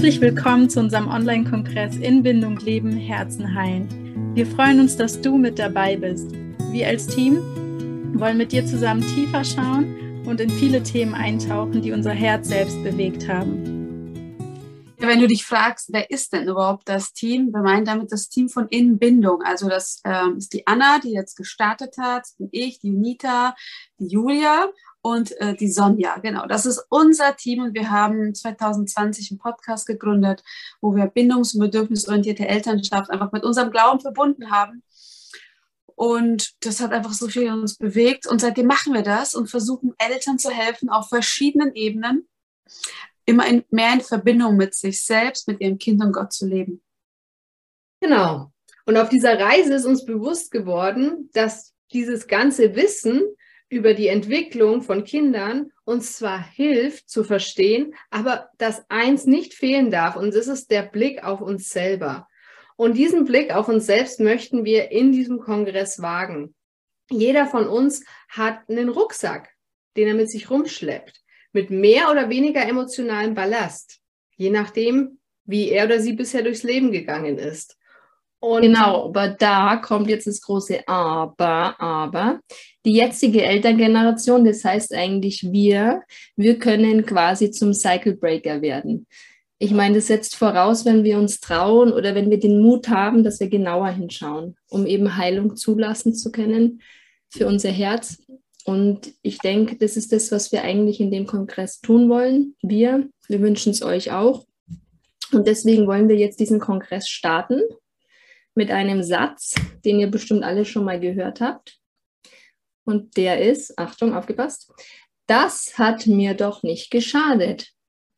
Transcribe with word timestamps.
Herzlich 0.00 0.22
willkommen 0.22 0.70
zu 0.70 0.80
unserem 0.80 1.08
Online-Kongress 1.08 1.96
in 1.96 2.22
Bindung 2.22 2.56
Leben, 2.60 2.96
Herzen 2.96 3.54
heilen. 3.54 4.34
Wir 4.34 4.46
freuen 4.46 4.80
uns, 4.80 4.96
dass 4.96 5.20
du 5.20 5.36
mit 5.36 5.58
dabei 5.58 5.94
bist. 5.94 6.32
Wir 6.72 6.88
als 6.88 7.06
Team 7.06 7.36
wollen 8.18 8.38
mit 8.38 8.50
dir 8.50 8.64
zusammen 8.64 9.02
tiefer 9.02 9.44
schauen 9.44 10.24
und 10.24 10.40
in 10.40 10.48
viele 10.48 10.82
Themen 10.82 11.12
eintauchen, 11.12 11.82
die 11.82 11.92
unser 11.92 12.12
Herz 12.12 12.48
selbst 12.48 12.82
bewegt 12.82 13.28
haben. 13.28 13.62
Ja, 14.98 15.06
wenn 15.06 15.20
du 15.20 15.26
dich 15.26 15.44
fragst, 15.44 15.90
wer 15.92 16.10
ist 16.10 16.32
denn 16.32 16.48
überhaupt 16.48 16.88
das 16.88 17.12
Team? 17.12 17.52
Wir 17.52 17.60
meinen 17.60 17.84
damit 17.84 18.10
das 18.10 18.30
Team 18.30 18.48
von 18.48 18.68
Innenbindung. 18.68 19.42
Also 19.42 19.68
das 19.68 20.00
ähm, 20.06 20.38
ist 20.38 20.54
die 20.54 20.66
Anna, 20.66 20.98
die 20.98 21.12
jetzt 21.12 21.36
gestartet 21.36 21.96
hat, 21.98 22.26
bin 22.38 22.48
ich, 22.52 22.80
die 22.80 22.88
Junita, 22.88 23.54
die 23.98 24.06
Julia 24.06 24.70
und 25.02 25.38
äh, 25.40 25.54
die 25.54 25.70
Sonja. 25.70 26.18
Genau, 26.18 26.46
das 26.46 26.66
ist 26.66 26.84
unser 26.88 27.36
Team 27.36 27.62
und 27.62 27.74
wir 27.74 27.90
haben 27.90 28.34
2020 28.34 29.30
einen 29.30 29.38
Podcast 29.38 29.86
gegründet, 29.86 30.42
wo 30.80 30.94
wir 30.94 31.06
bindungs- 31.06 31.54
und 31.54 31.60
bedürfnisorientierte 31.60 32.46
Elternschaft 32.46 33.10
einfach 33.10 33.32
mit 33.32 33.44
unserem 33.44 33.70
Glauben 33.70 34.00
verbunden 34.00 34.50
haben. 34.50 34.82
Und 35.94 36.64
das 36.64 36.80
hat 36.80 36.92
einfach 36.92 37.12
so 37.12 37.28
viel 37.28 37.42
in 37.42 37.52
uns 37.52 37.76
bewegt. 37.76 38.26
Und 38.26 38.40
seitdem 38.40 38.66
machen 38.66 38.94
wir 38.94 39.02
das 39.02 39.34
und 39.34 39.50
versuchen 39.50 39.94
Eltern 39.98 40.38
zu 40.38 40.50
helfen 40.50 40.88
auf 40.88 41.08
verschiedenen 41.08 41.74
Ebenen, 41.74 42.26
immer 43.26 43.46
in, 43.46 43.64
mehr 43.70 43.92
in 43.92 44.00
Verbindung 44.00 44.56
mit 44.56 44.74
sich 44.74 45.04
selbst, 45.04 45.46
mit 45.46 45.60
ihrem 45.60 45.78
Kind 45.78 46.02
und 46.02 46.12
Gott 46.12 46.32
zu 46.32 46.46
leben. 46.46 46.82
Genau. 48.00 48.50
Und 48.86 48.96
auf 48.96 49.10
dieser 49.10 49.38
Reise 49.38 49.74
ist 49.74 49.84
uns 49.84 50.04
bewusst 50.04 50.50
geworden, 50.50 51.28
dass 51.32 51.74
dieses 51.92 52.26
ganze 52.26 52.74
Wissen 52.74 53.22
über 53.70 53.94
die 53.94 54.08
Entwicklung 54.08 54.82
von 54.82 55.04
Kindern 55.04 55.72
uns 55.84 56.16
zwar 56.18 56.44
hilft 56.44 57.08
zu 57.08 57.24
verstehen, 57.24 57.94
aber 58.10 58.50
dass 58.58 58.84
eins 58.90 59.26
nicht 59.26 59.54
fehlen 59.54 59.90
darf 59.90 60.16
und 60.16 60.34
das 60.34 60.48
ist 60.48 60.70
der 60.70 60.82
Blick 60.82 61.22
auf 61.24 61.40
uns 61.40 61.70
selber. 61.70 62.28
Und 62.76 62.96
diesen 62.96 63.24
Blick 63.24 63.54
auf 63.54 63.68
uns 63.68 63.86
selbst 63.86 64.20
möchten 64.20 64.64
wir 64.64 64.90
in 64.90 65.12
diesem 65.12 65.38
Kongress 65.38 66.02
wagen. 66.02 66.54
Jeder 67.10 67.46
von 67.46 67.68
uns 67.68 68.04
hat 68.28 68.68
einen 68.68 68.88
Rucksack, 68.88 69.50
den 69.96 70.08
er 70.08 70.14
mit 70.14 70.30
sich 70.30 70.50
rumschleppt, 70.50 71.22
mit 71.52 71.70
mehr 71.70 72.10
oder 72.10 72.28
weniger 72.28 72.66
emotionalem 72.66 73.34
Ballast, 73.34 74.00
je 74.36 74.50
nachdem, 74.50 75.20
wie 75.44 75.70
er 75.70 75.84
oder 75.84 76.00
sie 76.00 76.14
bisher 76.14 76.42
durchs 76.42 76.64
Leben 76.64 76.90
gegangen 76.90 77.38
ist. 77.38 77.76
Und 78.40 78.62
genau, 78.62 79.06
aber 79.08 79.28
da 79.28 79.76
kommt 79.76 80.08
jetzt 80.08 80.26
das 80.26 80.40
große 80.40 80.88
Aber, 80.88 81.78
aber 81.78 82.40
die 82.86 82.94
jetzige 82.94 83.44
Elterngeneration, 83.44 84.46
das 84.46 84.64
heißt 84.64 84.94
eigentlich 84.94 85.46
wir, 85.52 86.02
wir 86.36 86.58
können 86.58 87.04
quasi 87.04 87.50
zum 87.50 87.74
Cycle 87.74 88.16
Breaker 88.16 88.62
werden. 88.62 89.06
Ich 89.58 89.72
meine, 89.72 89.96
das 89.96 90.06
setzt 90.06 90.36
voraus, 90.36 90.86
wenn 90.86 91.04
wir 91.04 91.18
uns 91.18 91.40
trauen 91.40 91.92
oder 91.92 92.14
wenn 92.14 92.30
wir 92.30 92.40
den 92.40 92.62
Mut 92.62 92.88
haben, 92.88 93.24
dass 93.24 93.40
wir 93.40 93.48
genauer 93.50 93.90
hinschauen, 93.90 94.56
um 94.70 94.86
eben 94.86 95.18
Heilung 95.18 95.54
zulassen 95.54 96.14
zu 96.14 96.32
können 96.32 96.80
für 97.28 97.46
unser 97.46 97.70
Herz. 97.70 98.22
Und 98.64 99.12
ich 99.20 99.38
denke, 99.38 99.76
das 99.76 99.98
ist 99.98 100.12
das, 100.12 100.32
was 100.32 100.50
wir 100.50 100.62
eigentlich 100.62 100.98
in 100.98 101.10
dem 101.10 101.26
Kongress 101.26 101.82
tun 101.82 102.08
wollen. 102.08 102.54
Wir, 102.62 103.06
wir 103.28 103.42
wünschen 103.42 103.72
es 103.72 103.82
euch 103.82 104.12
auch. 104.12 104.46
Und 105.30 105.46
deswegen 105.46 105.86
wollen 105.86 106.08
wir 106.08 106.16
jetzt 106.16 106.40
diesen 106.40 106.58
Kongress 106.58 107.06
starten 107.06 107.60
mit 108.60 108.70
einem 108.70 109.02
Satz, 109.02 109.54
den 109.86 110.00
ihr 110.00 110.10
bestimmt 110.10 110.44
alle 110.44 110.66
schon 110.66 110.84
mal 110.84 111.00
gehört 111.00 111.40
habt. 111.40 111.78
Und 112.84 113.16
der 113.16 113.40
ist, 113.40 113.78
Achtung, 113.78 114.14
aufgepasst, 114.14 114.70
das 115.26 115.78
hat 115.78 116.06
mir 116.06 116.34
doch 116.34 116.62
nicht 116.62 116.90
geschadet. 116.90 117.70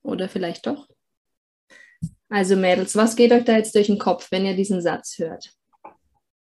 Oder 0.03 0.29
vielleicht 0.29 0.67
doch? 0.67 0.89
Also 2.29 2.57
Mädels, 2.57 2.97
was 2.97 3.15
geht 3.15 3.31
euch 3.31 3.45
da 3.45 3.57
jetzt 3.57 3.77
durch 3.77 3.87
den 3.87 4.01
Kopf, 4.01 4.33
wenn 4.33 4.45
ihr 4.45 4.57
diesen 4.57 4.83
Satz 4.83 5.17
hört? 5.19 5.53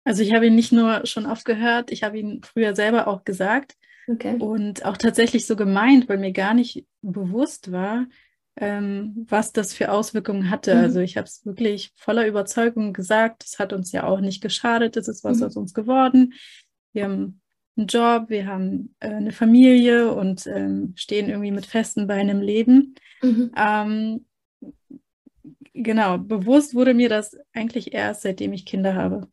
Also 0.04 0.22
ich 0.22 0.32
habe 0.34 0.46
ihn 0.46 0.54
nicht 0.54 0.70
nur 0.70 1.04
schon 1.04 1.26
oft 1.26 1.44
gehört, 1.44 1.90
ich 1.90 2.04
habe 2.04 2.16
ihn 2.16 2.42
früher 2.44 2.76
selber 2.76 3.08
auch 3.08 3.24
gesagt 3.24 3.74
okay. 4.06 4.36
und 4.38 4.84
auch 4.84 4.98
tatsächlich 4.98 5.48
so 5.48 5.56
gemeint, 5.56 6.08
weil 6.08 6.18
mir 6.18 6.32
gar 6.32 6.54
nicht 6.54 6.86
bewusst 7.02 7.72
war, 7.72 8.06
ähm, 8.60 9.26
was 9.28 9.52
das 9.52 9.72
für 9.72 9.90
Auswirkungen 9.90 10.50
hatte. 10.50 10.74
Mhm. 10.74 10.80
Also 10.82 11.00
ich 11.00 11.16
habe 11.16 11.26
es 11.26 11.44
wirklich 11.46 11.92
voller 11.96 12.26
Überzeugung 12.26 12.92
gesagt, 12.92 13.42
es 13.44 13.58
hat 13.58 13.72
uns 13.72 13.90
ja 13.90 14.04
auch 14.04 14.20
nicht 14.20 14.42
geschadet, 14.42 14.96
es 14.98 15.08
ist 15.08 15.24
was 15.24 15.38
mhm. 15.38 15.44
aus 15.44 15.56
uns 15.56 15.74
geworden. 15.74 16.34
Wir 16.92 17.04
haben 17.04 17.40
einen 17.76 17.86
Job, 17.86 18.28
wir 18.28 18.46
haben 18.46 18.94
äh, 19.00 19.08
eine 19.08 19.32
Familie 19.32 20.12
und 20.12 20.46
ähm, 20.46 20.92
stehen 20.94 21.30
irgendwie 21.30 21.52
mit 21.52 21.64
festen 21.64 22.06
Beinen 22.06 22.36
im 22.36 22.42
Leben. 22.42 22.94
Mhm. 23.22 23.50
Ähm, 23.56 24.26
genau, 25.72 26.18
bewusst 26.18 26.74
wurde 26.74 26.92
mir 26.92 27.08
das 27.08 27.38
eigentlich 27.54 27.94
erst, 27.94 28.22
seitdem 28.22 28.52
ich 28.52 28.66
Kinder 28.66 28.94
habe. 28.94 29.26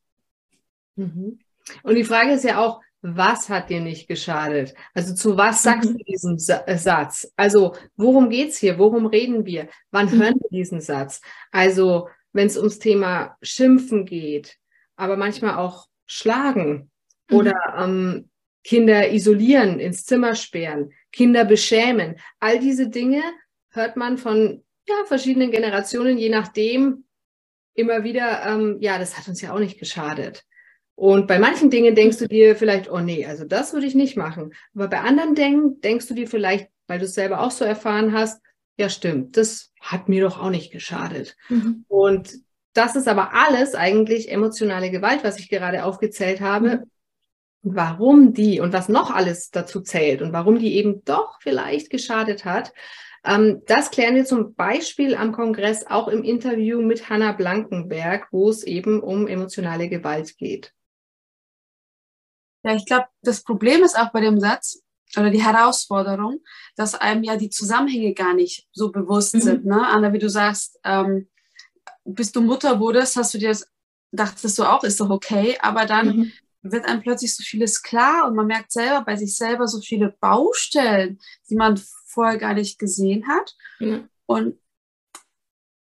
Mhm. 0.95 1.39
Und 1.83 1.95
die 1.95 2.05
Frage 2.05 2.31
ist 2.31 2.45
ja 2.45 2.59
auch, 2.63 2.81
was 3.01 3.49
hat 3.49 3.69
dir 3.69 3.79
nicht 3.79 4.07
geschadet? 4.07 4.73
Also 4.93 5.13
zu 5.13 5.37
was 5.37 5.63
sagst 5.63 5.91
mhm. 5.91 5.97
du 5.97 6.03
diesen 6.03 6.37
äh, 6.65 6.77
Satz? 6.77 7.31
Also 7.35 7.75
worum 7.95 8.29
geht 8.29 8.49
es 8.49 8.57
hier? 8.57 8.79
Worum 8.79 9.05
reden 9.05 9.45
wir? 9.45 9.69
Wann 9.91 10.07
mhm. 10.07 10.21
hören 10.21 10.35
wir 10.39 10.49
diesen 10.49 10.81
Satz? 10.81 11.21
Also 11.51 12.09
wenn 12.33 12.47
es 12.47 12.57
ums 12.57 12.79
Thema 12.79 13.37
Schimpfen 13.41 14.05
geht, 14.05 14.57
aber 14.95 15.15
manchmal 15.15 15.57
auch 15.57 15.87
Schlagen 16.05 16.91
mhm. 17.29 17.37
oder 17.37 17.55
ähm, 17.77 18.29
Kinder 18.63 19.11
isolieren, 19.11 19.79
ins 19.79 20.05
Zimmer 20.05 20.35
sperren, 20.35 20.91
Kinder 21.11 21.45
beschämen. 21.45 22.19
All 22.39 22.59
diese 22.59 22.89
Dinge 22.89 23.21
hört 23.69 23.95
man 23.95 24.17
von 24.17 24.63
ja, 24.87 24.95
verschiedenen 25.05 25.51
Generationen, 25.51 26.17
je 26.17 26.29
nachdem, 26.29 27.05
immer 27.73 28.03
wieder, 28.03 28.45
ähm, 28.45 28.77
ja, 28.81 28.97
das 28.97 29.17
hat 29.17 29.27
uns 29.27 29.41
ja 29.41 29.53
auch 29.53 29.59
nicht 29.59 29.79
geschadet. 29.79 30.43
Und 30.97 31.27
bei 31.27 31.37
manchen 31.37 31.69
Dingen 31.69 31.93
denkst 31.93 32.17
du 32.17 32.27
dir 32.27 32.55
vielleicht, 32.55 32.89
oh 32.89 32.97
nee, 32.97 33.23
also 33.23 33.45
das 33.45 33.71
würde 33.71 33.85
ich 33.85 33.93
nicht 33.93 34.17
machen. 34.17 34.55
Aber 34.73 34.87
bei 34.87 34.99
anderen 34.99 35.35
Dingen 35.35 35.79
denkst 35.79 36.07
du 36.07 36.15
dir 36.15 36.27
vielleicht, 36.27 36.69
weil 36.87 36.97
du 36.97 37.05
es 37.05 37.13
selber 37.13 37.41
auch 37.41 37.51
so 37.51 37.63
erfahren 37.63 38.13
hast, 38.13 38.41
ja 38.77 38.89
stimmt, 38.89 39.37
das 39.37 39.71
hat 39.79 40.09
mir 40.09 40.23
doch 40.23 40.41
auch 40.41 40.49
nicht 40.49 40.71
geschadet. 40.71 41.37
Mhm. 41.49 41.85
Und 41.87 42.33
das 42.73 42.95
ist 42.95 43.07
aber 43.07 43.35
alles 43.35 43.75
eigentlich 43.75 44.31
emotionale 44.31 44.89
Gewalt, 44.89 45.23
was 45.23 45.37
ich 45.37 45.49
gerade 45.49 45.85
aufgezählt 45.85 46.41
habe. 46.41 46.77
Mhm. 46.77 46.83
Warum 47.61 48.33
die 48.33 48.59
und 48.59 48.73
was 48.73 48.89
noch 48.89 49.11
alles 49.11 49.51
dazu 49.51 49.81
zählt 49.81 50.23
und 50.23 50.33
warum 50.33 50.57
die 50.57 50.77
eben 50.77 51.03
doch 51.05 51.37
vielleicht 51.41 51.91
geschadet 51.91 52.43
hat, 52.43 52.73
ähm, 53.23 53.61
das 53.67 53.91
klären 53.91 54.15
wir 54.15 54.25
zum 54.25 54.55
Beispiel 54.55 55.13
am 55.13 55.31
Kongress 55.31 55.85
auch 55.85 56.07
im 56.07 56.23
Interview 56.23 56.81
mit 56.81 57.07
Hanna 57.07 57.33
Blankenberg, 57.33 58.29
wo 58.31 58.49
es 58.49 58.63
eben 58.63 58.99
um 58.99 59.27
emotionale 59.27 59.89
Gewalt 59.89 60.39
geht. 60.39 60.73
Ja, 62.67 62.75
ich 62.75 62.85
glaube, 62.85 63.05
das 63.21 63.43
Problem 63.43 63.81
ist 63.83 63.97
auch 63.97 64.11
bei 64.11 64.19
dem 64.19 64.39
Satz 64.39 64.83
oder 65.15 65.29
die 65.29 65.43
Herausforderung, 65.43 66.41
dass 66.75 66.95
einem 66.95 67.23
ja 67.23 67.37
die 67.37 67.49
Zusammenhänge 67.49 68.13
gar 68.13 68.33
nicht 68.33 68.67
so 68.73 68.91
bewusst 68.91 69.35
mhm. 69.35 69.41
sind. 69.41 69.65
Ne? 69.65 69.87
Anna, 69.87 70.11
wie 70.11 70.19
du 70.19 70.29
sagst, 70.29 70.77
ähm, 70.83 71.29
bis 72.03 72.33
du 72.33 72.41
Mutter 72.41 72.79
wurdest, 72.81 73.15
hast 73.15 73.33
du 73.33 73.37
dir 73.37 73.49
das, 73.49 73.71
dachtest 74.11 74.59
du 74.59 74.65
auch, 74.65 74.83
ist 74.83 74.99
doch 74.99 75.09
okay, 75.09 75.57
aber 75.61 75.85
dann 75.85 76.07
mhm. 76.07 76.31
wird 76.61 76.85
einem 76.85 77.01
plötzlich 77.01 77.33
so 77.33 77.41
vieles 77.41 77.81
klar 77.81 78.27
und 78.27 78.35
man 78.35 78.47
merkt 78.47 78.73
selber 78.73 79.05
bei 79.05 79.15
sich 79.15 79.37
selber 79.37 79.67
so 79.67 79.79
viele 79.79 80.15
Baustellen, 80.19 81.19
die 81.49 81.55
man 81.55 81.81
vorher 82.05 82.37
gar 82.37 82.53
nicht 82.53 82.79
gesehen 82.79 83.27
hat. 83.29 83.55
Mhm. 83.79 84.09
Und 84.25 84.59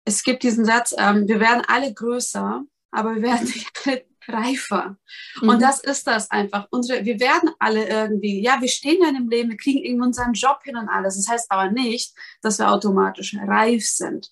es 0.06 0.24
gibt 0.24 0.44
diesen 0.44 0.66
Satz, 0.66 0.94
ähm, 0.98 1.28
wir 1.28 1.40
werden 1.40 1.64
alle 1.68 1.92
größer, 1.92 2.64
aber 2.92 3.16
wir 3.16 3.24
werden 3.24 3.46
nicht 3.46 3.88
alle 3.88 4.06
reifer. 4.28 4.98
Mhm. 5.42 5.50
Und 5.50 5.62
das 5.62 5.80
ist 5.80 6.08
das 6.08 6.32
einfach. 6.32 6.68
Unsere, 6.72 7.06
wir 7.06 7.20
werden 7.20 7.50
alle 7.60 7.88
irgendwie, 7.88 8.42
ja, 8.42 8.62
wir 8.62 8.68
stehen 8.68 9.02
ja 9.02 9.10
in 9.10 9.16
dem 9.16 9.30
Leben, 9.30 9.50
wir 9.50 9.58
kriegen 9.58 9.84
irgendwie 9.84 10.08
unseren 10.08 10.34
Job 10.34 10.60
hin 10.64 10.78
und 10.78 10.90
alles. 10.90 11.16
Das 11.16 11.28
heißt 11.28 11.52
aber 11.52 11.72
nicht, 11.72 12.14
dass 12.42 12.60
wir 12.60 12.72
automatisch 12.72 13.36
reif 13.36 13.86
sind. 13.86 14.30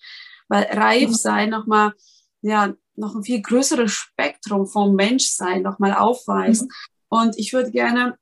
Weil 0.47 0.63
reif 0.63 1.09
mhm. 1.09 1.13
sein 1.13 1.49
nochmal, 1.49 1.93
ja, 2.41 2.73
noch 2.95 3.15
ein 3.15 3.23
viel 3.23 3.41
größeres 3.41 3.91
Spektrum 3.91 4.67
vom 4.67 4.95
Menschsein 4.95 5.61
nochmal 5.61 5.93
aufweist. 5.93 6.63
Mhm. 6.63 6.69
Und 7.09 7.37
ich 7.37 7.53
würde 7.53 7.71
gerne 7.71 8.17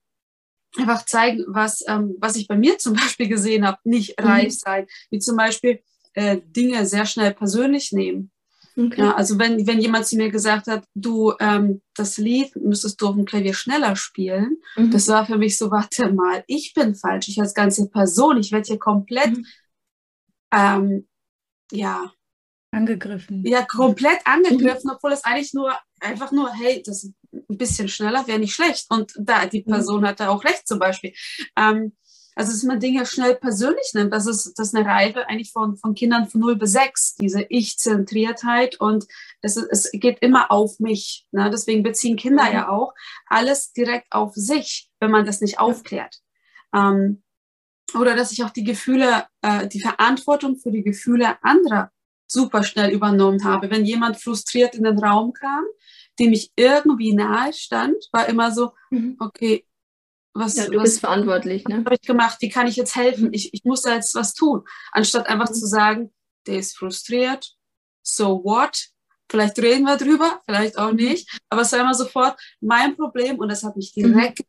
einfach 0.77 1.05
zeigen, 1.05 1.43
was, 1.47 1.83
ähm, 1.87 2.15
was 2.19 2.35
ich 2.35 2.47
bei 2.47 2.55
mir 2.55 2.77
zum 2.77 2.93
Beispiel 2.95 3.27
gesehen 3.27 3.65
habe, 3.65 3.79
nicht 3.83 4.19
mhm. 4.19 4.25
reif 4.25 4.53
sein, 4.53 4.87
wie 5.09 5.19
zum 5.19 5.35
Beispiel 5.35 5.81
äh, 6.13 6.41
Dinge 6.43 6.85
sehr 6.85 7.05
schnell 7.05 7.33
persönlich 7.33 7.91
nehmen. 7.91 8.31
Okay. 8.77 9.01
Ja, 9.01 9.15
also 9.15 9.37
wenn, 9.37 9.67
wenn 9.67 9.81
jemand 9.81 10.05
zu 10.05 10.15
mir 10.15 10.29
gesagt 10.29 10.67
hat, 10.67 10.85
du, 10.93 11.33
ähm, 11.39 11.81
das 11.95 12.17
Lied 12.17 12.55
müsstest 12.55 13.01
du 13.01 13.07
auf 13.07 13.15
dem 13.15 13.25
Klavier 13.25 13.53
schneller 13.53 13.95
spielen, 13.95 14.57
mhm. 14.75 14.91
das 14.91 15.07
war 15.07 15.25
für 15.25 15.37
mich 15.37 15.57
so, 15.57 15.71
warte 15.71 16.11
mal, 16.13 16.43
ich 16.47 16.73
bin 16.73 16.95
falsch, 16.95 17.27
ich 17.27 17.39
als 17.39 17.53
ganze 17.53 17.89
Person, 17.89 18.37
ich 18.37 18.51
werde 18.51 18.67
hier 18.67 18.79
komplett, 18.79 19.37
mhm. 19.37 19.45
ähm, 20.53 21.07
ja. 21.71 22.11
Angegriffen. 22.73 23.43
Ja, 23.45 23.63
komplett 23.63 24.19
angegriffen, 24.25 24.89
mhm. 24.89 24.95
obwohl 24.95 25.11
es 25.11 25.25
eigentlich 25.25 25.53
nur, 25.53 25.75
einfach 25.99 26.31
nur, 26.31 26.53
hey, 26.53 26.81
das 26.85 27.11
ein 27.33 27.57
bisschen 27.57 27.87
schneller 27.87 28.25
wäre 28.27 28.39
nicht 28.39 28.53
schlecht. 28.53 28.87
Und 28.89 29.13
da, 29.17 29.45
die 29.45 29.63
mhm. 29.65 29.71
Person 29.71 30.07
hatte 30.07 30.29
auch 30.29 30.43
recht 30.43 30.67
zum 30.67 30.79
Beispiel. 30.79 31.13
Ähm, 31.57 31.93
also 32.35 32.51
dass 32.51 32.63
man 32.63 32.79
Dinge 32.79 33.05
schnell 33.05 33.35
persönlich 33.35 33.91
nimmt. 33.93 34.13
Das 34.13 34.25
ist, 34.25 34.53
das 34.57 34.67
ist 34.67 34.75
eine 34.75 34.87
Reife 34.87 35.27
eigentlich 35.27 35.51
von, 35.51 35.75
von 35.75 35.93
Kindern 35.93 36.27
von 36.27 36.41
0 36.41 36.55
bis 36.55 36.71
6, 36.73 37.15
diese 37.15 37.43
Ich-Zentriertheit 37.49 38.79
und 38.79 39.05
es, 39.41 39.57
es 39.57 39.89
geht 39.91 40.19
immer 40.21 40.51
auf 40.51 40.79
mich. 40.79 41.25
Ne? 41.31 41.49
Deswegen 41.51 41.83
beziehen 41.83 42.15
Kinder 42.15 42.45
mhm. 42.45 42.53
ja 42.53 42.69
auch 42.69 42.93
alles 43.27 43.73
direkt 43.73 44.11
auf 44.11 44.33
sich, 44.35 44.89
wenn 44.99 45.11
man 45.11 45.25
das 45.25 45.41
nicht 45.41 45.59
aufklärt. 45.59 46.17
Ähm, 46.73 47.23
oder 47.99 48.15
dass 48.15 48.31
ich 48.31 48.43
auch 48.43 48.51
die 48.51 48.63
Gefühle, 48.63 49.25
äh, 49.41 49.67
die 49.67 49.81
Verantwortung 49.81 50.57
für 50.57 50.71
die 50.71 50.83
Gefühle 50.83 51.37
anderer 51.43 51.91
super 52.27 52.63
schnell 52.63 52.91
übernommen 52.91 53.43
habe. 53.43 53.69
Wenn 53.69 53.83
jemand 53.83 54.21
frustriert 54.21 54.75
in 54.75 54.85
den 54.85 54.99
Raum 54.99 55.33
kam, 55.33 55.65
dem 56.17 56.31
ich 56.31 56.51
irgendwie 56.55 57.13
nahe 57.13 57.51
stand, 57.51 57.97
war 58.13 58.27
immer 58.29 58.51
so, 58.51 58.71
mhm. 58.89 59.17
okay, 59.19 59.65
was, 60.33 60.55
ja, 60.55 60.67
du 60.67 60.77
was, 60.77 60.83
bist 60.83 60.99
verantwortlich, 61.01 61.67
ne? 61.67 61.83
habe 61.83 61.95
ich 61.95 62.01
gemacht? 62.01 62.37
Wie 62.39 62.49
kann 62.49 62.67
ich 62.67 62.75
jetzt 62.75 62.95
helfen? 62.95 63.33
Ich, 63.33 63.53
ich 63.53 63.63
muss 63.65 63.81
da 63.81 63.95
jetzt 63.95 64.15
was 64.15 64.33
tun. 64.33 64.63
Anstatt 64.91 65.27
einfach 65.27 65.49
mhm. 65.49 65.53
zu 65.53 65.65
sagen, 65.65 66.13
der 66.47 66.59
ist 66.59 66.77
frustriert, 66.77 67.55
so 68.01 68.43
what? 68.43 68.87
Vielleicht 69.29 69.59
reden 69.59 69.85
wir 69.85 69.97
drüber, 69.97 70.41
vielleicht 70.45 70.77
auch 70.77 70.91
mhm. 70.91 70.97
nicht. 70.97 71.41
Aber 71.49 71.61
es 71.61 71.71
war 71.71 71.79
immer 71.79 71.93
sofort 71.93 72.39
mein 72.59 72.95
Problem 72.95 73.39
und 73.39 73.49
das 73.49 73.63
hat 73.63 73.75
mich 73.75 73.93
mhm. 73.95 74.13
direkt 74.13 74.39
mhm. 74.39 74.45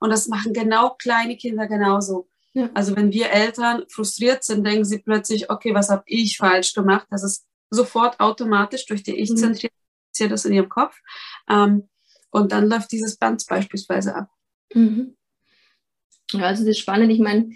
Und 0.00 0.10
das 0.10 0.28
machen 0.28 0.52
genau 0.52 0.94
kleine 0.98 1.36
Kinder 1.36 1.66
genauso. 1.66 2.28
Ja. 2.52 2.68
Also 2.74 2.96
wenn 2.96 3.12
wir 3.12 3.30
Eltern 3.30 3.84
frustriert 3.88 4.44
sind, 4.44 4.66
denken 4.66 4.84
sie 4.84 4.98
plötzlich, 4.98 5.50
okay, 5.50 5.74
was 5.74 5.88
habe 5.88 6.02
ich 6.04 6.36
falsch 6.36 6.74
gemacht? 6.74 7.06
Das 7.10 7.22
ist 7.22 7.46
sofort 7.70 8.20
automatisch 8.20 8.84
durch 8.86 9.02
die 9.02 9.18
Ich-Zentrierung 9.18 9.74
mhm. 10.20 10.28
das 10.28 10.44
in 10.44 10.52
ihrem 10.52 10.68
Kopf. 10.68 10.98
Ähm, 11.48 11.88
und 12.30 12.52
dann 12.52 12.68
läuft 12.68 12.92
dieses 12.92 13.16
Band 13.16 13.44
beispielsweise 13.48 14.14
ab. 14.14 14.28
Mhm. 14.74 15.16
Ja, 16.32 16.46
also 16.46 16.62
das 16.62 16.70
ist 16.70 16.78
spannend. 16.78 17.10
Ich 17.12 17.20
meine, 17.20 17.50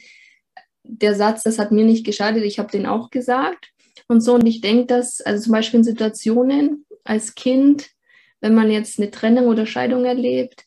der 0.82 1.14
Satz, 1.14 1.43
das 1.43 1.59
hat 1.59 1.73
mir 1.73 1.85
nicht 1.85 2.05
geschadet, 2.05 2.43
ich 2.44 2.59
habe 2.59 2.70
den 2.70 2.87
auch 2.87 3.11
gesagt. 3.11 3.70
Und 4.09 4.20
so, 4.20 4.35
und 4.35 4.47
ich 4.47 4.61
denke, 4.61 4.87
dass, 4.87 5.20
also 5.20 5.44
zum 5.44 5.53
Beispiel 5.53 5.79
in 5.79 5.85
Situationen 5.85 6.87
als 7.05 7.35
Kind, 7.35 7.91
wenn 8.41 8.55
man 8.55 8.70
jetzt 8.70 8.99
eine 8.99 9.11
Trennung 9.11 9.47
oder 9.47 9.67
Scheidung 9.67 10.05
erlebt 10.05 10.64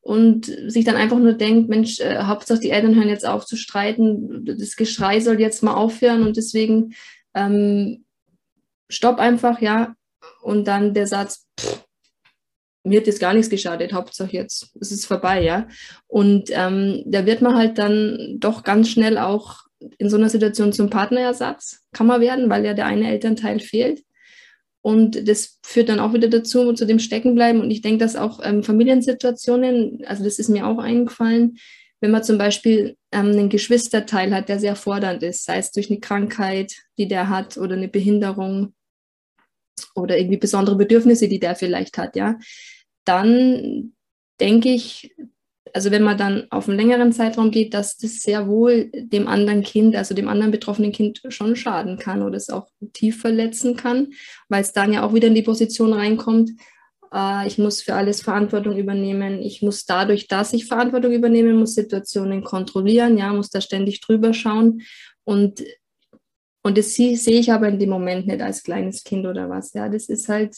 und 0.00 0.46
sich 0.66 0.84
dann 0.84 0.96
einfach 0.96 1.18
nur 1.18 1.32
denkt, 1.32 1.68
Mensch, 1.68 2.00
äh, 2.00 2.24
Hauptsache 2.24 2.60
die 2.60 2.70
Eltern 2.70 2.94
hören 2.94 3.08
jetzt 3.08 3.26
auf 3.26 3.46
zu 3.46 3.56
streiten, 3.56 4.44
das 4.44 4.76
Geschrei 4.76 5.20
soll 5.20 5.40
jetzt 5.40 5.62
mal 5.62 5.74
aufhören 5.74 6.22
und 6.26 6.36
deswegen 6.36 6.94
ähm, 7.34 8.04
stopp 8.88 9.18
einfach, 9.18 9.60
ja. 9.60 9.94
Und 10.42 10.66
dann 10.68 10.92
der 10.92 11.06
Satz, 11.06 11.46
pff, 11.58 11.84
mir 12.84 13.00
hat 13.00 13.06
jetzt 13.06 13.20
gar 13.20 13.34
nichts 13.34 13.50
geschadet, 13.50 13.92
Hauptsache 13.92 14.32
jetzt 14.32 14.76
ist 14.76 14.92
es 14.92 15.06
vorbei, 15.06 15.42
ja. 15.42 15.66
Und 16.06 16.50
ähm, 16.52 17.02
da 17.06 17.26
wird 17.26 17.40
man 17.42 17.56
halt 17.56 17.78
dann 17.78 18.36
doch 18.38 18.62
ganz 18.62 18.90
schnell 18.90 19.18
auch 19.18 19.64
in 19.98 20.08
so 20.08 20.16
einer 20.16 20.28
Situation 20.28 20.72
zum 20.72 20.90
Partnerersatz, 20.90 21.82
kann 21.92 22.06
man 22.06 22.20
werden, 22.20 22.48
weil 22.50 22.64
ja 22.64 22.74
der 22.74 22.86
eine 22.86 23.10
Elternteil 23.10 23.60
fehlt. 23.60 24.02
Und 24.82 25.28
das 25.28 25.58
führt 25.64 25.88
dann 25.88 25.98
auch 25.98 26.12
wieder 26.12 26.28
dazu, 26.28 26.74
zu 26.74 26.84
dem 26.84 26.98
Steckenbleiben. 26.98 27.62
Und 27.62 27.70
ich 27.70 27.80
denke, 27.80 27.98
dass 27.98 28.16
auch 28.16 28.40
ähm, 28.44 28.62
Familiensituationen, 28.62 30.04
also 30.06 30.22
das 30.22 30.38
ist 30.38 30.50
mir 30.50 30.66
auch 30.66 30.78
eingefallen, 30.78 31.56
wenn 32.00 32.10
man 32.10 32.22
zum 32.22 32.36
Beispiel 32.36 32.96
ähm, 33.12 33.30
einen 33.30 33.48
Geschwisterteil 33.48 34.34
hat, 34.34 34.50
der 34.50 34.58
sehr 34.58 34.76
fordernd 34.76 35.22
ist, 35.22 35.46
sei 35.46 35.56
es 35.56 35.70
durch 35.70 35.90
eine 35.90 36.00
Krankheit, 36.00 36.74
die 36.98 37.08
der 37.08 37.30
hat, 37.30 37.56
oder 37.56 37.76
eine 37.76 37.88
Behinderung 37.88 38.74
oder 39.94 40.18
irgendwie 40.18 40.38
besondere 40.38 40.76
Bedürfnisse, 40.76 41.28
die 41.28 41.40
der 41.40 41.56
vielleicht 41.56 41.98
hat, 41.98 42.16
ja, 42.16 42.38
dann 43.04 43.94
denke 44.40 44.70
ich, 44.70 45.14
also 45.72 45.90
wenn 45.90 46.02
man 46.02 46.16
dann 46.16 46.46
auf 46.50 46.68
einen 46.68 46.78
längeren 46.78 47.12
Zeitraum 47.12 47.50
geht, 47.50 47.74
dass 47.74 47.96
das 47.96 48.22
sehr 48.22 48.46
wohl 48.46 48.90
dem 48.94 49.26
anderen 49.26 49.62
Kind, 49.62 49.96
also 49.96 50.14
dem 50.14 50.28
anderen 50.28 50.52
betroffenen 50.52 50.92
Kind 50.92 51.20
schon 51.28 51.56
schaden 51.56 51.98
kann 51.98 52.22
oder 52.22 52.36
es 52.36 52.48
auch 52.48 52.68
tief 52.92 53.20
verletzen 53.20 53.76
kann, 53.76 54.12
weil 54.48 54.62
es 54.62 54.72
dann 54.72 54.92
ja 54.92 55.04
auch 55.04 55.14
wieder 55.14 55.28
in 55.28 55.34
die 55.34 55.42
Position 55.42 55.92
reinkommt, 55.92 56.52
äh, 57.12 57.46
ich 57.46 57.58
muss 57.58 57.82
für 57.82 57.94
alles 57.94 58.22
Verantwortung 58.22 58.76
übernehmen, 58.76 59.40
ich 59.42 59.62
muss 59.62 59.84
dadurch, 59.84 60.28
dass 60.28 60.52
ich 60.52 60.66
Verantwortung 60.66 61.12
übernehme, 61.12 61.54
muss 61.54 61.74
Situationen 61.74 62.44
kontrollieren, 62.44 63.18
ja, 63.18 63.32
muss 63.32 63.50
da 63.50 63.60
ständig 63.60 64.00
drüber 64.00 64.32
schauen 64.32 64.82
und 65.24 65.62
und 66.64 66.78
das 66.78 66.94
sehe 66.94 67.14
ich 67.14 67.52
aber 67.52 67.68
in 67.68 67.78
dem 67.78 67.90
Moment 67.90 68.26
nicht 68.26 68.40
als 68.40 68.62
kleines 68.62 69.04
Kind 69.04 69.26
oder 69.26 69.50
was. 69.50 69.74
Ja, 69.74 69.88
das 69.88 70.08
ist 70.08 70.28
halt 70.28 70.56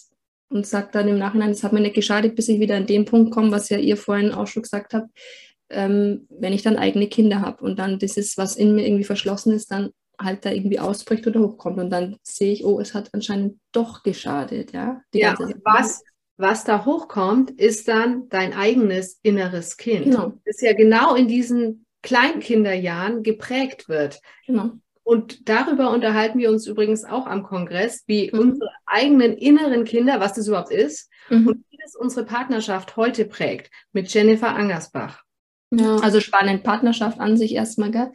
und 0.48 0.64
sagt 0.64 0.94
dann 0.94 1.08
im 1.08 1.18
Nachhinein, 1.18 1.50
das 1.50 1.64
hat 1.64 1.72
mir 1.72 1.80
nicht 1.80 1.96
geschadet, 1.96 2.36
bis 2.36 2.48
ich 2.48 2.60
wieder 2.60 2.76
an 2.76 2.86
den 2.86 3.04
Punkt 3.04 3.32
komme, 3.32 3.50
was 3.50 3.68
ja 3.68 3.78
ihr 3.78 3.96
vorhin 3.96 4.32
auch 4.32 4.46
schon 4.46 4.62
gesagt 4.62 4.94
habt, 4.94 5.10
ähm, 5.70 6.28
wenn 6.30 6.52
ich 6.52 6.62
dann 6.62 6.76
eigene 6.76 7.08
Kinder 7.08 7.40
habe 7.40 7.64
und 7.64 7.80
dann 7.80 7.98
das 7.98 8.16
ist, 8.16 8.38
was 8.38 8.54
in 8.54 8.76
mir 8.76 8.86
irgendwie 8.86 9.04
verschlossen 9.04 9.52
ist, 9.52 9.72
dann 9.72 9.90
halt 10.18 10.44
da 10.44 10.52
irgendwie 10.52 10.78
ausbricht 10.78 11.26
oder 11.26 11.40
hochkommt 11.40 11.78
und 11.78 11.90
dann 11.90 12.16
sehe 12.22 12.52
ich, 12.52 12.64
oh, 12.64 12.80
es 12.80 12.94
hat 12.94 13.12
anscheinend 13.12 13.58
doch 13.72 14.04
geschadet, 14.04 14.72
ja. 14.72 15.02
ja, 15.12 15.36
was, 15.64 16.04
was 16.36 16.64
da 16.64 16.84
hochkommt, 16.84 17.50
ist 17.50 17.88
dann 17.88 18.28
dein 18.28 18.54
eigenes 18.54 19.18
inneres 19.22 19.76
Kind, 19.76 20.04
genau. 20.04 20.34
das 20.44 20.60
ja 20.60 20.72
genau 20.72 21.16
in 21.16 21.26
diesen 21.26 21.84
Kleinkinderjahren 22.02 23.24
geprägt 23.24 23.88
wird. 23.88 24.20
Genau. 24.46 24.70
Und 25.06 25.48
darüber 25.48 25.92
unterhalten 25.92 26.40
wir 26.40 26.50
uns 26.50 26.66
übrigens 26.66 27.04
auch 27.04 27.28
am 27.28 27.44
Kongress, 27.44 28.02
wie 28.08 28.28
mhm. 28.32 28.40
unsere 28.40 28.70
eigenen 28.86 29.34
inneren 29.34 29.84
Kinder, 29.84 30.18
was 30.18 30.32
das 30.32 30.48
überhaupt 30.48 30.72
ist 30.72 31.08
mhm. 31.30 31.46
und 31.46 31.64
wie 31.70 31.78
das 31.80 31.94
unsere 31.94 32.26
Partnerschaft 32.26 32.96
heute 32.96 33.24
prägt, 33.24 33.70
mit 33.92 34.12
Jennifer 34.12 34.48
Angersbach. 34.48 35.22
Ja. 35.70 35.98
Also 35.98 36.18
spannend, 36.18 36.64
Partnerschaft 36.64 37.20
an 37.20 37.36
sich 37.36 37.54
erstmal, 37.54 37.92
gell? 37.92 38.10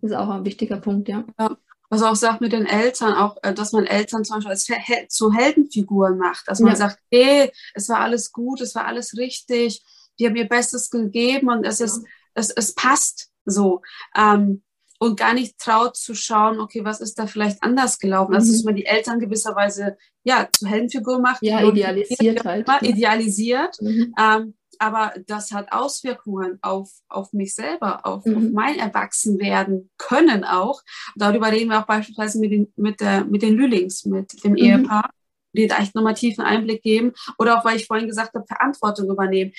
Das 0.00 0.12
ist 0.12 0.16
auch 0.16 0.28
ein 0.28 0.44
wichtiger 0.44 0.76
Punkt, 0.76 1.08
ja. 1.08 1.24
ja. 1.36 1.56
Was 1.90 2.04
auch 2.04 2.14
sagt 2.14 2.40
mit 2.40 2.52
den 2.52 2.66
Eltern, 2.66 3.14
auch, 3.14 3.38
äh, 3.42 3.52
dass 3.52 3.72
man 3.72 3.84
Eltern 3.84 4.24
zum 4.24 4.36
Beispiel 4.36 4.76
als 4.76 5.12
zu 5.12 5.32
Heldenfiguren 5.32 6.16
macht, 6.16 6.46
dass 6.46 6.60
man 6.60 6.70
ja. 6.70 6.76
sagt, 6.76 7.00
hey, 7.10 7.50
es 7.74 7.88
war 7.88 7.98
alles 7.98 8.30
gut, 8.30 8.60
es 8.60 8.76
war 8.76 8.86
alles 8.86 9.16
richtig, 9.16 9.84
die 10.20 10.26
haben 10.26 10.36
ihr 10.36 10.48
Bestes 10.48 10.90
gegeben 10.90 11.48
und 11.48 11.66
es 11.66 11.80
ist, 11.80 12.04
es, 12.34 12.50
es 12.50 12.72
passt 12.72 13.32
so. 13.44 13.82
Ähm, 14.16 14.62
und 14.98 15.18
gar 15.18 15.34
nicht 15.34 15.58
traut 15.58 15.96
zu 15.96 16.14
schauen, 16.14 16.60
okay, 16.60 16.84
was 16.84 17.00
ist 17.00 17.18
da 17.18 17.26
vielleicht 17.26 17.62
anders 17.62 17.98
gelaufen? 17.98 18.34
Also, 18.34 18.52
dass 18.52 18.62
mhm. 18.62 18.66
man 18.66 18.76
die 18.76 18.86
Eltern 18.86 19.18
gewisserweise, 19.18 19.96
ja, 20.24 20.48
zur 20.52 20.68
Heldenfigur 20.68 21.20
macht. 21.20 21.42
Ja, 21.42 21.62
idealisiert 21.62 22.44
halt. 22.44 22.66
Immer, 22.66 22.82
idealisiert. 22.82 23.76
Mhm. 23.80 24.14
Ähm, 24.18 24.54
aber 24.78 25.14
das 25.26 25.52
hat 25.52 25.72
Auswirkungen 25.72 26.58
auf, 26.60 26.90
auf 27.08 27.32
mich 27.32 27.54
selber, 27.54 28.04
auf, 28.04 28.24
mhm. 28.26 28.36
auf 28.36 28.42
mein 28.52 28.78
Erwachsenwerden 28.78 29.90
können 29.96 30.44
auch. 30.44 30.82
Darüber 31.14 31.50
reden 31.50 31.70
wir 31.70 31.80
auch 31.80 31.86
beispielsweise 31.86 32.38
mit 32.38 32.52
den, 32.52 32.72
mit 32.76 33.00
der, 33.00 33.24
mit 33.24 33.42
den 33.42 33.54
Lülings, 33.54 34.04
mit 34.04 34.44
dem 34.44 34.52
mhm. 34.52 34.58
Ehepaar 34.58 35.10
die 35.56 35.66
da 35.66 35.78
echt 35.78 35.94
nochmal 35.94 36.14
tiefen 36.14 36.44
Einblick 36.44 36.82
geben. 36.82 37.12
Oder 37.38 37.58
auch, 37.58 37.64
weil 37.64 37.76
ich 37.76 37.86
vorhin 37.86 38.06
gesagt 38.06 38.34
habe, 38.34 38.46
Verantwortung 38.46 39.08
übernehmen. 39.08 39.52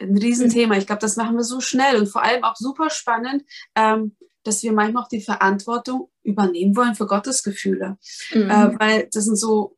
Ein 0.00 0.16
Riesenthema. 0.16 0.76
Ich 0.76 0.86
glaube, 0.86 1.00
das 1.00 1.16
machen 1.16 1.36
wir 1.36 1.44
so 1.44 1.60
schnell 1.60 1.96
und 1.96 2.08
vor 2.08 2.22
allem 2.22 2.42
auch 2.44 2.56
super 2.56 2.90
spannend, 2.90 3.44
ähm, 3.76 4.16
dass 4.44 4.62
wir 4.62 4.72
manchmal 4.72 5.02
auch 5.04 5.08
die 5.08 5.20
Verantwortung 5.20 6.10
übernehmen 6.22 6.76
wollen 6.76 6.94
für 6.94 7.06
Gottesgefühle. 7.06 7.98
Mhm. 8.32 8.50
Äh, 8.50 8.78
weil 8.78 9.08
das 9.12 9.24
sind 9.24 9.36
so, 9.36 9.76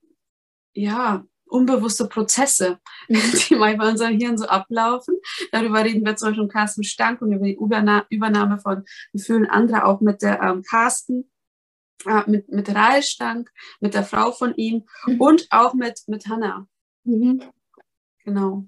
ja, 0.75 1.25
unbewusste 1.46 2.06
Prozesse, 2.08 2.78
mhm. 3.08 3.20
die 3.49 3.54
manchmal 3.54 3.87
in 3.87 3.92
unserem 3.92 4.18
Hirn 4.18 4.38
so 4.38 4.46
ablaufen. 4.46 5.16
Darüber 5.52 5.85
reden 5.85 6.04
wir 6.04 6.16
zum 6.16 6.28
Beispiel 6.28 6.44
mit 6.44 6.52
Carsten 6.52 6.85
Stank 6.85 7.23
und 7.23 7.32
über 7.32 7.44
die 7.44 7.56
Übernahme 8.11 8.58
von 8.58 8.85
Gefühlen 9.12 9.46
anderer, 9.46 9.87
auch 9.87 10.00
mit 10.00 10.23
der 10.23 10.40
ähm, 10.42 10.62
Carsten, 10.62 11.30
äh, 12.04 12.28
mit, 12.28 12.49
mit 12.50 12.75
Rael 12.75 13.02
Stank, 13.02 13.50
mit 13.80 13.94
der 13.94 14.04
Frau 14.04 14.32
von 14.32 14.54
ihm 14.56 14.85
mhm. 15.06 15.20
und 15.20 15.46
auch 15.50 15.75
mit, 15.75 16.02
mit 16.08 16.26
Hannah. 16.26 16.66
Mhm. 17.04 17.42
Genau. 18.25 18.66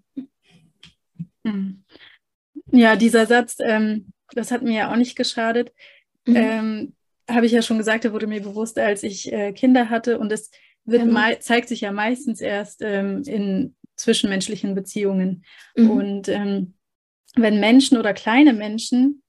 Ja, 2.70 2.96
dieser 2.96 3.26
Satz, 3.26 3.56
ähm, 3.60 4.12
das 4.34 4.50
hat 4.50 4.62
mir 4.62 4.74
ja 4.74 4.92
auch 4.92 4.96
nicht 4.96 5.16
geschadet. 5.16 5.72
Mhm. 6.26 6.36
Ähm, 6.36 6.94
Habe 7.30 7.46
ich 7.46 7.52
ja 7.52 7.62
schon 7.62 7.78
gesagt, 7.78 8.04
da 8.04 8.12
wurde 8.12 8.26
mir 8.26 8.42
bewusst, 8.42 8.78
als 8.78 9.02
ich 9.02 9.32
äh, 9.32 9.52
Kinder 9.52 9.90
hatte. 9.90 10.18
Und 10.18 10.32
es 10.32 10.50
wird 10.84 11.04
mhm. 11.04 11.16
zeigt 11.40 11.68
sich 11.68 11.82
ja 11.82 11.92
meistens 11.92 12.40
erst 12.40 12.82
ähm, 12.82 13.22
in 13.26 13.74
zwischenmenschlichen 13.96 14.74
Beziehungen. 14.74 15.44
Mhm. 15.76 15.90
Und 15.90 16.28
ähm, 16.28 16.74
wenn 17.34 17.60
Menschen 17.60 17.98
oder 17.98 18.14
kleine 18.14 18.52
Menschen 18.52 19.22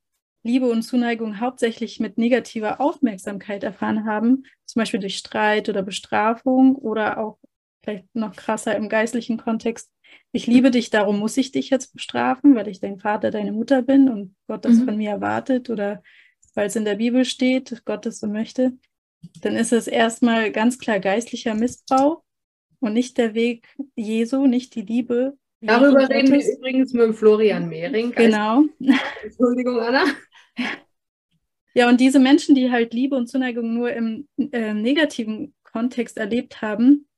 Liebe 0.44 0.68
und 0.68 0.84
Zuneigung 0.84 1.40
hauptsächlich 1.42 2.00
mit 2.00 2.18
negativer 2.18 2.80
Aufmerksamkeit 2.80 3.64
erfahren 3.64 4.06
haben, 4.06 4.46
zum 4.66 4.80
Beispiel 4.80 5.02
durch 5.02 5.18
Streit 5.18 5.68
oder 5.68 5.84
Bestrafung 5.84 6.76
oder 6.76 7.18
auch 7.18 7.40
vielleicht 7.84 8.06
noch 8.16 8.36
krasser 8.36 8.76
im 8.76 8.88
geistlichen 8.88 9.38
Kontext 9.38 9.92
ich 10.32 10.48
liebe 10.48 10.72
dich, 10.72 10.90
darum 10.90 11.20
muss 11.20 11.38
ich 11.38 11.52
dich 11.52 11.70
jetzt 11.70 11.94
bestrafen, 11.94 12.56
weil 12.56 12.68
ich 12.68 12.80
dein 12.80 13.00
Vater, 13.00 13.32
deine 13.32 13.52
Mutter 13.52 13.82
bin 13.82 14.10
und 14.10 14.36
Gott 14.48 14.66
das 14.66 14.78
mhm. 14.78 14.86
von 14.86 14.98
mir 14.98 15.10
erwartet 15.12 15.70
oder 15.70 16.04
weil 16.54 16.68
es 16.68 16.76
in 16.76 16.86
der 16.86 16.96
Bibel 16.96 17.26
steht, 17.26 17.84
Gott 17.86 18.06
das 18.06 18.20
so 18.20 18.28
möchte, 18.28 18.74
dann 19.42 19.56
ist 19.56 19.74
es 19.74 19.88
erstmal 19.88 20.52
ganz 20.52 20.78
klar 20.78 21.00
geistlicher 21.00 21.56
Missbrauch 21.56 22.24
und 22.80 22.94
nicht 22.94 23.18
der 23.18 23.34
Weg 23.34 23.68
Jesu, 23.96 24.46
nicht 24.46 24.76
die 24.76 24.82
Liebe. 24.82 25.38
Darüber 25.62 26.10
reden 26.10 26.32
wir 26.32 26.58
übrigens 26.58 26.94
mit 26.94 27.16
Florian 27.16 27.68
Mehring. 27.68 28.12
Genau. 28.12 28.64
Entschuldigung, 29.24 29.80
Anna. 29.80 30.06
Ja, 31.74 31.90
und 31.90 32.00
diese 32.00 32.20
Menschen, 32.20 32.56
die 32.56 32.72
halt 32.72 32.94
Liebe 32.94 33.16
und 33.16 33.28
Zuneigung 33.28 33.74
nur 33.74 33.92
im 33.92 34.28
äh, 34.38 34.74
negativen 34.74 35.54
Kontext 35.64 36.18
erlebt 36.18 36.62
haben, 36.62 37.09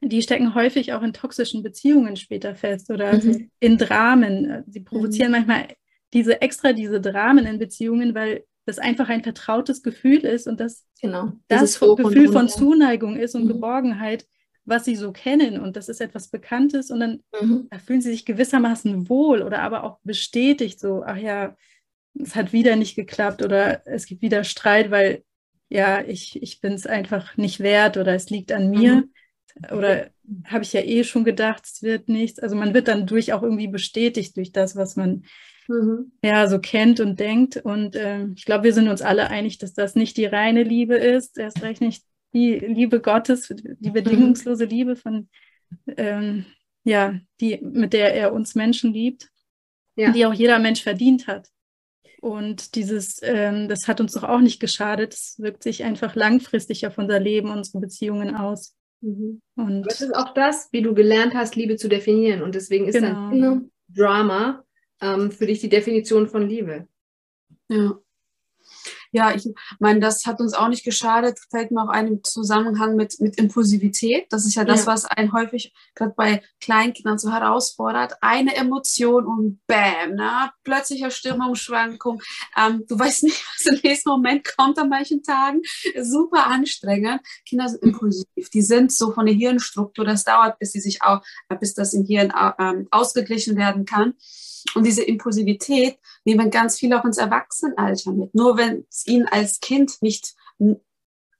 die 0.00 0.22
stecken 0.22 0.54
häufig 0.54 0.92
auch 0.92 1.02
in 1.02 1.12
toxischen 1.12 1.62
Beziehungen 1.62 2.16
später 2.16 2.54
fest 2.54 2.90
oder 2.90 3.14
mhm. 3.14 3.50
in 3.60 3.78
Dramen. 3.78 4.64
Sie 4.68 4.80
provozieren 4.80 5.30
mhm. 5.30 5.38
manchmal 5.38 5.68
diese 6.12 6.40
extra 6.40 6.72
diese 6.72 7.00
Dramen 7.00 7.46
in 7.46 7.58
Beziehungen, 7.58 8.14
weil 8.14 8.44
das 8.64 8.78
einfach 8.78 9.08
ein 9.08 9.22
vertrautes 9.22 9.82
Gefühl 9.82 10.20
ist 10.20 10.46
und 10.46 10.60
das, 10.60 10.86
genau. 11.00 11.32
das 11.48 11.80
Gefühl 11.80 12.30
von 12.30 12.48
Zuneigung 12.48 13.16
ist 13.16 13.34
und 13.34 13.44
mhm. 13.44 13.48
Geborgenheit, 13.48 14.26
was 14.64 14.84
sie 14.84 14.94
so 14.94 15.12
kennen 15.12 15.58
und 15.58 15.76
das 15.76 15.88
ist 15.88 16.00
etwas 16.00 16.28
Bekanntes 16.28 16.90
und 16.90 17.00
dann 17.00 17.22
mhm. 17.40 17.68
da 17.70 17.78
fühlen 17.78 18.02
sie 18.02 18.10
sich 18.10 18.26
gewissermaßen 18.26 19.08
wohl 19.08 19.42
oder 19.42 19.60
aber 19.62 19.84
auch 19.84 19.98
bestätigt, 20.02 20.78
so, 20.78 21.02
ach 21.04 21.16
ja, 21.16 21.56
es 22.14 22.36
hat 22.36 22.52
wieder 22.52 22.76
nicht 22.76 22.94
geklappt 22.94 23.42
oder 23.42 23.86
es 23.86 24.06
gibt 24.06 24.20
wieder 24.20 24.44
Streit, 24.44 24.90
weil 24.90 25.24
ja, 25.70 26.02
ich, 26.02 26.42
ich 26.42 26.60
bin 26.60 26.72
es 26.72 26.86
einfach 26.86 27.36
nicht 27.36 27.60
wert 27.60 27.96
oder 27.96 28.14
es 28.14 28.30
liegt 28.30 28.52
an 28.52 28.70
mir. 28.70 29.04
Oder 29.72 30.10
habe 30.44 30.64
ich 30.64 30.72
ja 30.72 30.80
eh 30.80 31.04
schon 31.04 31.24
gedacht, 31.24 31.64
es 31.64 31.82
wird 31.82 32.08
nichts. 32.08 32.38
Also 32.38 32.56
man 32.56 32.74
wird 32.74 32.88
dann 32.88 33.06
durch 33.06 33.32
auch 33.32 33.42
irgendwie 33.42 33.68
bestätigt 33.68 34.36
durch 34.36 34.52
das, 34.52 34.76
was 34.76 34.96
man 34.96 35.24
mhm. 35.68 36.12
ja 36.22 36.46
so 36.48 36.58
kennt 36.58 37.00
und 37.00 37.18
denkt. 37.18 37.56
Und 37.56 37.96
äh, 37.96 38.26
ich 38.36 38.44
glaube, 38.44 38.64
wir 38.64 38.74
sind 38.74 38.88
uns 38.88 39.02
alle 39.02 39.30
einig, 39.30 39.58
dass 39.58 39.74
das 39.74 39.94
nicht 39.94 40.16
die 40.16 40.26
reine 40.26 40.62
Liebe 40.62 40.96
ist, 40.96 41.38
erst 41.38 41.62
recht 41.62 41.80
nicht 41.80 42.04
die 42.34 42.58
Liebe 42.58 43.00
Gottes, 43.00 43.52
die 43.80 43.90
bedingungslose 43.90 44.64
mhm. 44.64 44.70
Liebe 44.70 44.96
von 44.96 45.28
ähm, 45.96 46.44
ja, 46.84 47.18
die, 47.40 47.58
mit 47.62 47.92
der 47.92 48.14
er 48.14 48.32
uns 48.32 48.54
Menschen 48.54 48.92
liebt, 48.92 49.28
ja. 49.96 50.10
die 50.12 50.26
auch 50.26 50.32
jeder 50.32 50.58
Mensch 50.58 50.82
verdient 50.82 51.26
hat. 51.26 51.48
Und 52.20 52.74
dieses, 52.74 53.20
ähm, 53.22 53.68
das 53.68 53.86
hat 53.86 54.00
uns 54.00 54.12
doch 54.12 54.24
auch 54.24 54.40
nicht 54.40 54.58
geschadet. 54.58 55.14
Es 55.14 55.38
wirkt 55.38 55.62
sich 55.62 55.84
einfach 55.84 56.14
langfristig 56.16 56.86
auf 56.86 56.98
unser 56.98 57.20
Leben, 57.20 57.50
unsere 57.50 57.80
Beziehungen 57.80 58.34
aus. 58.34 58.74
Mhm. 59.00 59.40
Und 59.56 59.82
das 59.82 60.00
ist 60.00 60.14
auch 60.14 60.34
das, 60.34 60.68
wie 60.72 60.82
du 60.82 60.94
gelernt 60.94 61.34
hast, 61.34 61.56
Liebe 61.56 61.76
zu 61.76 61.88
definieren. 61.88 62.42
Und 62.42 62.54
deswegen 62.54 62.86
ist 62.86 62.94
genau. 62.94 63.30
dann 63.30 63.70
Drama 63.88 64.64
ähm, 65.00 65.30
für 65.30 65.46
dich 65.46 65.60
die 65.60 65.68
Definition 65.68 66.28
von 66.28 66.48
Liebe. 66.48 66.88
Ja. 67.68 67.98
Ja, 69.12 69.34
ich 69.34 69.48
meine, 69.78 70.00
das 70.00 70.26
hat 70.26 70.40
uns 70.40 70.54
auch 70.54 70.68
nicht 70.68 70.84
geschadet, 70.84 71.38
fällt 71.50 71.70
mir 71.70 71.82
auch 71.82 71.88
ein 71.88 72.20
Zusammenhang 72.22 72.96
mit, 72.96 73.20
mit 73.20 73.38
Impulsivität. 73.38 74.26
Das 74.30 74.46
ist 74.46 74.54
ja 74.54 74.64
das, 74.64 74.80
ja. 74.80 74.86
was 74.86 75.04
einen 75.04 75.32
häufig 75.32 75.72
gerade 75.94 76.14
bei 76.16 76.42
Kleinkindern 76.60 77.18
so 77.18 77.32
herausfordert. 77.32 78.14
Eine 78.20 78.56
Emotion 78.56 79.26
und 79.26 79.60
bam, 79.66 80.14
na, 80.14 80.52
plötzliche 80.64 81.10
Stimmungsschwankung. 81.10 82.22
Ähm, 82.56 82.84
du 82.88 82.98
weißt 82.98 83.24
nicht, 83.24 83.44
was 83.56 83.66
im 83.66 83.80
nächsten 83.82 84.10
Moment 84.10 84.46
kommt 84.56 84.78
an 84.78 84.88
manchen 84.88 85.22
Tagen. 85.22 85.62
Super 86.00 86.46
anstrengend. 86.46 87.20
Kinder 87.46 87.68
sind 87.68 87.82
impulsiv. 87.82 88.50
Die 88.52 88.62
sind 88.62 88.92
so 88.92 89.12
von 89.12 89.26
der 89.26 89.34
Hirnstruktur, 89.34 90.04
das 90.04 90.24
dauert, 90.24 90.58
bis 90.58 90.72
sie 90.72 90.80
sich 90.80 91.02
auch, 91.02 91.22
bis 91.60 91.74
das 91.74 91.94
im 91.94 92.04
Hirn 92.04 92.30
äh, 92.30 92.84
ausgeglichen 92.90 93.56
werden 93.56 93.84
kann. 93.84 94.14
Und 94.74 94.84
diese 94.84 95.02
Impulsivität 95.02 95.98
nehmen 96.24 96.50
ganz 96.50 96.78
viele 96.78 97.00
auch 97.00 97.04
ins 97.04 97.18
Erwachsenenalter 97.18 98.12
mit. 98.12 98.34
Nur 98.34 98.56
wenn 98.56 98.86
es 98.90 99.06
ihnen 99.06 99.26
als 99.26 99.60
Kind 99.60 100.02
nicht 100.02 100.34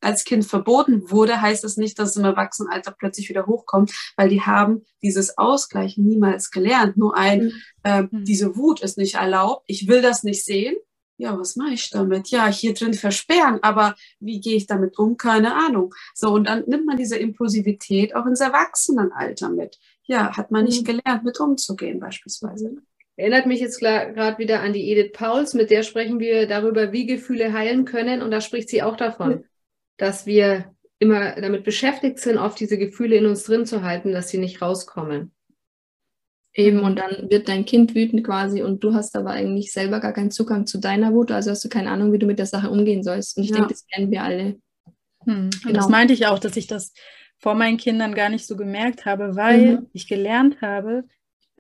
als 0.01 0.25
Kind 0.25 0.45
verboten 0.45 1.11
wurde, 1.11 1.41
heißt 1.41 1.65
das 1.65 1.77
nicht, 1.77 1.99
dass 1.99 2.11
es 2.11 2.17
im 2.17 2.25
Erwachsenenalter 2.25 2.93
plötzlich 2.93 3.29
wieder 3.29 3.47
hochkommt, 3.47 3.93
weil 4.17 4.29
die 4.29 4.43
haben 4.43 4.83
dieses 5.03 5.39
Ausgleichen 5.39 6.07
niemals 6.07 6.51
gelernt. 6.51 6.97
Nur 6.97 7.17
ein, 7.17 7.45
mhm. 7.45 7.53
äh, 7.83 8.05
diese 8.13 8.57
Wut 8.57 8.81
ist 8.81 8.99
nicht 8.99 9.17
erlaubt, 9.17 9.65
ich 9.67 9.89
will 9.89 10.03
das 10.03 10.23
nicht 10.23 10.45
sehen. 10.45 10.77
Ja, 11.21 11.37
was 11.37 11.57
mache 11.57 11.75
ich 11.75 11.91
damit? 11.91 12.29
Ja, 12.29 12.47
hier 12.47 12.75
drin 12.75 12.95
versperren, 12.95 13.59
aber 13.61 13.97
wie 14.21 14.41
gehe 14.41 14.55
ich 14.55 14.69
damit 14.69 15.01
um? 15.01 15.17
Keine 15.17 15.57
Ahnung. 15.57 15.93
So, 16.15 16.31
und 16.31 16.45
dann 16.45 16.63
nimmt 16.69 16.87
man 16.87 16.97
diese 16.97 17.17
Impulsivität 17.17 18.15
auch 18.15 18.25
ins 18.25 18.41
Erwachsenenalter 18.41 19.49
mit. 19.49 19.81
Ja, 20.05 20.37
hat 20.37 20.53
man 20.53 20.65
nicht 20.65 20.83
mhm. 20.83 20.99
gelernt, 20.99 21.25
mit 21.25 21.41
umzugehen 21.41 21.99
beispielsweise. 21.99 22.77
Erinnert 23.19 23.47
mich 23.47 23.59
jetzt 23.59 23.81
gerade 23.81 24.39
wieder 24.39 24.61
an 24.61 24.73
die 24.73 24.93
Edith 24.93 25.11
Pauls, 25.13 25.53
mit 25.53 25.71
der 25.71 25.83
sprechen 25.83 26.21
wir 26.21 26.47
darüber, 26.47 26.93
wie 26.93 27.05
Gefühle 27.05 27.53
heilen 27.53 27.85
können. 27.85 28.23
Und 28.23 28.31
da 28.31 28.41
spricht 28.41 28.69
sie 28.69 28.81
auch 28.81 28.97
davon, 28.97 29.45
dass 29.97 30.25
wir 30.25 30.73
immer 31.01 31.33
damit 31.33 31.65
beschäftigt 31.65 32.21
sind, 32.21 32.39
auf 32.39 32.55
diese 32.55 32.79
Gefühle 32.79 33.17
in 33.17 33.27
uns 33.27 33.43
drin 33.43 33.67
zu 33.67 33.83
halten, 33.83 34.13
dass 34.13 34.29
sie 34.29 34.39
nicht 34.39 34.63
rauskommen. 34.63 35.33
Eben, 36.55 36.79
und 36.79 36.97
dann 37.01 37.29
wird 37.29 37.49
dein 37.49 37.65
Kind 37.65 37.97
wütend 37.97 38.25
quasi 38.25 38.63
und 38.63 38.85
du 38.85 38.95
hast 38.95 39.17
aber 39.17 39.31
eigentlich 39.31 39.73
selber 39.73 39.99
gar 39.99 40.13
keinen 40.13 40.31
Zugang 40.31 40.67
zu 40.67 40.79
deiner 40.79 41.13
Wut, 41.13 41.33
also 41.33 41.51
hast 41.51 41.65
du 41.65 41.69
keine 41.69 41.91
Ahnung, 41.91 42.13
wie 42.13 42.21
du 42.21 42.27
mit 42.27 42.39
der 42.39 42.47
Sache 42.47 42.71
umgehen 42.71 43.03
sollst. 43.03 43.37
Und 43.37 43.43
ich 43.43 43.51
ja. 43.51 43.57
denke, 43.57 43.75
das 43.75 43.85
kennen 43.89 44.13
wir 44.13 44.23
alle. 44.23 44.61
Hm. 45.25 45.51
Genau. 45.65 45.75
Das 45.75 45.89
meinte 45.89 46.15
ich 46.15 46.29
auch, 46.29 46.39
dass 46.39 46.57
ich 46.57 46.69
das 46.69 46.93
vor 47.37 47.57
meinen 47.57 47.79
Kindern 47.79 48.15
gar 48.15 48.29
nicht 48.29 48.47
so 48.47 48.57
gemerkt 48.57 49.07
habe, 49.07 49.35
weil 49.35 49.67
mhm. 49.67 49.87
ich 49.93 50.07
gelernt 50.07 50.61
habe, 50.61 51.03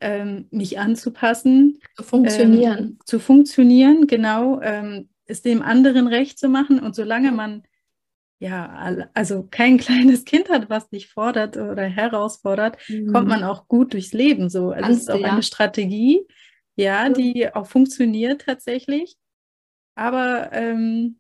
ähm, 0.00 0.47
mich 0.50 0.78
anzupassen. 0.78 1.81
Zu 1.97 2.02
funktionieren. 2.02 2.78
Ähm, 2.78 2.99
zu 3.05 3.19
funktionieren, 3.19 4.07
genau. 4.07 4.61
Ähm, 4.61 5.09
es 5.25 5.43
dem 5.43 5.62
anderen 5.62 6.07
recht 6.07 6.38
zu 6.38 6.49
machen. 6.49 6.81
Und 6.81 6.95
solange 6.95 7.33
man 7.33 7.62
ja, 8.40 9.09
also 9.14 9.49
kein 9.50 9.78
kleines 9.78 10.25
Kind 10.25 10.49
hat, 10.49 10.71
was 10.71 10.88
dich 10.88 11.09
fordert 11.09 11.57
oder 11.57 11.83
herausfordert, 11.83 12.78
mhm. 12.88 13.12
kommt 13.12 13.28
man 13.28 13.45
auch 13.45 13.69
gut 13.69 13.93
durchs 13.93 14.12
Leben. 14.12 14.49
So, 14.49 14.71
also 14.71 14.90
es 14.90 14.99
ist 14.99 15.11
auch 15.11 15.21
ja. 15.21 15.33
eine 15.33 15.43
Strategie, 15.43 16.26
ja, 16.76 17.09
die 17.09 17.52
auch 17.52 17.67
funktioniert 17.67 18.43
tatsächlich. 18.43 19.17
Aber 19.97 20.52
ähm, 20.52 21.19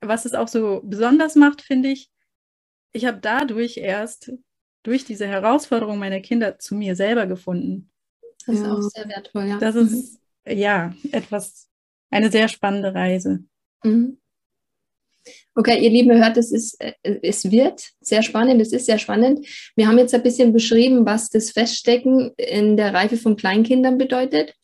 was 0.00 0.24
es 0.24 0.32
auch 0.32 0.48
so 0.48 0.80
besonders 0.82 1.36
macht, 1.36 1.60
finde 1.60 1.90
ich, 1.90 2.10
ich 2.92 3.04
habe 3.04 3.18
dadurch 3.20 3.76
erst 3.76 4.32
durch 4.82 5.04
diese 5.04 5.26
Herausforderung 5.26 5.98
meiner 5.98 6.20
Kinder 6.20 6.58
zu 6.58 6.74
mir 6.74 6.96
selber 6.96 7.26
gefunden. 7.26 7.90
Das 8.46 8.56
ist 8.56 8.66
auch 8.66 8.80
sehr 8.80 9.08
wertvoll, 9.08 9.46
ja. 9.46 9.58
Das 9.58 9.74
ist 9.74 10.20
mhm. 10.44 10.56
ja 10.56 10.94
etwas, 11.12 11.68
eine 12.10 12.30
sehr 12.30 12.48
spannende 12.48 12.94
Reise. 12.94 13.44
Mhm. 13.84 14.18
Okay, 15.54 15.78
ihr 15.82 15.90
Lieben, 15.90 16.16
hört, 16.16 16.36
es, 16.38 16.52
ist, 16.52 16.80
äh, 16.80 16.94
es 17.02 17.50
wird 17.50 17.90
sehr 18.00 18.22
spannend, 18.22 18.60
es 18.62 18.72
ist 18.72 18.86
sehr 18.86 18.98
spannend. 18.98 19.46
Wir 19.76 19.86
haben 19.86 19.98
jetzt 19.98 20.14
ein 20.14 20.22
bisschen 20.22 20.52
beschrieben, 20.52 21.04
was 21.04 21.28
das 21.28 21.50
Feststecken 21.50 22.32
in 22.36 22.76
der 22.76 22.94
Reife 22.94 23.16
von 23.16 23.36
Kleinkindern 23.36 23.98
bedeutet. 23.98 24.54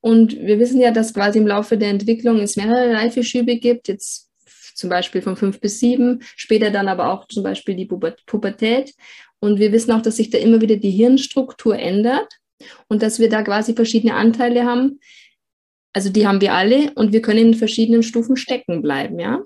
Und 0.00 0.36
wir 0.36 0.60
wissen 0.60 0.80
ja, 0.80 0.92
dass 0.92 1.14
quasi 1.14 1.38
im 1.38 1.46
Laufe 1.46 1.76
der 1.76 1.90
Entwicklung 1.90 2.38
es 2.38 2.56
mehrere 2.56 2.94
Reifeschübe 2.94 3.56
gibt, 3.56 3.88
jetzt 3.88 4.30
zum 4.76 4.90
Beispiel 4.90 5.22
von 5.22 5.36
fünf 5.36 5.58
bis 5.60 5.80
sieben, 5.80 6.20
später 6.36 6.70
dann 6.70 6.88
aber 6.88 7.10
auch 7.12 7.26
zum 7.28 7.42
Beispiel 7.42 7.74
die 7.74 7.86
Pubertät. 7.86 8.94
Und 9.40 9.58
wir 9.58 9.72
wissen 9.72 9.92
auch, 9.92 10.02
dass 10.02 10.16
sich 10.16 10.30
da 10.30 10.38
immer 10.38 10.60
wieder 10.60 10.76
die 10.76 10.90
Hirnstruktur 10.90 11.78
ändert 11.78 12.28
und 12.88 13.02
dass 13.02 13.18
wir 13.18 13.28
da 13.28 13.42
quasi 13.42 13.74
verschiedene 13.74 14.14
Anteile 14.14 14.64
haben. 14.64 15.00
Also 15.92 16.10
die 16.10 16.26
haben 16.26 16.40
wir 16.40 16.54
alle 16.54 16.92
und 16.94 17.12
wir 17.12 17.22
können 17.22 17.48
in 17.48 17.54
verschiedenen 17.54 18.02
Stufen 18.02 18.36
stecken 18.36 18.82
bleiben, 18.82 19.18
ja. 19.18 19.42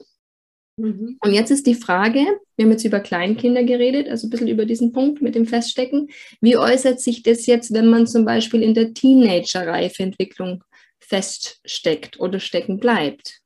Mhm. 0.77 1.19
Und 1.21 1.33
jetzt 1.33 1.51
ist 1.51 1.67
die 1.67 1.75
Frage, 1.75 2.25
wir 2.57 2.65
haben 2.65 2.73
jetzt 2.73 2.85
über 2.85 3.01
Kleinkinder 3.01 3.65
geredet, 3.65 4.09
also 4.09 4.27
ein 4.27 4.31
bisschen 4.31 4.49
über 4.49 4.65
diesen 4.65 4.93
Punkt 4.93 5.21
mit 5.21 5.35
dem 5.35 5.47
Feststecken. 5.47 6.11
Wie 6.41 6.57
äußert 6.57 7.01
sich 7.01 7.23
das 7.23 7.47
jetzt, 7.47 7.73
wenn 7.73 7.89
man 7.89 8.07
zum 8.07 8.25
Beispiel 8.25 8.63
in 8.63 8.75
der 8.75 8.95
Teenager-Reifeentwicklung 8.95 10.65
feststeckt 10.99 12.19
oder 12.19 12.41
stecken 12.41 12.79
bleibt? 12.79 13.41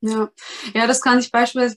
Ja, 0.00 0.30
ja, 0.74 0.86
das 0.86 1.00
kann 1.00 1.20
sich 1.20 1.30
beispielsweise 1.30 1.76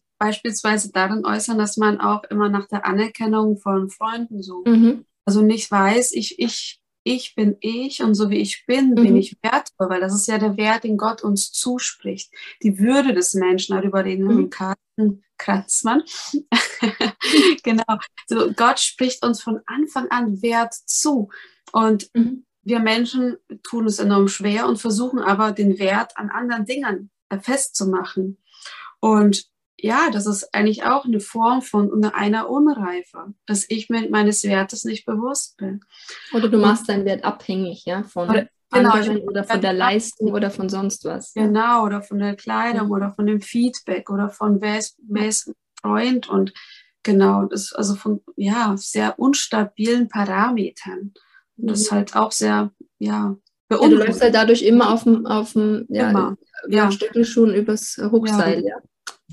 darin 0.91 1.25
äußern, 1.25 1.57
dass 1.57 1.77
man 1.77 1.99
auch 1.99 2.23
immer 2.25 2.49
nach 2.49 2.67
der 2.67 2.85
Anerkennung 2.85 3.57
von 3.57 3.89
Freunden 3.89 4.41
sucht. 4.41 4.67
Mhm. 4.67 5.05
Also 5.25 5.41
nicht 5.41 5.69
weiß, 5.69 6.13
ich, 6.13 6.39
ich, 6.39 6.81
ich 7.03 7.35
bin 7.35 7.57
ich 7.59 8.01
und 8.03 8.13
so 8.13 8.29
wie 8.29 8.37
ich 8.37 8.65
bin, 8.65 8.91
mhm. 8.91 8.95
bin 8.95 9.15
ich 9.15 9.37
wertvoll, 9.41 9.89
weil 9.89 10.01
das 10.01 10.13
ist 10.13 10.27
ja 10.27 10.37
der 10.37 10.57
Wert, 10.57 10.83
den 10.83 10.97
Gott 10.97 11.23
uns 11.23 11.51
zuspricht. 11.51 12.31
Die 12.63 12.79
Würde 12.79 13.13
des 13.13 13.33
Menschen, 13.33 13.75
darüber 13.75 14.05
reden 14.05 14.27
wir 14.27 14.35
mhm. 14.35 14.41
mit 14.43 14.51
Karten 14.51 15.23
Kratzmann. 15.37 16.03
genau. 17.63 17.97
So, 18.27 18.51
Gott 18.53 18.79
spricht 18.79 19.25
uns 19.25 19.41
von 19.41 19.59
Anfang 19.65 20.07
an 20.09 20.41
Wert 20.41 20.73
zu. 20.73 21.29
Und 21.71 22.09
mhm. 22.13 22.45
wir 22.63 22.79
Menschen 22.79 23.37
tun 23.63 23.87
es 23.87 23.97
enorm 23.97 24.27
schwer 24.27 24.67
und 24.67 24.77
versuchen 24.77 25.19
aber 25.19 25.51
den 25.51 25.79
Wert 25.79 26.15
an 26.17 26.29
anderen 26.29 26.65
Dingen 26.65 27.09
festzumachen. 27.41 28.37
Und 28.99 29.50
ja, 29.81 30.09
das 30.11 30.25
ist 30.27 30.53
eigentlich 30.53 30.83
auch 30.83 31.05
eine 31.05 31.19
Form 31.19 31.61
von 31.61 32.03
einer 32.05 32.49
Unreife, 32.49 33.33
dass 33.45 33.65
ich 33.67 33.89
mir 33.89 34.09
meines 34.09 34.43
Wertes 34.43 34.83
nicht 34.83 35.05
bewusst 35.05 35.57
bin. 35.57 35.81
Oder 36.33 36.49
du 36.49 36.57
machst 36.57 36.87
deinen 36.87 37.05
Wert 37.05 37.23
abhängig, 37.23 37.85
ja, 37.85 38.03
von 38.03 38.29
oder, 38.29 38.47
genau, 38.71 38.91
anderen 38.91 39.17
oder 39.19 39.43
von 39.43 39.61
der 39.61 39.73
Leistung 39.73 40.33
oder 40.33 40.51
von 40.51 40.69
sonst 40.69 41.03
was. 41.05 41.33
Genau, 41.33 41.85
oder 41.85 42.01
von 42.01 42.19
der 42.19 42.35
Kleidung 42.35 42.89
ja. 42.89 42.95
oder 42.95 43.11
von 43.11 43.25
dem 43.25 43.41
Feedback 43.41 44.09
oder 44.09 44.29
von 44.29 44.61
wer 44.61 44.77
ist, 44.77 44.97
wer 45.07 45.27
ist 45.27 45.51
Freund 45.81 46.29
und 46.29 46.53
genau, 47.03 47.45
das 47.45 47.73
also 47.73 47.95
von 47.95 48.21
ja, 48.35 48.75
sehr 48.77 49.17
unstabilen 49.17 50.09
Parametern. 50.09 51.13
Und 51.57 51.69
das 51.69 51.81
ist 51.81 51.91
mhm. 51.91 51.95
halt 51.95 52.15
auch 52.15 52.31
sehr, 52.31 52.71
ja, 52.99 53.35
Ja, 53.71 53.77
du 53.77 53.95
läufst 53.95 54.21
halt 54.21 54.35
dadurch 54.35 54.61
immer 54.61 54.93
auf 54.93 55.03
dem, 55.03 55.25
auf 55.25 55.53
dem 55.53 55.85
ja, 55.89 56.35
ja. 56.67 56.91
Stöckelschuhen 56.91 57.53
übers 57.53 57.99
Hochseil, 58.11 58.63
ja. 58.63 58.75
Ja, 58.75 58.81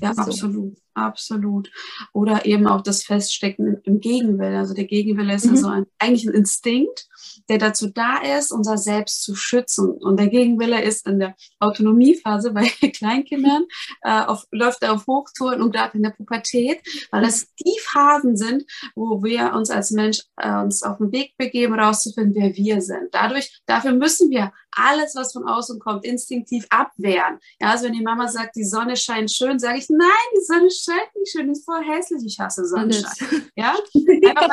so. 0.01 0.21
absolut, 0.23 0.77
absolut. 1.05 1.71
Oder 2.13 2.45
eben 2.45 2.67
auch 2.67 2.81
das 2.81 3.03
Feststecken 3.03 3.81
im 3.83 3.99
Gegenwille. 3.99 4.57
Also 4.57 4.73
der 4.73 4.85
Gegenwille 4.85 5.33
ist 5.33 5.45
mhm. 5.45 5.55
ja 5.55 5.61
so 5.61 5.67
ein, 5.67 5.85
eigentlich 5.97 6.27
ein 6.27 6.33
Instinkt, 6.33 7.07
der 7.49 7.57
dazu 7.57 7.89
da 7.89 8.17
ist, 8.37 8.51
unser 8.51 8.77
Selbst 8.77 9.23
zu 9.23 9.35
schützen. 9.35 9.91
Und 9.91 10.19
der 10.19 10.27
Gegenwille 10.27 10.81
ist 10.81 11.07
in 11.07 11.19
der 11.19 11.35
Autonomiephase 11.59 12.51
bei 12.53 12.67
Kleinkindern, 12.67 13.65
äh, 14.01 14.23
auf, 14.23 14.45
läuft 14.51 14.83
er 14.83 14.93
auf 14.93 15.07
Hochtouren 15.07 15.61
und 15.61 15.71
gerade 15.71 15.97
in 15.97 16.03
der 16.03 16.11
Pubertät, 16.11 16.81
weil 17.11 17.23
das 17.23 17.53
die 17.55 17.77
Phasen 17.81 18.37
sind, 18.37 18.65
wo 18.95 19.23
wir 19.23 19.53
uns 19.53 19.69
als 19.69 19.91
Mensch 19.91 20.21
äh, 20.37 20.61
uns 20.61 20.83
auf 20.83 20.97
den 20.97 21.11
Weg 21.11 21.35
begeben, 21.37 21.79
rauszufinden, 21.79 22.35
wer 22.35 22.55
wir 22.55 22.81
sind. 22.81 23.09
Dadurch, 23.11 23.61
dafür 23.65 23.93
müssen 23.93 24.29
wir 24.29 24.51
alles, 24.71 25.15
was 25.15 25.33
von 25.33 25.47
außen 25.47 25.79
kommt, 25.79 26.05
instinktiv 26.05 26.65
abwehren. 26.69 27.39
Ja, 27.59 27.71
also 27.71 27.85
wenn 27.85 27.93
die 27.93 28.03
Mama 28.03 28.27
sagt, 28.27 28.55
die 28.55 28.63
Sonne 28.63 28.95
scheint 28.95 29.31
schön, 29.31 29.59
sage 29.59 29.79
ich, 29.79 29.89
nein, 29.89 30.09
die 30.35 30.45
Sonne 30.45 30.69
scheint 30.69 30.88
nicht 31.15 31.31
schön, 31.31 31.49
ist 31.49 31.65
voll 31.65 31.83
hässlich, 31.83 32.23
ich 32.25 32.39
hasse 32.39 32.65
Sonnenschein. 32.65 33.49
Ja, 33.55 33.75
einfach 33.95 34.49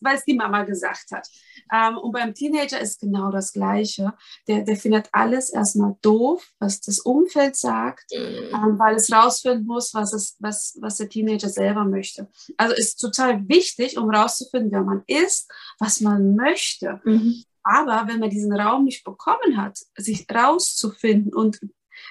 weil 0.00 0.16
es 0.16 0.24
die 0.24 0.34
Mama 0.34 0.64
gesagt 0.64 1.10
hat. 1.12 1.28
Ähm, 1.72 1.98
und 1.98 2.12
beim 2.12 2.34
Teenager 2.34 2.80
ist 2.80 3.00
genau 3.00 3.30
das 3.30 3.52
Gleiche. 3.52 4.12
Der, 4.46 4.62
der 4.62 4.76
findet 4.76 5.08
alles 5.12 5.50
erstmal 5.50 5.96
doof, 6.02 6.46
was 6.58 6.80
das 6.80 7.00
Umfeld 7.00 7.56
sagt, 7.56 8.10
mhm. 8.12 8.54
ähm, 8.54 8.78
weil 8.78 8.96
es 8.96 9.12
rausfinden 9.12 9.66
muss, 9.66 9.92
was, 9.94 10.12
es, 10.12 10.36
was, 10.38 10.76
was 10.80 10.96
der 10.96 11.08
Teenager 11.08 11.48
selber 11.48 11.84
möchte. 11.84 12.28
Also 12.56 12.74
ist 12.74 12.96
total 12.96 13.48
wichtig, 13.48 13.98
um 13.98 14.10
rauszufinden, 14.10 14.72
wer 14.72 14.82
man 14.82 15.02
ist, 15.06 15.50
was 15.78 16.00
man 16.00 16.34
möchte. 16.34 17.00
Mhm. 17.04 17.44
Aber 17.62 18.08
wenn 18.08 18.20
man 18.20 18.30
diesen 18.30 18.52
Raum 18.52 18.84
nicht 18.84 19.04
bekommen 19.04 19.58
hat, 19.58 19.78
sich 19.96 20.26
rauszufinden 20.32 21.34
und 21.34 21.60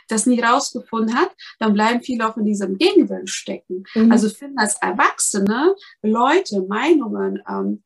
das 0.08 0.26
nie 0.26 0.42
rausgefunden 0.42 1.16
hat, 1.16 1.32
dann 1.60 1.74
bleiben 1.74 2.02
viele 2.02 2.28
auch 2.28 2.38
in 2.38 2.46
diesem 2.46 2.78
Gegenwillen 2.78 3.28
stecken. 3.28 3.84
Mhm. 3.96 4.12
Also 4.12 4.30
finden 4.30 4.60
als 4.60 4.76
Erwachsene 4.82 5.76
Leute 6.02 6.62
Meinungen 6.68 7.42
ähm, 7.50 7.84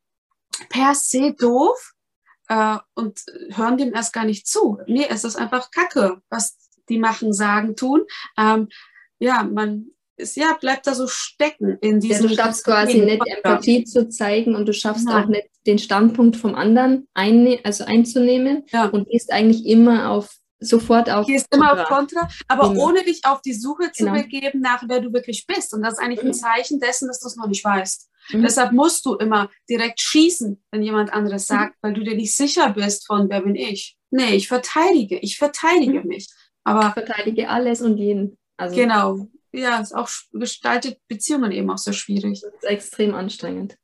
per 0.70 0.96
se 0.96 1.34
doof 1.34 1.93
äh, 2.48 2.77
und 2.96 3.22
hören 3.51 3.77
dem 3.77 3.93
erst 3.93 4.13
gar 4.13 4.25
nicht 4.25 4.48
zu. 4.48 4.79
Nee, 4.88 5.08
es 5.10 5.24
ist 5.24 5.36
einfach 5.36 5.72
Kacke, 5.72 6.22
was 6.29 6.58
die 6.89 7.00
machen, 7.00 7.34
sagen, 7.34 7.75
tun. 7.75 8.03
Ähm, 8.38 8.67
ja, 9.20 9.43
man 9.43 9.91
ist, 10.17 10.36
ja, 10.36 10.58
bleibt 10.60 10.88
da 10.88 10.93
so 10.93 11.08
stecken 11.08 11.77
in 11.81 12.00
diesem. 12.00 12.24
Ja, 12.25 12.29
du 12.29 12.36
schaffst 12.36 12.65
quasi 12.65 13.00
nicht 13.00 13.22
Empathie 13.25 13.84
zu 13.84 14.10
zeigen 14.10 14.55
und 14.55 14.67
du 14.67 14.74
schaffst 14.74 15.05
Nein. 15.05 15.24
auch 15.24 15.27
nicht 15.27 15.48
den 15.65 15.79
Standpunkt 15.79 16.36
vom 16.36 16.55
anderen 16.55 17.08
ein, 17.13 17.58
also 17.63 17.86
einzunehmen 17.86 18.63
ja. 18.72 18.86
und 18.86 19.08
gehst 19.10 19.31
eigentlich 19.31 19.65
immer 19.65 20.10
auf 20.12 20.38
sofort 20.62 21.10
auf 21.10 21.25
Gehst 21.25 21.50
Kontra. 21.50 21.72
immer 21.72 21.82
auf 21.82 21.88
Kontra, 21.88 22.30
aber 22.48 22.72
immer. 22.72 22.80
ohne 22.80 23.03
dich 23.03 23.25
auf 23.25 23.41
die 23.41 23.53
Suche 23.53 23.91
zu 23.91 24.06
genau. 24.06 24.22
begeben 24.22 24.62
nach 24.62 24.84
wer 24.88 25.01
du 25.01 25.12
wirklich 25.12 25.46
bist. 25.46 25.74
Und 25.74 25.82
das 25.82 25.94
ist 25.94 26.00
eigentlich 26.00 26.22
ein 26.22 26.27
mhm. 26.27 26.34
Zeichen 26.34 26.80
dessen, 26.80 27.08
dass 27.08 27.20
du 27.20 27.27
es 27.27 27.36
noch 27.36 27.48
nicht 27.48 27.65
weißt. 27.65 28.10
Mhm. 28.32 28.44
Deshalb 28.44 28.72
musst 28.72 29.06
du 29.06 29.15
immer 29.15 29.50
direkt 29.70 30.00
schießen, 30.00 30.63
wenn 30.72 30.84
jemand 30.84 31.12
anderes 31.12 31.50
mhm. 31.50 31.53
sagt, 31.53 31.74
mhm. 31.74 31.77
weil 31.82 31.94
du 31.94 32.03
dir 32.03 32.15
nicht 32.15 32.36
sicher 32.36 32.70
bist 32.70 33.06
von 33.08 33.30
wer 33.30 33.41
bin 33.41 33.56
ich. 33.56 33.98
Nee, 34.12 34.36
ich 34.36 34.48
verteidige, 34.48 35.18
ich 35.20 35.38
verteidige 35.38 36.01
mhm. 36.01 36.08
mich. 36.08 36.27
Aber 36.63 36.88
ich 36.88 36.94
verteidige 36.94 37.50
alles 37.50 37.82
und 37.82 37.98
jeden. 37.98 38.38
Also 38.58 38.75
genau. 38.75 39.27
Ja, 39.53 39.82
es 39.82 39.91
auch 39.91 40.08
gestaltet 40.32 41.00
Beziehungen 41.08 41.51
eben 41.51 41.70
auch 41.72 41.77
so 41.77 41.91
schwierig. 41.91 42.41
Das 42.41 42.53
ist 42.53 42.63
extrem 42.63 43.15
anstrengend. 43.15 43.75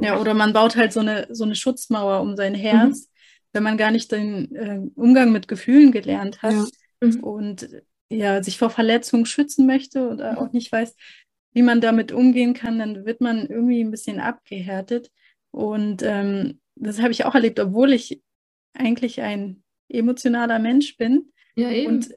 Ja, 0.00 0.18
oder 0.18 0.34
man 0.34 0.52
baut 0.52 0.76
halt 0.76 0.92
so 0.92 1.00
eine, 1.00 1.26
so 1.30 1.44
eine 1.44 1.54
Schutzmauer 1.54 2.20
um 2.20 2.36
sein 2.36 2.54
Herz, 2.54 3.00
mhm. 3.00 3.15
Wenn 3.56 3.64
man 3.64 3.78
gar 3.78 3.90
nicht 3.90 4.12
den 4.12 4.54
äh, 4.54 4.80
Umgang 4.94 5.32
mit 5.32 5.48
Gefühlen 5.48 5.90
gelernt 5.90 6.42
hat 6.42 6.52
ja. 6.52 7.08
mhm. 7.08 7.20
und 7.24 7.68
ja, 8.10 8.42
sich 8.42 8.58
vor 8.58 8.70
Verletzungen 8.70 9.26
schützen 9.26 9.66
möchte 9.66 10.08
oder 10.08 10.38
auch 10.38 10.52
nicht 10.52 10.70
weiß, 10.70 10.94
wie 11.52 11.62
man 11.62 11.80
damit 11.80 12.12
umgehen 12.12 12.52
kann, 12.54 12.78
dann 12.78 13.06
wird 13.06 13.20
man 13.20 13.46
irgendwie 13.46 13.82
ein 13.82 13.90
bisschen 13.90 14.20
abgehärtet. 14.20 15.10
Und 15.50 16.02
ähm, 16.02 16.60
das 16.74 17.00
habe 17.00 17.12
ich 17.12 17.24
auch 17.24 17.34
erlebt, 17.34 17.58
obwohl 17.58 17.94
ich 17.94 18.22
eigentlich 18.74 19.22
ein 19.22 19.64
emotionaler 19.88 20.58
Mensch 20.58 20.98
bin 20.98 21.32
ja, 21.56 21.70
und 21.88 22.14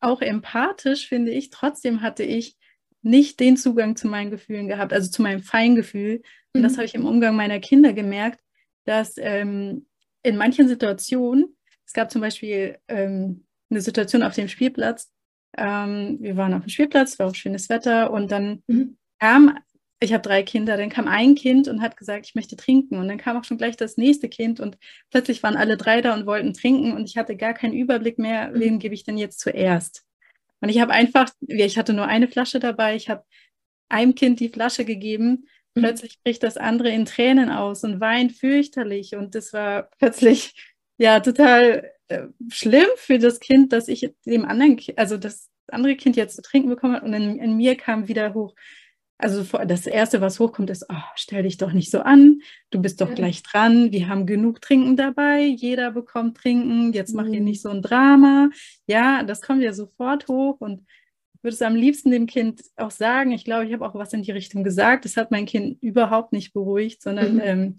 auch 0.00 0.20
empathisch, 0.20 1.06
finde 1.06 1.30
ich. 1.30 1.50
Trotzdem 1.50 2.02
hatte 2.02 2.24
ich 2.24 2.56
nicht 3.02 3.38
den 3.38 3.56
Zugang 3.56 3.94
zu 3.94 4.08
meinen 4.08 4.32
Gefühlen 4.32 4.66
gehabt, 4.66 4.92
also 4.92 5.08
zu 5.10 5.22
meinem 5.22 5.42
Feingefühl. 5.42 6.22
Und 6.52 6.60
mhm. 6.60 6.64
das 6.64 6.74
habe 6.74 6.84
ich 6.84 6.96
im 6.96 7.06
Umgang 7.06 7.36
meiner 7.36 7.60
Kinder 7.60 7.92
gemerkt, 7.92 8.40
dass 8.84 9.14
ähm, 9.16 9.86
in 10.22 10.36
manchen 10.36 10.68
Situationen, 10.68 11.56
es 11.84 11.92
gab 11.92 12.10
zum 12.10 12.20
Beispiel 12.20 12.78
ähm, 12.88 13.44
eine 13.70 13.80
Situation 13.80 14.22
auf 14.22 14.34
dem 14.34 14.48
Spielplatz, 14.48 15.10
ähm, 15.56 16.18
wir 16.20 16.36
waren 16.36 16.54
auf 16.54 16.62
dem 16.62 16.68
Spielplatz, 16.68 17.18
war 17.18 17.28
auch 17.28 17.34
schönes 17.34 17.68
Wetter 17.68 18.10
und 18.10 18.32
dann 18.32 18.62
mhm. 18.66 18.96
kam, 19.18 19.58
ich 20.00 20.12
habe 20.12 20.22
drei 20.22 20.42
Kinder, 20.42 20.76
dann 20.76 20.88
kam 20.88 21.08
ein 21.08 21.34
Kind 21.34 21.68
und 21.68 21.82
hat 21.82 21.96
gesagt, 21.96 22.26
ich 22.26 22.34
möchte 22.34 22.56
trinken 22.56 22.96
und 22.96 23.08
dann 23.08 23.18
kam 23.18 23.36
auch 23.36 23.44
schon 23.44 23.58
gleich 23.58 23.76
das 23.76 23.96
nächste 23.96 24.28
Kind 24.28 24.60
und 24.60 24.78
plötzlich 25.10 25.42
waren 25.42 25.56
alle 25.56 25.76
drei 25.76 26.00
da 26.00 26.14
und 26.14 26.26
wollten 26.26 26.54
trinken 26.54 26.92
und 26.92 27.08
ich 27.08 27.16
hatte 27.16 27.36
gar 27.36 27.54
keinen 27.54 27.74
Überblick 27.74 28.18
mehr, 28.18 28.48
mhm. 28.48 28.60
wem 28.60 28.78
gebe 28.78 28.94
ich 28.94 29.04
denn 29.04 29.18
jetzt 29.18 29.40
zuerst. 29.40 30.04
Und 30.60 30.68
ich 30.68 30.80
habe 30.80 30.92
einfach, 30.92 31.28
ich 31.40 31.76
hatte 31.76 31.92
nur 31.92 32.06
eine 32.06 32.28
Flasche 32.28 32.60
dabei, 32.60 32.94
ich 32.94 33.10
habe 33.10 33.24
einem 33.88 34.14
Kind 34.14 34.40
die 34.40 34.48
Flasche 34.48 34.84
gegeben. 34.84 35.46
Plötzlich 35.74 36.20
bricht 36.22 36.42
das 36.42 36.56
andere 36.56 36.90
in 36.90 37.04
Tränen 37.04 37.50
aus 37.50 37.84
und 37.84 38.00
weint 38.00 38.32
fürchterlich 38.32 39.14
und 39.14 39.34
das 39.34 39.52
war 39.52 39.88
plötzlich 39.98 40.54
ja 40.98 41.20
total 41.20 41.90
äh, 42.08 42.26
schlimm 42.50 42.86
für 42.96 43.18
das 43.18 43.40
Kind, 43.40 43.72
dass 43.72 43.88
ich 43.88 44.12
dem 44.26 44.44
anderen, 44.44 44.78
also 44.96 45.16
das 45.16 45.50
andere 45.68 45.96
Kind 45.96 46.16
jetzt 46.16 46.36
zu 46.36 46.42
trinken 46.42 46.68
bekommen 46.68 46.94
hat 46.94 47.02
und 47.02 47.12
in, 47.14 47.38
in 47.38 47.56
mir 47.56 47.76
kam 47.76 48.08
wieder 48.08 48.34
hoch. 48.34 48.54
Also 49.18 49.44
das 49.64 49.86
Erste, 49.86 50.20
was 50.20 50.40
hochkommt, 50.40 50.68
ist, 50.68 50.84
oh, 50.88 50.96
stell 51.14 51.44
dich 51.44 51.56
doch 51.56 51.72
nicht 51.72 51.92
so 51.92 52.00
an, 52.00 52.40
du 52.70 52.82
bist 52.82 53.00
doch 53.00 53.10
ja. 53.10 53.14
gleich 53.14 53.44
dran, 53.44 53.92
wir 53.92 54.08
haben 54.08 54.26
genug 54.26 54.60
Trinken 54.60 54.96
dabei, 54.96 55.44
jeder 55.44 55.92
bekommt 55.92 56.38
Trinken, 56.38 56.92
jetzt 56.92 57.14
mach 57.14 57.26
mhm. 57.26 57.30
hier 57.32 57.40
nicht 57.40 57.62
so 57.62 57.68
ein 57.68 57.82
Drama. 57.82 58.50
Ja, 58.86 59.22
das 59.22 59.40
kommt 59.40 59.62
ja 59.62 59.72
sofort 59.72 60.26
hoch 60.26 60.60
und 60.60 60.84
würde 61.42 61.54
es 61.54 61.62
am 61.62 61.74
liebsten 61.74 62.10
dem 62.10 62.26
Kind 62.26 62.62
auch 62.76 62.90
sagen. 62.90 63.32
Ich 63.32 63.44
glaube, 63.44 63.66
ich 63.66 63.72
habe 63.72 63.86
auch 63.86 63.94
was 63.94 64.12
in 64.12 64.22
die 64.22 64.30
Richtung 64.30 64.64
gesagt. 64.64 65.04
Das 65.04 65.16
hat 65.16 65.30
mein 65.30 65.46
Kind 65.46 65.82
überhaupt 65.82 66.32
nicht 66.32 66.52
beruhigt, 66.52 67.02
sondern 67.02 67.34
mhm. 67.34 67.40
ähm, 67.40 67.78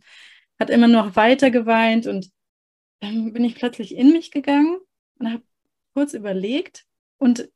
hat 0.60 0.70
immer 0.70 0.88
noch 0.88 1.16
weiter 1.16 1.52
geweint 1.52 2.08
und 2.08 2.32
dann 3.00 3.34
bin 3.34 3.44
ich 3.44 3.56
plötzlich 3.56 3.96
in 3.96 4.12
mich 4.12 4.32
gegangen 4.32 4.78
und 5.20 5.32
habe 5.32 5.44
kurz 5.94 6.14
überlegt 6.14 6.86
und 7.18 7.50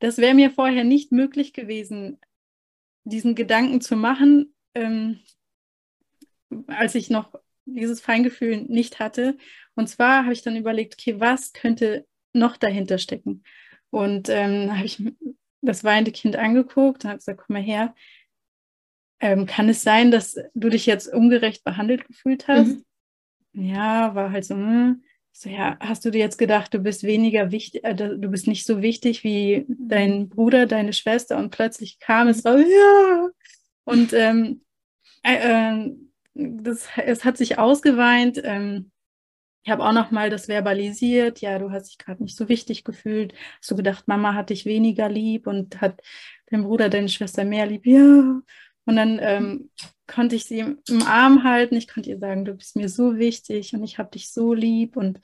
das 0.00 0.18
wäre 0.18 0.34
mir 0.34 0.50
vorher 0.50 0.84
nicht 0.84 1.12
möglich 1.12 1.52
gewesen, 1.52 2.18
diesen 3.04 3.34
Gedanken 3.34 3.80
zu 3.80 3.96
machen, 3.96 4.54
ähm, 4.74 5.20
als 6.66 6.94
ich 6.94 7.10
noch 7.10 7.34
dieses 7.66 8.00
Feingefühl 8.00 8.62
nicht 8.62 8.98
hatte. 8.98 9.36
Und 9.74 9.88
zwar 9.88 10.24
habe 10.24 10.32
ich 10.32 10.42
dann 10.42 10.56
überlegt, 10.56 10.94
okay, 10.94 11.20
was 11.20 11.52
könnte 11.52 12.06
noch 12.32 12.56
dahinter 12.56 12.98
stecken? 12.98 13.44
Und 13.90 14.28
ähm, 14.28 14.74
habe 14.74 14.86
ich 14.86 15.02
das 15.62 15.84
weinende 15.84 16.12
Kind 16.12 16.36
angeguckt 16.36 17.04
und 17.04 17.10
habe 17.10 17.18
gesagt, 17.18 17.42
komm 17.44 17.54
mal 17.54 17.62
her, 17.62 17.94
ähm, 19.20 19.46
kann 19.46 19.68
es 19.68 19.82
sein, 19.82 20.10
dass 20.10 20.36
du 20.54 20.70
dich 20.70 20.86
jetzt 20.86 21.12
ungerecht 21.12 21.64
behandelt 21.64 22.06
gefühlt 22.06 22.48
hast? 22.48 22.68
Mhm 22.68 22.84
ja, 23.52 24.14
war 24.14 24.32
halt 24.32 24.44
so, 24.44 24.54
hm. 24.54 25.02
so, 25.32 25.48
ja, 25.48 25.76
hast 25.80 26.04
du 26.04 26.10
dir 26.10 26.18
jetzt 26.18 26.38
gedacht, 26.38 26.72
du 26.74 26.78
bist 26.78 27.02
weniger 27.02 27.50
wichtig, 27.50 27.84
äh, 27.84 27.94
du 27.94 28.28
bist 28.28 28.46
nicht 28.46 28.66
so 28.66 28.82
wichtig 28.82 29.24
wie 29.24 29.66
dein 29.68 30.28
Bruder, 30.28 30.66
deine 30.66 30.92
Schwester 30.92 31.36
und 31.38 31.50
plötzlich 31.50 31.98
kam 31.98 32.28
es 32.28 32.44
raus, 32.44 32.60
ja. 32.60 33.28
Und 33.84 34.12
ähm, 34.12 34.62
äh, 35.22 35.82
äh, 35.82 35.92
das, 36.34 36.88
es 36.96 37.24
hat 37.24 37.36
sich 37.36 37.58
ausgeweint. 37.58 38.40
Ähm, 38.44 38.90
ich 39.62 39.70
habe 39.70 39.84
auch 39.84 39.92
noch 39.92 40.10
mal 40.10 40.30
das 40.30 40.46
verbalisiert. 40.46 41.40
Ja, 41.40 41.58
du 41.58 41.70
hast 41.70 41.88
dich 41.88 41.98
gerade 41.98 42.22
nicht 42.22 42.36
so 42.36 42.48
wichtig 42.48 42.84
gefühlt. 42.84 43.34
Hast 43.58 43.70
du 43.70 43.76
gedacht, 43.76 44.08
Mama 44.08 44.34
hat 44.34 44.50
dich 44.50 44.64
weniger 44.64 45.08
lieb 45.08 45.46
und 45.46 45.80
hat 45.80 46.00
dein 46.46 46.62
Bruder, 46.62 46.88
deine 46.88 47.08
Schwester 47.08 47.44
mehr 47.44 47.66
lieb? 47.66 47.86
Ja. 47.86 48.40
Und 48.86 48.96
dann 48.96 49.18
ähm, 49.20 49.70
konnte 50.06 50.36
ich 50.36 50.44
sie 50.44 50.60
im 50.60 51.02
Arm 51.06 51.44
halten. 51.44 51.76
Ich 51.76 51.88
konnte 51.88 52.10
ihr 52.10 52.18
sagen, 52.18 52.44
du 52.44 52.54
bist 52.54 52.76
mir 52.76 52.88
so 52.88 53.18
wichtig 53.18 53.74
und 53.74 53.84
ich 53.84 53.98
habe 53.98 54.10
dich 54.10 54.32
so 54.32 54.54
lieb 54.54 54.96
und 54.96 55.20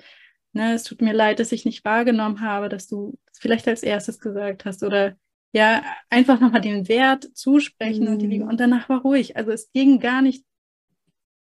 ne, 0.53 0.75
es 0.75 0.85
tut 0.85 1.01
mir 1.01 1.14
leid, 1.14 1.40
dass 1.40 1.53
ich 1.53 1.64
nicht 1.64 1.85
wahrgenommen 1.85 2.40
habe, 2.40 2.68
dass 2.68 2.87
du 2.87 3.18
es 3.33 3.38
vielleicht 3.38 3.66
als 3.68 3.83
erstes 3.83 4.18
gesagt 4.18 4.64
hast 4.64 4.83
oder 4.83 5.16
ja, 5.53 5.83
einfach 6.11 6.40
nochmal 6.40 6.61
den 6.61 6.88
Wert 6.88 7.31
zusprechen 7.35 8.05
mhm. 8.05 8.12
und 8.12 8.18
die 8.18 8.27
Liebe. 8.27 8.44
Mhm. 8.44 8.51
Und 8.51 8.61
danach 8.61 8.88
war 8.88 9.01
ruhig. 9.01 9.37
Also 9.37 9.53
es 9.53 9.72
ging 9.72 10.01
gar 10.01 10.20
nicht, 10.20 10.44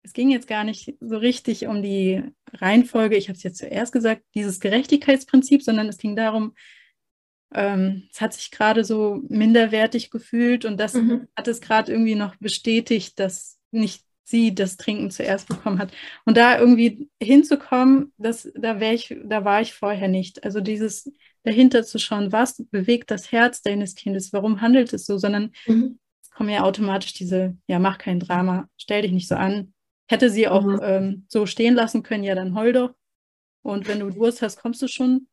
es 0.06 0.14
ging 0.14 0.30
jetzt 0.30 0.48
gar 0.48 0.64
nicht 0.64 0.96
so 1.00 1.18
richtig 1.18 1.66
um 1.68 1.82
die 1.82 2.24
Reihenfolge, 2.54 3.18
ich 3.18 3.28
habe 3.28 3.38
es 3.38 3.44
jetzt 3.44 3.58
zuerst 3.58 3.92
gesagt, 3.92 4.24
dieses 4.36 4.60
Gerechtigkeitsprinzip, 4.60 5.64
sondern 5.64 5.88
es 5.88 5.98
ging 5.98 6.16
darum, 6.16 6.54
ähm, 7.54 8.08
es 8.12 8.22
hat 8.22 8.34
sich 8.34 8.52
gerade 8.52 8.84
so 8.84 9.22
minderwertig 9.28 10.12
gefühlt 10.12 10.64
und 10.64 10.80
das 10.80 10.94
mhm. 10.94 11.28
hat 11.36 11.48
es 11.48 11.60
gerade 11.60 11.92
irgendwie 11.92 12.16
noch 12.16 12.36
bestätigt, 12.36 13.20
dass 13.20 13.60
nicht 13.72 14.04
sie 14.24 14.54
das 14.54 14.78
Trinken 14.78 15.12
zuerst 15.12 15.48
bekommen 15.48 15.80
hat. 15.80 15.92
Und 16.26 16.38
da 16.38 16.60
irgendwie 16.60 17.10
hinzukommen, 17.22 18.12
das, 18.18 18.52
da, 18.56 18.80
ich, 18.82 19.16
da 19.24 19.46
war 19.46 19.62
ich 19.62 19.74
vorher 19.74 20.08
nicht. 20.08 20.44
Also 20.44 20.62
dieses 20.62 21.12
dahinter 21.44 21.84
zu 21.84 22.00
schauen, 22.00 22.32
was 22.32 22.64
bewegt 22.72 23.12
das 23.12 23.32
Herz 23.32 23.62
deines 23.62 23.96
Kindes, 23.96 24.34
warum 24.34 24.62
handelt 24.62 24.94
es 24.94 25.06
so, 25.06 25.18
sondern 25.18 25.52
mhm. 25.68 26.00
es 26.22 26.32
kommen 26.32 26.50
ja 26.50 26.64
automatisch 26.64 27.14
diese, 27.14 27.56
ja, 27.68 27.80
mach 27.80 28.00
kein 28.00 28.20
Drama, 28.20 28.68
stell 28.78 29.04
dich 29.04 29.12
nicht 29.12 29.28
so 29.28 29.36
an. 29.36 29.75
Hätte 30.08 30.30
sie 30.30 30.48
auch 30.48 30.64
mhm. 30.64 30.80
ähm, 30.84 31.26
so 31.28 31.46
stehen 31.46 31.76
lassen 31.76 32.04
können, 32.04 32.24
ja, 32.24 32.36
dann 32.36 32.56
heul 32.56 32.74
doch. 32.74 32.94
Und 33.64 33.88
wenn 33.88 34.00
du 34.00 34.10
Durst 34.12 34.42
hast, 34.42 34.60
kommst 34.60 34.82
du 34.82 34.88
schon. 34.88 35.28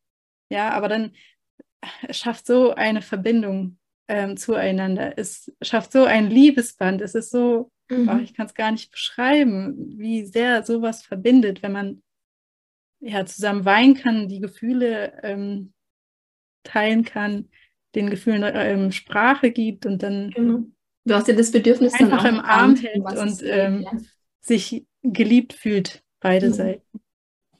Ja, 0.48 0.70
aber 0.70 0.88
dann 0.88 1.12
es 2.08 2.18
schafft 2.18 2.46
so 2.46 2.74
eine 2.74 3.02
Verbindung 3.02 3.78
ähm, 4.08 4.36
zueinander. 4.36 5.18
Es 5.18 5.52
schafft 5.62 5.92
so 5.92 6.04
ein 6.04 6.30
Liebesband. 6.30 7.00
Es 7.00 7.14
ist 7.14 7.30
so, 7.30 7.70
mhm. 7.90 8.08
oh, 8.08 8.18
ich 8.18 8.34
kann 8.34 8.46
es 8.46 8.54
gar 8.54 8.70
nicht 8.70 8.90
beschreiben, 8.90 9.98
wie 9.98 10.24
sehr 10.24 10.62
sowas 10.64 11.02
verbindet, 11.02 11.62
wenn 11.62 11.72
man 11.72 12.02
ja 13.00 13.26
zusammen 13.26 13.64
weinen 13.64 13.94
kann, 13.94 14.28
die 14.28 14.40
Gefühle 14.40 15.20
ähm, 15.22 15.72
teilen 16.62 17.04
kann, 17.04 17.48
den 17.94 18.10
Gefühlen 18.10 18.44
ähm, 18.54 18.92
Sprache 18.92 19.50
gibt 19.50 19.86
und 19.86 20.02
dann 20.02 20.30
genau. 20.30 20.60
du 21.04 21.14
hast 21.14 21.26
ja 21.26 21.34
das 21.34 21.50
Bedürfnis 21.50 21.94
einfach 21.94 22.24
im 22.24 22.38
Arm 22.38 22.76
hält 22.76 23.02
und 23.02 23.42
ähm, 23.42 23.82
ja. 23.82 23.92
Sich 24.42 24.84
geliebt 25.02 25.52
fühlt, 25.52 26.02
beide 26.20 26.48
mhm. 26.48 26.52
Seiten. 26.52 27.00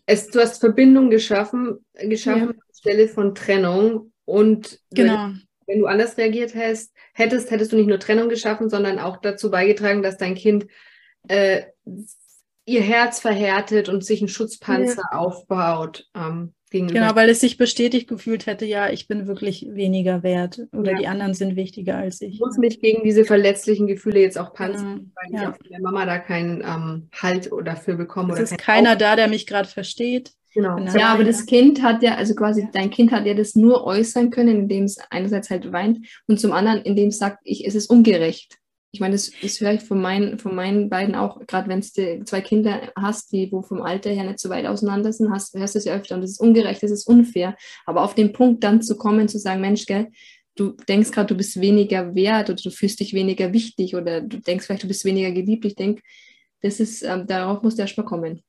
Es, 0.06 0.28
du 0.28 0.40
hast 0.40 0.58
Verbindung 0.58 1.10
geschaffen, 1.10 1.84
geschaffen 1.94 2.54
ja. 2.54 2.62
anstelle 2.68 3.08
von 3.08 3.34
Trennung 3.34 4.12
und 4.24 4.80
genau. 4.90 5.28
wenn, 5.28 5.42
wenn 5.66 5.78
du 5.78 5.86
anders 5.86 6.18
reagiert 6.18 6.54
hast, 6.54 6.92
hättest, 7.14 7.50
hättest 7.50 7.72
du 7.72 7.76
nicht 7.76 7.88
nur 7.88 8.00
Trennung 8.00 8.28
geschaffen, 8.28 8.68
sondern 8.68 8.98
auch 8.98 9.18
dazu 9.18 9.50
beigetragen, 9.50 10.02
dass 10.02 10.18
dein 10.18 10.34
Kind 10.34 10.66
äh, 11.28 11.62
ihr 12.64 12.82
Herz 12.82 13.20
verhärtet 13.20 13.88
und 13.88 14.04
sich 14.04 14.20
einen 14.20 14.28
Schutzpanzer 14.28 15.02
ja. 15.12 15.18
aufbaut. 15.18 16.08
Ähm, 16.16 16.54
genau, 16.70 17.14
weil 17.14 17.28
es 17.28 17.40
sich 17.40 17.56
bestätigt 17.56 18.08
gefühlt 18.08 18.46
hätte, 18.46 18.64
ja, 18.64 18.88
ich 18.88 19.08
bin 19.08 19.26
wirklich 19.26 19.66
weniger 19.70 20.22
wert 20.22 20.60
oder 20.72 20.92
ja. 20.92 20.98
die 20.98 21.06
anderen 21.06 21.34
sind 21.34 21.56
wichtiger 21.56 21.96
als 21.96 22.20
ich. 22.20 22.34
Ich 22.34 22.40
muss 22.40 22.56
mich 22.56 22.80
gegen 22.80 23.02
diese 23.02 23.24
verletzlichen 23.24 23.86
Gefühle 23.86 24.20
jetzt 24.20 24.38
auch 24.38 24.54
panzern, 24.54 24.96
genau. 24.96 25.10
weil 25.14 25.32
ja. 25.32 25.42
ich 25.42 25.48
auch 25.48 25.56
von 25.56 25.66
der 25.70 25.80
Mama 25.80 26.06
da 26.06 26.18
keinen 26.18 26.60
ähm, 26.60 27.08
Halt 27.20 27.50
dafür 27.64 27.96
bekomme. 27.96 28.34
Es 28.34 28.52
ist 28.52 28.58
keiner 28.58 28.92
Auf 28.92 28.98
da, 28.98 29.16
der 29.16 29.28
mich 29.28 29.46
gerade 29.46 29.68
versteht. 29.68 30.32
Genau. 30.54 30.76
genau. 30.76 30.94
Ja, 30.94 31.08
aber 31.08 31.24
das 31.24 31.46
Kind 31.46 31.82
hat 31.82 32.02
ja, 32.02 32.16
also 32.16 32.34
quasi 32.34 32.68
dein 32.72 32.90
Kind 32.90 33.10
hat 33.10 33.26
ja 33.26 33.34
das 33.34 33.54
nur 33.54 33.84
äußern 33.84 34.30
können, 34.30 34.60
indem 34.60 34.84
es 34.84 34.98
einerseits 35.10 35.48
halt 35.50 35.72
weint 35.72 36.06
und 36.26 36.38
zum 36.38 36.52
anderen, 36.52 36.82
indem 36.82 37.08
es 37.08 37.18
sagt, 37.18 37.38
ich, 37.44 37.66
es 37.66 37.74
ist 37.74 37.88
ungerecht. 37.88 38.58
Ich 38.94 39.00
meine, 39.00 39.14
das, 39.14 39.32
höre 39.60 39.72
ich 39.72 39.82
von 39.82 40.00
meinen, 40.00 40.38
von 40.38 40.54
meinen 40.54 40.90
beiden 40.90 41.14
auch, 41.14 41.40
gerade 41.46 41.68
wenn 41.68 41.80
du 41.80 42.24
zwei 42.24 42.42
Kinder 42.42 42.92
hast, 42.94 43.32
die 43.32 43.50
wo 43.50 43.62
vom 43.62 43.80
Alter 43.80 44.10
her 44.10 44.24
nicht 44.24 44.38
so 44.38 44.50
weit 44.50 44.66
auseinander 44.66 45.12
sind, 45.12 45.30
hast, 45.30 45.54
hörst 45.54 45.74
du 45.74 45.78
es 45.78 45.86
ja 45.86 45.94
öfter 45.94 46.14
und 46.14 46.20
das 46.20 46.32
ist 46.32 46.40
ungerecht, 46.40 46.82
das 46.82 46.90
ist 46.90 47.08
unfair. 47.08 47.56
Aber 47.86 48.02
auf 48.02 48.14
den 48.14 48.34
Punkt 48.34 48.62
dann 48.62 48.82
zu 48.82 48.96
kommen, 48.96 49.28
zu 49.28 49.38
sagen, 49.38 49.62
Mensch, 49.62 49.86
gell, 49.86 50.08
du 50.56 50.76
denkst 50.88 51.10
gerade, 51.10 51.28
du 51.28 51.36
bist 51.36 51.60
weniger 51.60 52.14
wert 52.14 52.50
oder 52.50 52.62
du 52.62 52.70
fühlst 52.70 53.00
dich 53.00 53.14
weniger 53.14 53.52
wichtig 53.52 53.96
oder 53.96 54.20
du 54.20 54.38
denkst 54.38 54.66
vielleicht, 54.66 54.82
du 54.82 54.88
bist 54.88 55.06
weniger 55.06 55.30
geliebt. 55.30 55.64
Ich 55.64 55.74
denke, 55.74 56.02
das 56.60 56.78
ist, 56.78 57.02
ähm, 57.02 57.26
darauf 57.26 57.62
musst 57.62 57.78
du 57.78 57.82
erstmal 57.82 58.06
kommen. 58.06 58.42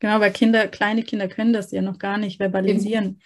Genau, 0.00 0.20
weil 0.20 0.32
Kinder, 0.32 0.66
kleine 0.68 1.02
Kinder 1.02 1.28
können 1.28 1.52
das 1.52 1.70
ja 1.70 1.82
noch 1.82 1.98
gar 1.98 2.18
nicht 2.18 2.38
verbalisieren. 2.38 3.20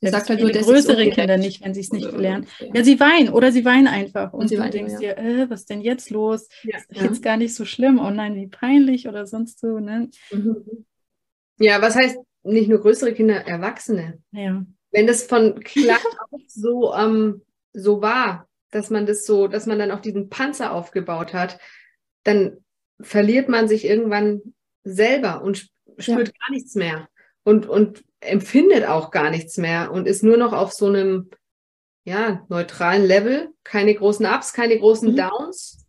Sie 0.00 0.10
sagt 0.10 0.28
halt 0.28 0.40
nur, 0.40 0.50
größere 0.50 1.08
Kinder 1.10 1.36
nicht, 1.38 1.64
wenn 1.64 1.72
sie 1.72 1.80
es 1.80 1.90
nicht 1.90 2.12
lernen. 2.12 2.46
Ja, 2.74 2.84
sie 2.84 3.00
weinen 3.00 3.30
oder 3.30 3.52
sie 3.52 3.64
weinen 3.64 3.86
einfach. 3.86 4.32
Und, 4.32 4.42
und 4.42 4.52
du 4.52 4.58
weinen, 4.58 4.70
denkst 4.70 4.94
ja. 4.94 5.14
dir, 5.14 5.18
äh, 5.18 5.50
was 5.50 5.60
ist 5.60 5.70
denn 5.70 5.80
jetzt 5.80 6.10
los? 6.10 6.48
Ja, 6.62 6.76
ist 6.76 7.00
jetzt 7.00 7.22
gar 7.22 7.36
nicht 7.36 7.54
so 7.54 7.64
schlimm. 7.64 7.98
Oh 7.98 8.10
nein, 8.10 8.34
wie 8.34 8.46
peinlich 8.46 9.08
oder 9.08 9.26
sonst 9.26 9.60
so. 9.60 9.78
Ne? 9.78 10.10
Mhm. 10.30 10.84
Ja, 11.58 11.80
was 11.80 11.96
heißt 11.96 12.18
nicht 12.42 12.68
nur 12.68 12.80
größere 12.80 13.14
Kinder, 13.14 13.46
Erwachsene? 13.46 14.18
Ja. 14.32 14.64
Wenn 14.90 15.06
das 15.06 15.24
von 15.24 15.60
klein 15.60 15.96
auf 16.30 16.40
so, 16.48 16.94
ähm, 16.94 17.42
so 17.72 18.02
war, 18.02 18.48
dass 18.70 18.90
man 18.90 19.06
das 19.06 19.24
so, 19.24 19.48
dass 19.48 19.66
man 19.66 19.78
dann 19.78 19.90
auch 19.90 20.00
diesen 20.00 20.28
Panzer 20.28 20.72
aufgebaut 20.72 21.32
hat, 21.32 21.58
dann 22.24 22.58
verliert 23.00 23.48
man 23.48 23.68
sich 23.68 23.84
irgendwann 23.84 24.54
selber 24.82 25.42
und 25.42 25.68
spürt 25.98 26.38
gar 26.38 26.50
nichts 26.50 26.74
mehr 26.74 27.08
und, 27.44 27.66
und 27.66 28.04
empfindet 28.24 28.86
auch 28.86 29.10
gar 29.10 29.30
nichts 29.30 29.56
mehr 29.56 29.92
und 29.92 30.06
ist 30.06 30.22
nur 30.22 30.36
noch 30.36 30.52
auf 30.52 30.72
so 30.72 30.86
einem 30.86 31.30
ja, 32.04 32.44
neutralen 32.48 33.04
Level. 33.04 33.50
Keine 33.64 33.94
großen 33.94 34.26
Ups, 34.26 34.52
keine 34.52 34.78
großen 34.78 35.12
mhm. 35.12 35.16
Downs, 35.16 35.86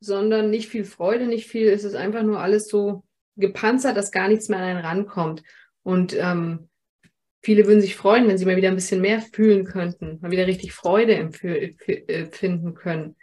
sondern 0.00 0.50
nicht 0.50 0.68
viel 0.68 0.84
Freude, 0.84 1.26
nicht 1.26 1.46
viel, 1.46 1.68
es 1.68 1.84
ist 1.84 1.94
einfach 1.94 2.22
nur 2.22 2.40
alles 2.40 2.68
so 2.68 3.04
gepanzert, 3.36 3.96
dass 3.96 4.12
gar 4.12 4.28
nichts 4.28 4.48
mehr 4.48 4.58
an 4.58 4.64
einen 4.64 4.84
rankommt. 4.84 5.42
Und 5.82 6.14
ähm, 6.18 6.68
viele 7.42 7.66
würden 7.66 7.80
sich 7.80 7.96
freuen, 7.96 8.28
wenn 8.28 8.38
sie 8.38 8.46
mal 8.46 8.56
wieder 8.56 8.68
ein 8.68 8.76
bisschen 8.76 9.00
mehr 9.00 9.20
fühlen 9.20 9.64
könnten, 9.64 10.18
mal 10.20 10.30
wieder 10.30 10.46
richtig 10.46 10.72
Freude 10.72 11.14
empfinden 11.14 12.68
äh, 12.68 12.74
können. 12.74 13.16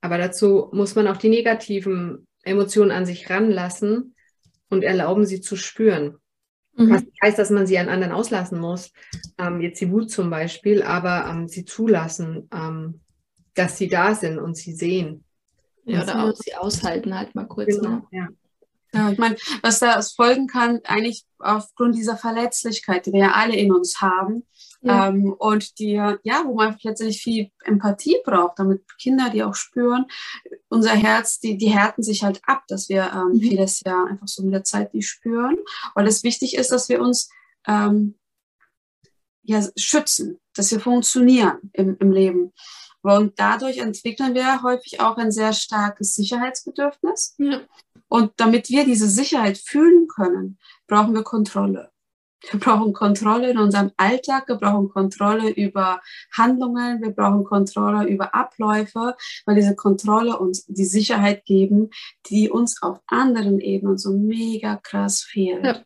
Aber 0.00 0.18
dazu 0.18 0.68
muss 0.72 0.94
man 0.94 1.06
auch 1.06 1.16
die 1.16 1.28
negativen 1.28 2.26
Emotionen 2.42 2.90
an 2.90 3.06
sich 3.06 3.30
ranlassen 3.30 4.14
und 4.68 4.82
erlauben, 4.82 5.26
sie 5.26 5.40
zu 5.40 5.56
spüren. 5.56 6.16
Mhm. 6.76 6.90
Was 6.90 7.04
nicht 7.04 7.22
heißt, 7.22 7.38
dass 7.38 7.50
man 7.50 7.66
sie 7.66 7.78
an 7.78 7.88
anderen 7.88 8.12
auslassen 8.12 8.58
muss. 8.58 8.92
Ähm, 9.38 9.60
jetzt 9.60 9.80
die 9.80 9.90
Wut 9.90 10.10
zum 10.10 10.30
Beispiel, 10.30 10.82
aber 10.82 11.26
ähm, 11.28 11.48
sie 11.48 11.64
zulassen, 11.64 12.48
ähm, 12.52 13.00
dass 13.54 13.76
sie 13.76 13.88
da 13.88 14.14
sind 14.14 14.38
und 14.38 14.56
sie 14.56 14.72
sehen. 14.72 15.24
Ja, 15.84 16.02
oder 16.02 16.24
auch 16.24 16.34
sie 16.34 16.54
aushalten 16.54 17.16
halt 17.16 17.34
mal 17.34 17.46
kurz. 17.46 17.76
Genau, 17.76 17.90
ne? 17.90 18.02
ja. 18.10 18.28
Ja, 18.94 19.10
ich 19.10 19.18
meine, 19.18 19.36
was 19.62 19.78
da 19.78 20.02
folgen 20.02 20.46
kann, 20.46 20.80
eigentlich 20.84 21.24
aufgrund 21.38 21.94
dieser 21.96 22.18
Verletzlichkeit, 22.18 23.06
die 23.06 23.12
wir 23.12 23.20
ja 23.20 23.32
alle 23.32 23.56
in 23.56 23.72
uns 23.72 24.02
haben, 24.02 24.44
ja. 24.82 25.08
Ähm, 25.08 25.32
und 25.38 25.78
die, 25.78 25.92
ja, 25.92 26.42
wo 26.44 26.54
man 26.54 26.76
letztendlich 26.82 27.22
viel 27.22 27.50
Empathie 27.64 28.16
braucht, 28.24 28.58
damit 28.58 28.82
Kinder, 28.98 29.30
die 29.30 29.44
auch 29.44 29.54
spüren, 29.54 30.06
unser 30.68 30.90
Herz, 30.90 31.38
die, 31.38 31.56
die 31.56 31.70
härten 31.70 32.02
sich 32.02 32.24
halt 32.24 32.40
ab, 32.46 32.64
dass 32.68 32.88
wir 32.88 33.10
ähm, 33.14 33.32
mhm. 33.32 33.40
vieles 33.40 33.80
ja 33.86 34.04
einfach 34.04 34.26
so 34.26 34.42
mit 34.42 34.52
der 34.52 34.64
Zeit 34.64 34.92
nicht 34.92 35.08
spüren. 35.08 35.56
Weil 35.94 36.08
es 36.08 36.24
wichtig 36.24 36.56
ist, 36.56 36.72
dass 36.72 36.88
wir 36.88 37.00
uns 37.00 37.30
ähm, 37.66 38.18
ja, 39.42 39.62
schützen, 39.76 40.40
dass 40.54 40.70
wir 40.72 40.80
funktionieren 40.80 41.70
im, 41.72 41.96
im 41.98 42.10
Leben. 42.10 42.52
Und 43.02 43.38
dadurch 43.38 43.78
entwickeln 43.78 44.34
wir 44.34 44.62
häufig 44.62 45.00
auch 45.00 45.16
ein 45.16 45.32
sehr 45.32 45.52
starkes 45.52 46.14
Sicherheitsbedürfnis. 46.14 47.34
Ja. 47.38 47.60
Und 48.08 48.32
damit 48.36 48.68
wir 48.68 48.84
diese 48.84 49.08
Sicherheit 49.08 49.58
fühlen 49.58 50.06
können, 50.08 50.58
brauchen 50.86 51.14
wir 51.14 51.22
Kontrolle. 51.22 51.91
Wir 52.50 52.60
brauchen 52.60 52.92
Kontrolle 52.92 53.50
in 53.50 53.58
unserem 53.58 53.92
Alltag, 53.96 54.48
wir 54.48 54.56
brauchen 54.56 54.88
Kontrolle 54.88 55.50
über 55.50 56.00
Handlungen, 56.32 57.00
wir 57.02 57.10
brauchen 57.10 57.44
Kontrolle 57.44 58.08
über 58.08 58.34
Abläufe, 58.34 59.14
weil 59.46 59.56
diese 59.56 59.76
Kontrolle 59.76 60.38
uns 60.38 60.66
die 60.66 60.84
Sicherheit 60.84 61.44
geben, 61.44 61.90
die 62.26 62.50
uns 62.50 62.82
auf 62.82 63.00
anderen 63.06 63.60
Ebenen 63.60 63.98
so 63.98 64.12
mega 64.12 64.76
krass 64.76 65.22
fehlt. 65.22 65.64
Ja. 65.64 65.82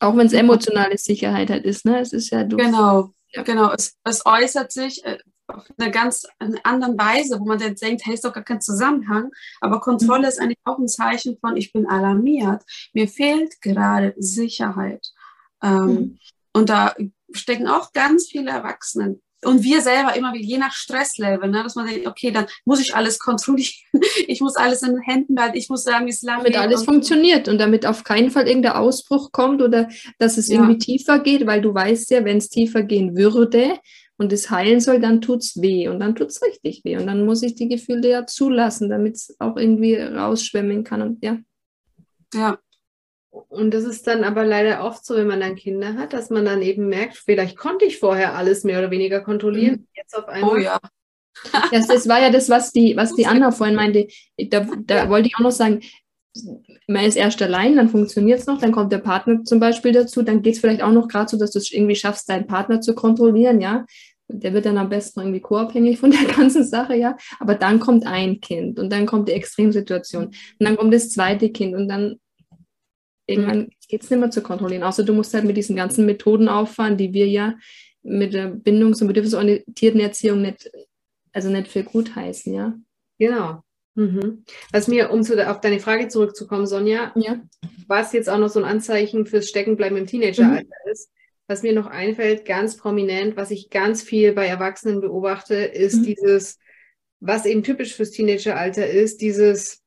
Auch 0.00 0.16
wenn 0.16 0.26
es 0.26 0.32
emotionale 0.32 0.98
Sicherheit 0.98 1.50
halt 1.50 1.64
ist, 1.64 1.84
ne? 1.84 2.00
Es 2.00 2.12
ist 2.12 2.30
ja 2.30 2.42
du. 2.42 2.56
Genau, 2.56 3.14
ja. 3.30 3.42
genau. 3.42 3.72
Es, 3.72 3.96
es 4.02 4.26
äußert 4.26 4.72
sich 4.72 5.04
äh, 5.04 5.18
auf 5.46 5.64
eine 5.78 5.90
ganz 5.90 6.26
eine 6.38 6.64
andere 6.64 6.98
Weise, 6.98 7.38
wo 7.38 7.44
man 7.44 7.58
dann 7.58 7.74
denkt, 7.74 8.04
hey, 8.04 8.14
ist 8.14 8.24
doch 8.24 8.32
gar 8.32 8.42
kein 8.42 8.60
Zusammenhang. 8.60 9.30
Aber 9.60 9.80
Kontrolle 9.80 10.22
mhm. 10.22 10.28
ist 10.28 10.40
eigentlich 10.40 10.58
auch 10.64 10.78
ein 10.78 10.88
Zeichen 10.88 11.38
von, 11.40 11.56
ich 11.56 11.72
bin 11.72 11.86
alarmiert. 11.86 12.62
Mir 12.92 13.06
fehlt 13.06 13.60
gerade 13.60 14.14
Sicherheit. 14.18 15.06
Ähm, 15.62 15.86
mhm. 15.86 16.18
Und 16.52 16.68
da 16.68 16.94
stecken 17.32 17.68
auch 17.68 17.92
ganz 17.92 18.28
viele 18.28 18.50
Erwachsene 18.50 19.18
und 19.44 19.64
wir 19.64 19.80
selber 19.80 20.14
immer 20.14 20.32
wieder, 20.32 20.44
je 20.44 20.58
nach 20.58 20.72
Stresslevel, 20.72 21.50
ne, 21.50 21.62
dass 21.62 21.74
man 21.74 21.86
denkt, 21.86 22.06
okay, 22.06 22.30
dann 22.30 22.46
muss 22.64 22.80
ich 22.80 22.94
alles 22.94 23.18
kontrollieren, 23.18 23.72
ich 24.28 24.40
muss 24.40 24.56
alles 24.56 24.82
in 24.82 24.94
den 24.94 25.02
Händen 25.02 25.38
halten, 25.40 25.56
ich 25.56 25.68
muss 25.68 25.82
sagen, 25.82 26.06
wie 26.06 26.10
es 26.10 26.22
lang 26.22 26.38
Damit 26.38 26.56
alles 26.56 26.84
funktioniert 26.84 27.48
und 27.48 27.58
damit 27.58 27.84
auf 27.84 28.04
keinen 28.04 28.30
Fall 28.30 28.46
irgendein 28.46 28.72
Ausbruch 28.72 29.32
kommt 29.32 29.60
oder 29.60 29.88
dass 30.18 30.38
es 30.38 30.48
ja. 30.48 30.54
irgendwie 30.54 30.78
tiefer 30.78 31.18
geht, 31.18 31.46
weil 31.46 31.60
du 31.60 31.74
weißt 31.74 32.10
ja, 32.10 32.24
wenn 32.24 32.38
es 32.38 32.50
tiefer 32.50 32.82
gehen 32.82 33.16
würde 33.16 33.78
und 34.16 34.32
es 34.32 34.50
heilen 34.50 34.80
soll, 34.80 35.00
dann 35.00 35.20
tut 35.20 35.42
es 35.42 35.60
weh 35.60 35.88
und 35.88 35.98
dann 35.98 36.14
tut 36.14 36.28
es 36.28 36.40
richtig 36.42 36.82
weh 36.84 36.96
und 36.96 37.06
dann 37.06 37.26
muss 37.26 37.42
ich 37.42 37.56
die 37.56 37.68
Gefühle 37.68 38.08
ja 38.08 38.26
zulassen, 38.26 38.90
damit 38.90 39.16
es 39.16 39.36
auch 39.40 39.56
irgendwie 39.56 39.96
rausschwemmen 39.96 40.84
kann 40.84 41.02
und 41.02 41.24
ja. 41.24 41.38
Ja, 42.32 42.58
und 43.32 43.72
das 43.72 43.84
ist 43.84 44.06
dann 44.06 44.24
aber 44.24 44.44
leider 44.44 44.84
oft 44.84 45.06
so, 45.06 45.16
wenn 45.16 45.26
man 45.26 45.40
dann 45.40 45.56
Kinder 45.56 45.94
hat, 45.94 46.12
dass 46.12 46.28
man 46.28 46.44
dann 46.44 46.60
eben 46.60 46.88
merkt, 46.88 47.16
vielleicht 47.16 47.56
konnte 47.56 47.86
ich 47.86 47.98
vorher 47.98 48.34
alles 48.34 48.62
mehr 48.62 48.78
oder 48.78 48.90
weniger 48.90 49.20
kontrollieren. 49.20 49.76
Mhm. 49.76 49.86
Jetzt 49.94 50.16
auf 50.16 50.28
einmal. 50.28 50.50
Oh 50.50 50.56
ja. 50.56 50.78
Das, 51.72 51.86
das 51.86 52.06
war 52.08 52.20
ja 52.20 52.30
das, 52.30 52.50
was 52.50 52.72
die, 52.72 52.94
was 52.94 53.14
die 53.14 53.26
Anna 53.26 53.52
vorhin 53.52 53.74
meinte. 53.74 54.06
Da, 54.36 54.66
da 54.84 55.08
wollte 55.08 55.28
ich 55.28 55.36
auch 55.36 55.40
noch 55.40 55.50
sagen, 55.50 55.80
man 56.86 57.06
ist 57.06 57.16
erst 57.16 57.40
allein, 57.40 57.74
dann 57.74 57.88
funktioniert 57.88 58.40
es 58.40 58.46
noch, 58.46 58.60
dann 58.60 58.70
kommt 58.70 58.92
der 58.92 58.98
Partner 58.98 59.42
zum 59.42 59.58
Beispiel 59.58 59.92
dazu, 59.92 60.22
dann 60.22 60.42
geht 60.42 60.54
es 60.54 60.60
vielleicht 60.60 60.82
auch 60.82 60.92
noch 60.92 61.08
gerade 61.08 61.30
so, 61.30 61.38
dass 61.38 61.52
du 61.52 61.58
es 61.58 61.72
irgendwie 61.72 61.96
schaffst, 61.96 62.28
deinen 62.28 62.46
Partner 62.46 62.82
zu 62.82 62.94
kontrollieren, 62.94 63.62
ja. 63.62 63.86
der 64.28 64.52
wird 64.52 64.66
dann 64.66 64.78
am 64.78 64.90
besten 64.90 65.20
irgendwie 65.20 65.40
co-abhängig 65.40 65.98
von 65.98 66.10
der 66.10 66.24
ganzen 66.24 66.64
Sache, 66.64 66.96
ja. 66.96 67.16
Aber 67.40 67.54
dann 67.54 67.80
kommt 67.80 68.06
ein 68.06 68.40
Kind 68.40 68.78
und 68.78 68.92
dann 68.92 69.06
kommt 69.06 69.28
die 69.28 69.32
Extremsituation 69.32 70.26
und 70.26 70.36
dann 70.58 70.76
kommt 70.76 70.92
das 70.92 71.10
zweite 71.10 71.50
Kind 71.50 71.74
und 71.74 71.88
dann 71.88 72.20
irgendwann 73.32 73.70
geht 73.88 74.02
es 74.02 74.10
nicht 74.10 74.20
mehr 74.20 74.30
zu 74.30 74.42
kontrollieren. 74.42 74.82
Außer 74.82 75.04
du 75.04 75.12
musst 75.12 75.34
halt 75.34 75.44
mit 75.44 75.56
diesen 75.56 75.76
ganzen 75.76 76.06
Methoden 76.06 76.48
auffahren, 76.48 76.96
die 76.96 77.12
wir 77.12 77.26
ja 77.26 77.54
mit 78.02 78.34
der 78.34 78.48
bindungs- 78.52 79.00
und 79.00 79.08
bedürfnisorientierten 79.08 80.00
Erziehung 80.00 80.42
nicht, 80.42 80.70
also 81.32 81.50
nicht 81.50 81.68
für 81.68 81.84
gut 81.84 82.14
heißen, 82.14 82.52
ja. 82.52 82.74
Genau. 83.18 83.62
Mhm. 83.94 84.44
Was 84.72 84.88
mir, 84.88 85.10
um 85.10 85.22
zu, 85.22 85.48
auf 85.48 85.60
deine 85.60 85.78
Frage 85.78 86.08
zurückzukommen, 86.08 86.66
Sonja, 86.66 87.12
ja. 87.14 87.40
was 87.86 88.12
jetzt 88.12 88.28
auch 88.28 88.38
noch 88.38 88.48
so 88.48 88.60
ein 88.60 88.64
Anzeichen 88.64 89.26
fürs 89.26 89.48
Steckenbleiben 89.48 89.98
im 89.98 90.06
Teenageralter 90.06 90.64
mhm. 90.64 90.90
ist, 90.90 91.10
was 91.46 91.62
mir 91.62 91.74
noch 91.74 91.86
einfällt, 91.86 92.44
ganz 92.44 92.76
prominent, 92.76 93.36
was 93.36 93.50
ich 93.50 93.68
ganz 93.68 94.02
viel 94.02 94.32
bei 94.32 94.46
Erwachsenen 94.46 95.00
beobachte, 95.00 95.54
ist 95.54 95.98
mhm. 95.98 96.04
dieses, 96.04 96.58
was 97.20 97.44
eben 97.44 97.62
typisch 97.62 97.94
fürs 97.94 98.10
Teenageralter 98.10 98.88
ist, 98.88 99.20
dieses, 99.20 99.82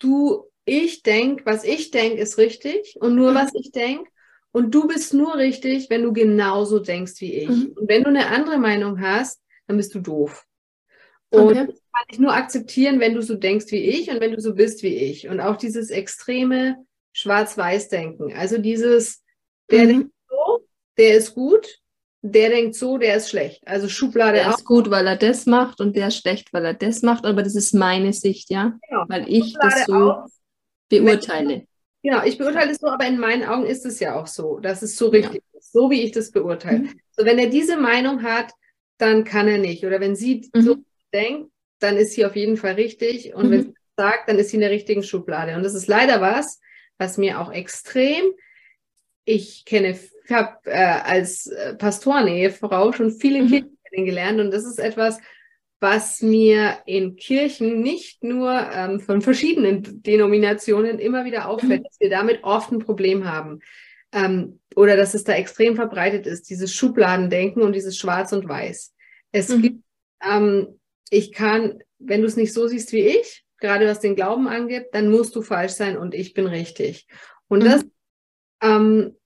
du, 0.00 0.44
ich 0.64 1.02
denke, 1.02 1.44
was 1.44 1.64
ich 1.64 1.90
denke, 1.90 2.20
ist 2.20 2.38
richtig 2.38 2.96
und 3.00 3.14
nur 3.14 3.32
mhm. 3.32 3.34
was 3.36 3.50
ich 3.54 3.72
denke. 3.72 4.10
Und 4.52 4.74
du 4.74 4.86
bist 4.86 5.14
nur 5.14 5.36
richtig, 5.36 5.88
wenn 5.88 6.02
du 6.02 6.12
genauso 6.12 6.78
denkst 6.78 7.20
wie 7.20 7.32
ich. 7.32 7.48
Mhm. 7.48 7.72
Und 7.74 7.88
wenn 7.88 8.04
du 8.04 8.10
eine 8.10 8.26
andere 8.28 8.58
Meinung 8.58 9.00
hast, 9.00 9.40
dann 9.66 9.78
bist 9.78 9.94
du 9.94 10.00
doof. 10.00 10.44
Und 11.30 11.44
okay. 11.44 11.66
das 11.66 11.76
kann 11.76 12.04
ich 12.10 12.18
nur 12.18 12.34
akzeptieren, 12.34 13.00
wenn 13.00 13.14
du 13.14 13.22
so 13.22 13.34
denkst 13.34 13.72
wie 13.72 13.82
ich 13.82 14.10
und 14.10 14.20
wenn 14.20 14.32
du 14.32 14.40
so 14.40 14.54
bist 14.54 14.82
wie 14.82 14.94
ich. 14.94 15.28
Und 15.28 15.40
auch 15.40 15.56
dieses 15.56 15.88
extreme 15.90 16.76
Schwarz-Weiß-Denken. 17.12 18.34
Also 18.34 18.58
dieses, 18.58 19.22
der 19.70 19.84
mhm. 19.84 19.88
denkt 19.88 20.12
so, 20.28 20.66
der 20.98 21.16
ist 21.16 21.34
gut, 21.34 21.78
der 22.20 22.50
denkt 22.50 22.74
so, 22.74 22.98
der 22.98 23.16
ist 23.16 23.30
schlecht. 23.30 23.66
Also 23.66 23.88
Schublade 23.88 24.34
Der 24.34 24.50
auch. 24.50 24.58
ist 24.58 24.64
gut, 24.64 24.90
weil 24.90 25.06
er 25.06 25.16
das 25.16 25.46
macht 25.46 25.80
und 25.80 25.96
der 25.96 26.08
ist 26.08 26.18
schlecht, 26.18 26.52
weil 26.52 26.64
er 26.64 26.74
das 26.74 27.02
macht. 27.02 27.24
Aber 27.24 27.42
das 27.42 27.56
ist 27.56 27.74
meine 27.74 28.12
Sicht, 28.12 28.50
ja. 28.50 28.78
Genau. 28.88 29.04
Weil 29.08 29.28
ich 29.28 29.52
Schublade 29.52 29.74
das 29.74 29.86
so 29.86 30.12
auch. 30.12 30.26
Beurteile. 31.00 31.66
Genau, 32.02 32.24
ich 32.24 32.38
beurteile 32.38 32.72
es 32.72 32.78
so, 32.78 32.88
aber 32.88 33.06
in 33.06 33.18
meinen 33.18 33.44
Augen 33.44 33.64
ist 33.64 33.86
es 33.86 34.00
ja 34.00 34.16
auch 34.20 34.26
so, 34.26 34.58
dass 34.58 34.82
es 34.82 34.96
so 34.96 35.08
richtig 35.08 35.42
ja. 35.52 35.58
ist, 35.58 35.72
so 35.72 35.90
wie 35.90 36.02
ich 36.02 36.12
das 36.12 36.32
beurteile. 36.32 36.80
Mhm. 36.80 37.00
So, 37.12 37.24
wenn 37.24 37.38
er 37.38 37.48
diese 37.48 37.76
Meinung 37.76 38.22
hat, 38.22 38.52
dann 38.98 39.24
kann 39.24 39.46
er 39.48 39.58
nicht. 39.58 39.84
Oder 39.84 40.00
wenn 40.00 40.16
sie 40.16 40.50
mhm. 40.52 40.62
so 40.62 40.76
denkt, 41.12 41.50
dann 41.78 41.96
ist 41.96 42.14
sie 42.14 42.24
auf 42.24 42.34
jeden 42.34 42.56
Fall 42.56 42.74
richtig. 42.74 43.34
Und 43.34 43.46
mhm. 43.46 43.50
wenn 43.50 43.62
sie 43.62 43.74
sagt, 43.96 44.28
dann 44.28 44.38
ist 44.38 44.50
sie 44.50 44.56
in 44.56 44.62
der 44.62 44.70
richtigen 44.70 45.02
Schublade. 45.02 45.54
Und 45.56 45.62
das 45.62 45.74
ist 45.74 45.86
leider 45.86 46.20
was, 46.20 46.60
was 46.98 47.18
mir 47.18 47.40
auch 47.40 47.52
extrem, 47.52 48.24
ich 49.24 49.64
kenne, 49.64 49.90
ich 50.24 50.32
habe 50.32 50.58
äh, 50.64 50.78
als 50.78 51.46
äh, 51.46 51.74
Pastorenehefrau 51.74 52.92
schon 52.92 53.12
viele 53.12 53.42
mhm. 53.42 53.48
Kinder 53.48 53.70
kennengelernt 53.90 54.40
und 54.40 54.50
das 54.50 54.64
ist 54.64 54.78
etwas, 54.78 55.18
was 55.82 56.22
mir 56.22 56.78
in 56.86 57.16
Kirchen 57.16 57.80
nicht 57.80 58.22
nur 58.22 58.52
ähm, 58.72 59.00
von 59.00 59.20
verschiedenen 59.20 60.02
Denominationen 60.02 60.98
immer 60.98 61.24
wieder 61.24 61.48
auffällt, 61.48 61.80
mhm. 61.80 61.84
dass 61.84 62.00
wir 62.00 62.08
damit 62.08 62.44
oft 62.44 62.70
ein 62.72 62.78
Problem 62.78 63.28
haben. 63.28 63.60
Ähm, 64.12 64.60
oder 64.76 64.96
dass 64.96 65.14
es 65.14 65.24
da 65.24 65.32
extrem 65.32 65.74
verbreitet 65.74 66.26
ist, 66.26 66.48
dieses 66.48 66.72
Schubladendenken 66.72 67.62
und 67.62 67.74
dieses 67.74 67.98
Schwarz 67.98 68.32
und 68.32 68.48
Weiß. 68.48 68.94
Es 69.32 69.48
mhm. 69.48 69.62
gibt 69.62 69.84
ähm, 70.22 70.78
ich 71.10 71.32
kann, 71.32 71.82
wenn 71.98 72.22
du 72.22 72.26
es 72.26 72.36
nicht 72.36 72.54
so 72.54 72.66
siehst 72.66 72.92
wie 72.92 73.06
ich, 73.06 73.44
gerade 73.58 73.86
was 73.86 74.00
den 74.00 74.16
Glauben 74.16 74.48
angeht, 74.48 74.86
dann 74.92 75.10
musst 75.10 75.36
du 75.36 75.42
falsch 75.42 75.72
sein 75.72 75.98
und 75.98 76.14
ich 76.14 76.32
bin 76.32 76.46
richtig. 76.46 77.06
Und 77.48 77.60
mhm. 77.60 77.64
das 77.64 77.84
ähm, 78.62 79.16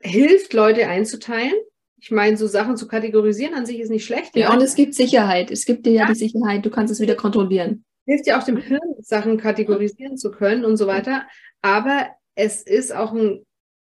hilft, 0.00 0.52
Leute 0.54 0.88
einzuteilen. 0.88 1.54
Ich 2.02 2.10
meine, 2.10 2.36
so 2.36 2.48
Sachen 2.48 2.76
zu 2.76 2.88
kategorisieren 2.88 3.54
an 3.54 3.64
sich 3.64 3.78
ist 3.78 3.88
nicht 3.88 4.04
schlecht. 4.04 4.34
Ja, 4.34 4.52
und 4.52 4.60
es 4.60 4.74
gibt 4.74 4.94
Sicherheit. 4.94 5.52
Es 5.52 5.64
gibt 5.64 5.86
dir 5.86 5.92
ja, 5.92 6.02
ja 6.02 6.08
die 6.08 6.18
Sicherheit, 6.18 6.66
du 6.66 6.70
kannst 6.70 6.92
es 6.92 6.98
wieder 6.98 7.14
kontrollieren. 7.14 7.84
Hilft 8.06 8.26
ja 8.26 8.40
auch 8.40 8.42
dem 8.42 8.56
Hirn, 8.56 8.80
Sachen 8.98 9.38
kategorisieren 9.38 10.16
zu 10.16 10.32
können 10.32 10.64
und 10.64 10.76
so 10.76 10.88
weiter. 10.88 11.22
Aber 11.60 12.08
es 12.34 12.60
ist 12.60 12.92
auch 12.92 13.12
ein 13.12 13.46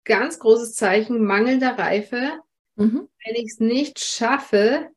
ganz 0.03 0.37
großes 0.37 0.75
Zeichen 0.75 1.25
mangelnder 1.25 1.79
Reife, 1.79 2.33
mhm. 2.75 3.07
wenn 3.25 3.35
ich 3.35 3.53
es 3.53 3.59
nicht 3.59 3.99
schaffe, 3.99 4.89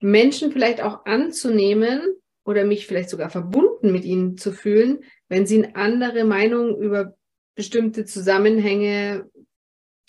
Menschen 0.00 0.52
vielleicht 0.52 0.82
auch 0.82 1.06
anzunehmen 1.06 2.02
oder 2.44 2.66
mich 2.66 2.86
vielleicht 2.86 3.08
sogar 3.08 3.30
verbunden 3.30 3.90
mit 3.90 4.04
ihnen 4.04 4.36
zu 4.36 4.52
fühlen, 4.52 5.02
wenn 5.30 5.46
sie 5.46 5.64
eine 5.64 5.76
andere 5.76 6.24
Meinung 6.24 6.76
über 6.76 7.16
bestimmte 7.54 8.04
Zusammenhänge 8.04 9.30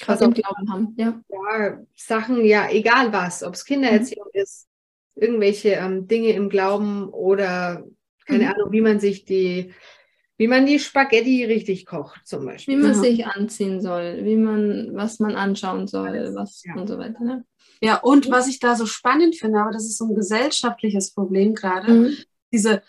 was 0.05 0.21
auch 0.21 0.33
Glauben 0.33 0.71
haben. 0.71 0.93
Ja. 0.97 1.21
ja, 1.29 1.79
Sachen, 1.95 2.43
ja, 2.45 2.69
egal 2.69 3.13
was, 3.13 3.43
ob 3.43 3.53
es 3.53 3.65
Kindererziehung 3.65 4.27
mhm. 4.33 4.41
ist, 4.41 4.67
irgendwelche 5.15 5.69
ähm, 5.69 6.07
Dinge 6.07 6.31
im 6.31 6.49
Glauben 6.49 7.09
oder 7.09 7.85
keine 8.25 8.45
mhm. 8.45 8.49
Ahnung, 8.49 8.71
wie 8.71 8.81
man 8.81 8.99
sich 8.99 9.25
die, 9.25 9.73
wie 10.37 10.47
man 10.47 10.65
die 10.65 10.79
Spaghetti 10.79 11.45
richtig 11.45 11.85
kocht, 11.85 12.25
zum 12.25 12.45
Beispiel. 12.45 12.75
Wie 12.75 12.81
man 12.81 12.93
ja. 12.93 12.99
sich 12.99 13.25
anziehen 13.25 13.81
soll, 13.81 14.25
wie 14.25 14.35
man, 14.35 14.89
was 14.93 15.19
man 15.19 15.35
anschauen 15.35 15.87
soll, 15.87 16.31
was 16.35 16.63
ja. 16.65 16.75
und 16.75 16.87
so 16.87 16.97
weiter. 16.97 17.23
Ne? 17.23 17.45
Ja, 17.81 17.97
und 17.97 18.29
was 18.29 18.47
ich 18.47 18.59
da 18.59 18.75
so 18.75 18.85
spannend 18.85 19.35
finde, 19.35 19.59
aber 19.59 19.71
das 19.71 19.85
ist 19.85 19.97
so 19.97 20.05
ein 20.05 20.15
gesellschaftliches 20.15 21.13
Problem 21.13 21.53
gerade, 21.53 21.91
mhm. 21.91 22.17
Diese, 22.55 22.81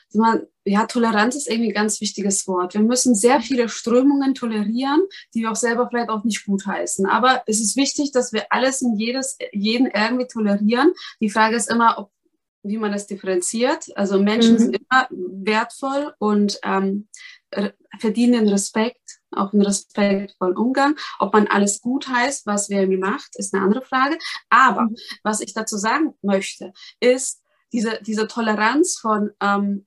ja, 0.64 0.86
Toleranz 0.86 1.34
ist 1.34 1.48
irgendwie 1.48 1.70
ein 1.70 1.74
ganz 1.74 2.00
wichtiges 2.00 2.46
Wort. 2.46 2.74
Wir 2.74 2.80
müssen 2.80 3.14
sehr 3.14 3.40
viele 3.40 3.68
Strömungen 3.68 4.34
tolerieren, 4.34 5.02
die 5.34 5.40
wir 5.40 5.50
auch 5.50 5.56
selber 5.56 5.88
vielleicht 5.88 6.08
auch 6.08 6.22
nicht 6.24 6.46
gut 6.46 6.66
heißen. 6.66 7.06
Aber 7.06 7.42
es 7.46 7.60
ist 7.60 7.76
wichtig, 7.76 8.12
dass 8.12 8.32
wir 8.32 8.46
alles 8.50 8.82
und 8.82 8.96
jedes, 8.98 9.36
jeden 9.52 9.86
irgendwie 9.86 10.26
tolerieren. 10.26 10.92
Die 11.20 11.30
Frage 11.30 11.56
ist 11.56 11.70
immer, 11.70 11.98
ob 11.98 12.10
wie 12.62 12.78
man 12.78 12.90
das 12.90 13.06
differenziert. 13.06 13.96
Also 13.96 14.20
Menschen 14.20 14.54
mhm. 14.54 14.58
sind 14.58 14.76
immer 14.76 15.06
wertvoll 15.10 16.14
und 16.18 16.58
ähm, 16.64 17.06
verdienen 18.00 18.48
Respekt, 18.48 19.20
auch 19.30 19.52
einen 19.52 19.62
respektvollen 19.62 20.56
Umgang. 20.56 20.96
Ob 21.20 21.32
man 21.32 21.46
alles 21.46 21.80
gut 21.80 22.08
heißt, 22.08 22.44
was 22.44 22.68
wer 22.68 22.88
mir 22.88 22.98
macht, 22.98 23.36
ist 23.36 23.54
eine 23.54 23.62
andere 23.62 23.82
Frage. 23.82 24.18
Aber 24.48 24.82
mhm. 24.82 24.96
was 25.22 25.40
ich 25.40 25.54
dazu 25.54 25.76
sagen 25.76 26.14
möchte, 26.22 26.72
ist 26.98 27.40
diese, 27.72 28.00
diese 28.02 28.26
Toleranz 28.26 28.98
von, 28.98 29.30
ähm, 29.40 29.86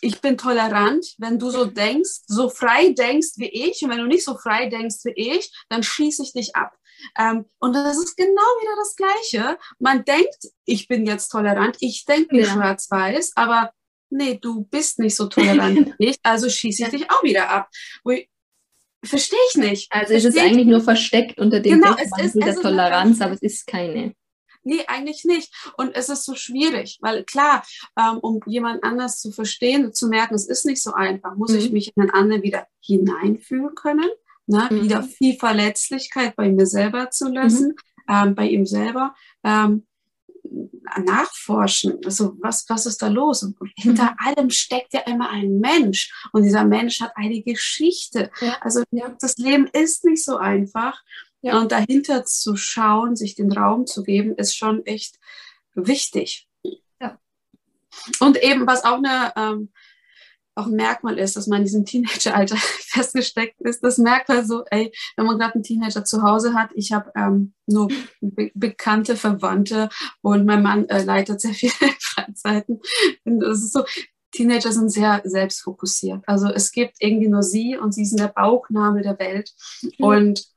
ich 0.00 0.20
bin 0.20 0.36
tolerant, 0.36 1.14
wenn 1.18 1.38
du 1.38 1.50
so 1.50 1.64
denkst, 1.64 2.24
so 2.26 2.50
frei 2.50 2.92
denkst 2.92 3.34
wie 3.36 3.48
ich. 3.48 3.82
Und 3.82 3.90
wenn 3.90 4.00
du 4.00 4.06
nicht 4.06 4.24
so 4.24 4.36
frei 4.36 4.68
denkst 4.68 5.04
wie 5.04 5.14
ich, 5.36 5.50
dann 5.68 5.82
schieße 5.82 6.22
ich 6.22 6.32
dich 6.32 6.54
ab. 6.54 6.76
Ähm, 7.18 7.46
und 7.58 7.74
das 7.74 7.96
ist 7.96 8.16
genau 8.16 8.42
wieder 8.60 8.76
das 8.76 8.96
Gleiche. 8.96 9.58
Man 9.78 10.04
denkt, 10.04 10.48
ich 10.64 10.88
bin 10.88 11.06
jetzt 11.06 11.28
tolerant, 11.28 11.76
ich 11.80 12.04
denke 12.04 12.36
nicht 12.36 12.48
ja. 12.48 12.54
schwarz-weiß, 12.54 13.32
aber 13.36 13.72
nee, 14.10 14.38
du 14.40 14.64
bist 14.64 14.98
nicht 14.98 15.16
so 15.16 15.26
tolerant 15.28 15.98
nicht, 15.98 16.20
also 16.22 16.48
schieße 16.48 16.84
ich 16.84 16.88
dich 16.90 17.10
auch 17.10 17.22
wieder 17.22 17.50
ab. 17.50 17.68
Verstehe 19.04 19.38
ich 19.50 19.56
nicht. 19.56 19.92
Also 19.92 20.12
Versteh 20.12 20.28
ist 20.28 20.36
es 20.36 20.42
eigentlich 20.42 20.66
nur 20.66 20.80
versteckt 20.80 21.38
unter 21.38 21.60
dem 21.60 21.80
genau, 21.80 21.94
es 21.98 22.24
ist, 22.24 22.34
der 22.34 22.54
Toleranz, 22.54 23.20
aber 23.20 23.34
es 23.34 23.42
ist 23.42 23.66
keine. 23.66 24.14
Nee, 24.64 24.84
eigentlich 24.86 25.24
nicht. 25.24 25.52
Und 25.76 25.94
es 25.94 26.08
ist 26.08 26.24
so 26.24 26.34
schwierig, 26.34 26.98
weil 27.00 27.24
klar, 27.24 27.62
ähm, 27.98 28.18
um 28.18 28.40
jemand 28.46 28.82
anders 28.82 29.20
zu 29.20 29.30
verstehen 29.30 29.84
und 29.86 29.96
zu 29.96 30.08
merken, 30.08 30.34
es 30.34 30.46
ist 30.46 30.66
nicht 30.66 30.82
so 30.82 30.92
einfach, 30.92 31.36
muss 31.36 31.52
mhm. 31.52 31.58
ich 31.58 31.72
mich 31.72 31.96
in 31.96 32.02
den 32.02 32.10
anderen 32.10 32.42
wieder 32.42 32.66
hineinfühlen 32.80 33.74
können, 33.74 34.08
ne? 34.46 34.68
Mhm. 34.70 34.82
wieder 34.82 35.02
viel 35.02 35.36
Verletzlichkeit 35.36 36.34
bei 36.36 36.50
mir 36.50 36.66
selber 36.66 37.10
zu 37.10 37.28
lassen, 37.28 37.74
mhm. 38.08 38.14
ähm, 38.14 38.34
bei 38.34 38.48
ihm 38.48 38.66
selber. 38.66 39.14
Ähm, 39.42 39.86
nachforschen. 41.04 41.98
Also 42.04 42.36
was, 42.40 42.68
was 42.68 42.86
ist 42.86 43.02
da 43.02 43.08
los? 43.08 43.42
Und 43.42 43.56
hinter 43.76 44.12
mhm. 44.12 44.16
allem 44.18 44.50
steckt 44.50 44.92
ja 44.92 45.00
immer 45.00 45.30
ein 45.30 45.58
Mensch 45.58 46.12
und 46.32 46.42
dieser 46.42 46.64
Mensch 46.64 47.00
hat 47.00 47.12
eine 47.16 47.42
Geschichte. 47.42 48.30
Ja. 48.40 48.58
Also 48.60 48.82
das 49.20 49.36
Leben 49.36 49.68
ist 49.72 50.04
nicht 50.04 50.24
so 50.24 50.36
einfach. 50.36 51.02
Ja. 51.44 51.60
Und 51.60 51.72
dahinter 51.72 52.24
zu 52.24 52.56
schauen, 52.56 53.16
sich 53.16 53.34
den 53.34 53.52
Raum 53.52 53.86
zu 53.86 54.02
geben, 54.02 54.34
ist 54.34 54.56
schon 54.56 54.86
echt 54.86 55.18
wichtig. 55.74 56.48
Ja. 56.98 57.18
Und 58.20 58.42
eben, 58.42 58.66
was 58.66 58.84
auch 58.84 58.96
eine 58.96 59.32
ähm, 59.36 59.68
auch 60.54 60.66
ein 60.66 60.76
Merkmal 60.76 61.18
ist, 61.18 61.36
dass 61.36 61.48
man 61.48 61.58
in 61.58 61.64
diesem 61.64 61.84
Teenageralter 61.84 62.56
festgesteckt 62.58 63.60
ist. 63.60 63.82
Das 63.82 63.98
merkt 63.98 64.28
man 64.28 64.46
so, 64.46 64.64
ey, 64.70 64.90
wenn 65.16 65.26
man 65.26 65.38
gerade 65.38 65.54
einen 65.54 65.64
Teenager 65.64 66.04
zu 66.04 66.22
Hause 66.22 66.54
hat. 66.54 66.70
Ich 66.74 66.92
habe 66.92 67.10
ähm, 67.14 67.52
nur 67.66 67.88
be 68.20 68.50
bekannte 68.54 69.16
Verwandte 69.16 69.88
und 70.22 70.46
mein 70.46 70.62
Mann 70.62 70.88
äh, 70.88 71.02
leitet 71.02 71.40
sehr 71.40 71.52
viele 71.52 71.72
Freizeiten. 72.00 72.80
Und 73.24 73.40
das 73.40 73.58
ist 73.58 73.72
so, 73.72 73.84
Teenager 74.32 74.72
sind 74.72 74.90
sehr 74.90 75.20
selbstfokussiert. 75.24 76.22
Also 76.26 76.48
es 76.48 76.72
gibt 76.72 76.96
irgendwie 77.00 77.28
nur 77.28 77.42
sie 77.42 77.76
und 77.76 77.92
sie 77.92 78.04
sind 78.04 78.20
der 78.20 78.28
Bauchnabel 78.28 79.02
der 79.02 79.18
Welt. 79.18 79.52
Mhm. 79.82 79.90
Und 79.98 80.53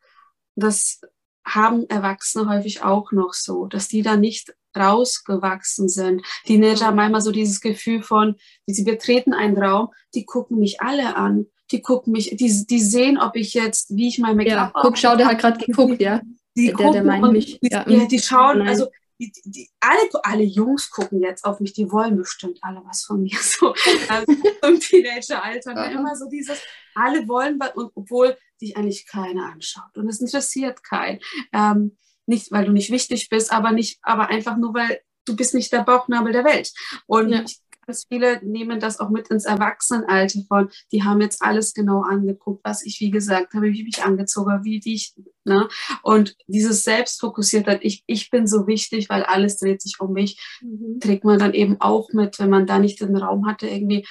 das 0.58 1.02
haben 1.46 1.88
Erwachsene 1.90 2.50
häufig 2.50 2.84
auch 2.84 3.12
noch 3.12 3.34
so, 3.34 3.68
dass 3.68 3.88
die 3.88 4.02
da 4.02 4.18
nicht 4.18 4.54
rausgewachsen 4.76 5.90
sind. 5.90 6.22
Teenager 6.46 6.88
haben 6.88 6.98
manchmal 6.98 7.22
so 7.22 7.32
dieses 7.32 7.62
Gefühl 7.62 8.02
von, 8.02 8.36
sie 8.66 8.84
betreten 8.84 9.34
einen 9.34 9.58
Raum, 9.58 9.90
die 10.14 10.26
gucken 10.26 10.60
mich 10.60 10.82
alle 10.82 11.16
an. 11.16 11.48
Die 11.72 11.82
gucken 11.82 12.14
mich, 12.14 12.30
die, 12.38 12.66
die 12.66 12.80
sehen, 12.80 13.18
ob 13.18 13.36
ich 13.36 13.54
jetzt, 13.54 13.94
wie 13.96 14.08
ich 14.08 14.20
mein 14.20 14.38
Make-up. 14.38 14.72
Ja, 14.74 14.82
guck, 14.82 14.98
schau, 14.98 15.18
der 15.18 15.28
hat 15.28 15.40
gerade 15.40 15.64
geguckt, 15.66 16.00
ja. 16.00 16.22
Die, 16.56 16.68
der, 16.68 16.78
der, 16.78 16.92
der 16.92 17.04
meint 17.04 17.34
mich. 17.34 17.60
Die, 17.60 17.70
ja. 17.70 17.84
die, 17.84 18.20
schauen, 18.20 18.60
Nein. 18.60 18.70
also 18.70 18.88
die, 19.20 19.34
die, 19.44 19.70
alle, 19.82 20.10
alle 20.24 20.44
Jungs 20.44 20.90
gucken 20.90 21.22
jetzt 21.22 21.44
auf 21.44 21.60
mich, 21.60 21.74
die 21.74 21.92
wollen 21.92 22.16
bestimmt 22.16 22.60
alle 22.62 22.82
was 22.86 23.04
von 23.04 23.22
mir. 23.22 23.38
So 23.42 23.74
also 24.08 24.32
im 24.64 24.80
Teenageralter. 24.80 25.74
Ja. 25.74 25.86
Immer 25.88 26.16
so 26.16 26.30
dieses, 26.30 26.62
alle 26.96 27.28
wollen 27.28 27.60
was, 27.60 27.76
und 27.76 27.92
obwohl 27.96 28.38
dich 28.62 28.78
eigentlich 28.78 29.08
keiner 29.08 29.52
anschaut. 29.52 29.98
Und 29.98 30.10
es 30.10 30.22
interessiert 30.22 30.84
keinen. 30.84 31.20
Ähm, 31.54 31.98
nicht, 32.26 32.52
weil 32.52 32.66
du 32.66 32.72
nicht 32.72 32.92
wichtig 32.92 33.30
bist, 33.30 33.52
aber 33.52 33.72
nicht, 33.72 34.00
aber 34.02 34.30
einfach 34.30 34.58
nur, 34.58 34.74
weil 34.74 35.00
du 35.26 35.36
bist 35.36 35.54
nicht 35.54 35.72
der 35.72 35.84
Bauchnabel 35.84 36.34
der 36.34 36.44
Welt. 36.44 36.74
Und 37.06 37.30
ja. 37.30 37.42
ich 37.42 37.62
ganz 37.88 38.06
viele 38.08 38.46
nehmen 38.46 38.80
das 38.80 39.00
auch 39.00 39.10
mit 39.10 39.30
ins 39.30 39.46
Erwachsenenalter 39.46 40.42
von, 40.48 40.70
die 40.92 41.04
haben 41.04 41.22
jetzt 41.22 41.42
alles 41.42 41.74
genau 41.74 42.02
angeguckt, 42.02 42.62
was 42.64 42.86
ich, 42.86 43.00
wie 43.00 43.12
gesagt 43.12 43.54
habe, 43.54 43.68
wie 43.68 43.80
ich 43.80 43.86
mich 43.86 44.04
angezogen 44.04 44.52
habe, 44.52 44.66
wie 44.66 44.82
ich, 44.84 45.16
ne? 45.46 45.68
Und 46.04 46.36
dieses 46.48 46.84
Selbstfokussiertheit, 46.84 47.80
ich, 47.84 48.04
ich 48.06 48.30
bin 48.30 48.46
so 48.46 48.68
wichtig, 48.68 49.10
weil 49.10 49.24
alles 49.24 49.58
dreht 49.58 49.82
sich 49.82 50.00
um 50.00 50.12
mich, 50.14 50.60
mhm. 50.62 51.00
trägt 51.00 51.24
man 51.24 51.40
dann 51.40 51.54
eben 51.54 51.78
auch 51.80 52.12
mit, 52.12 52.38
wenn 52.40 52.50
man 52.50 52.68
da 52.68 52.78
nicht 52.78 53.00
den 53.00 53.16
Raum 53.16 53.48
hatte, 53.48 53.68
irgendwie 53.68 54.06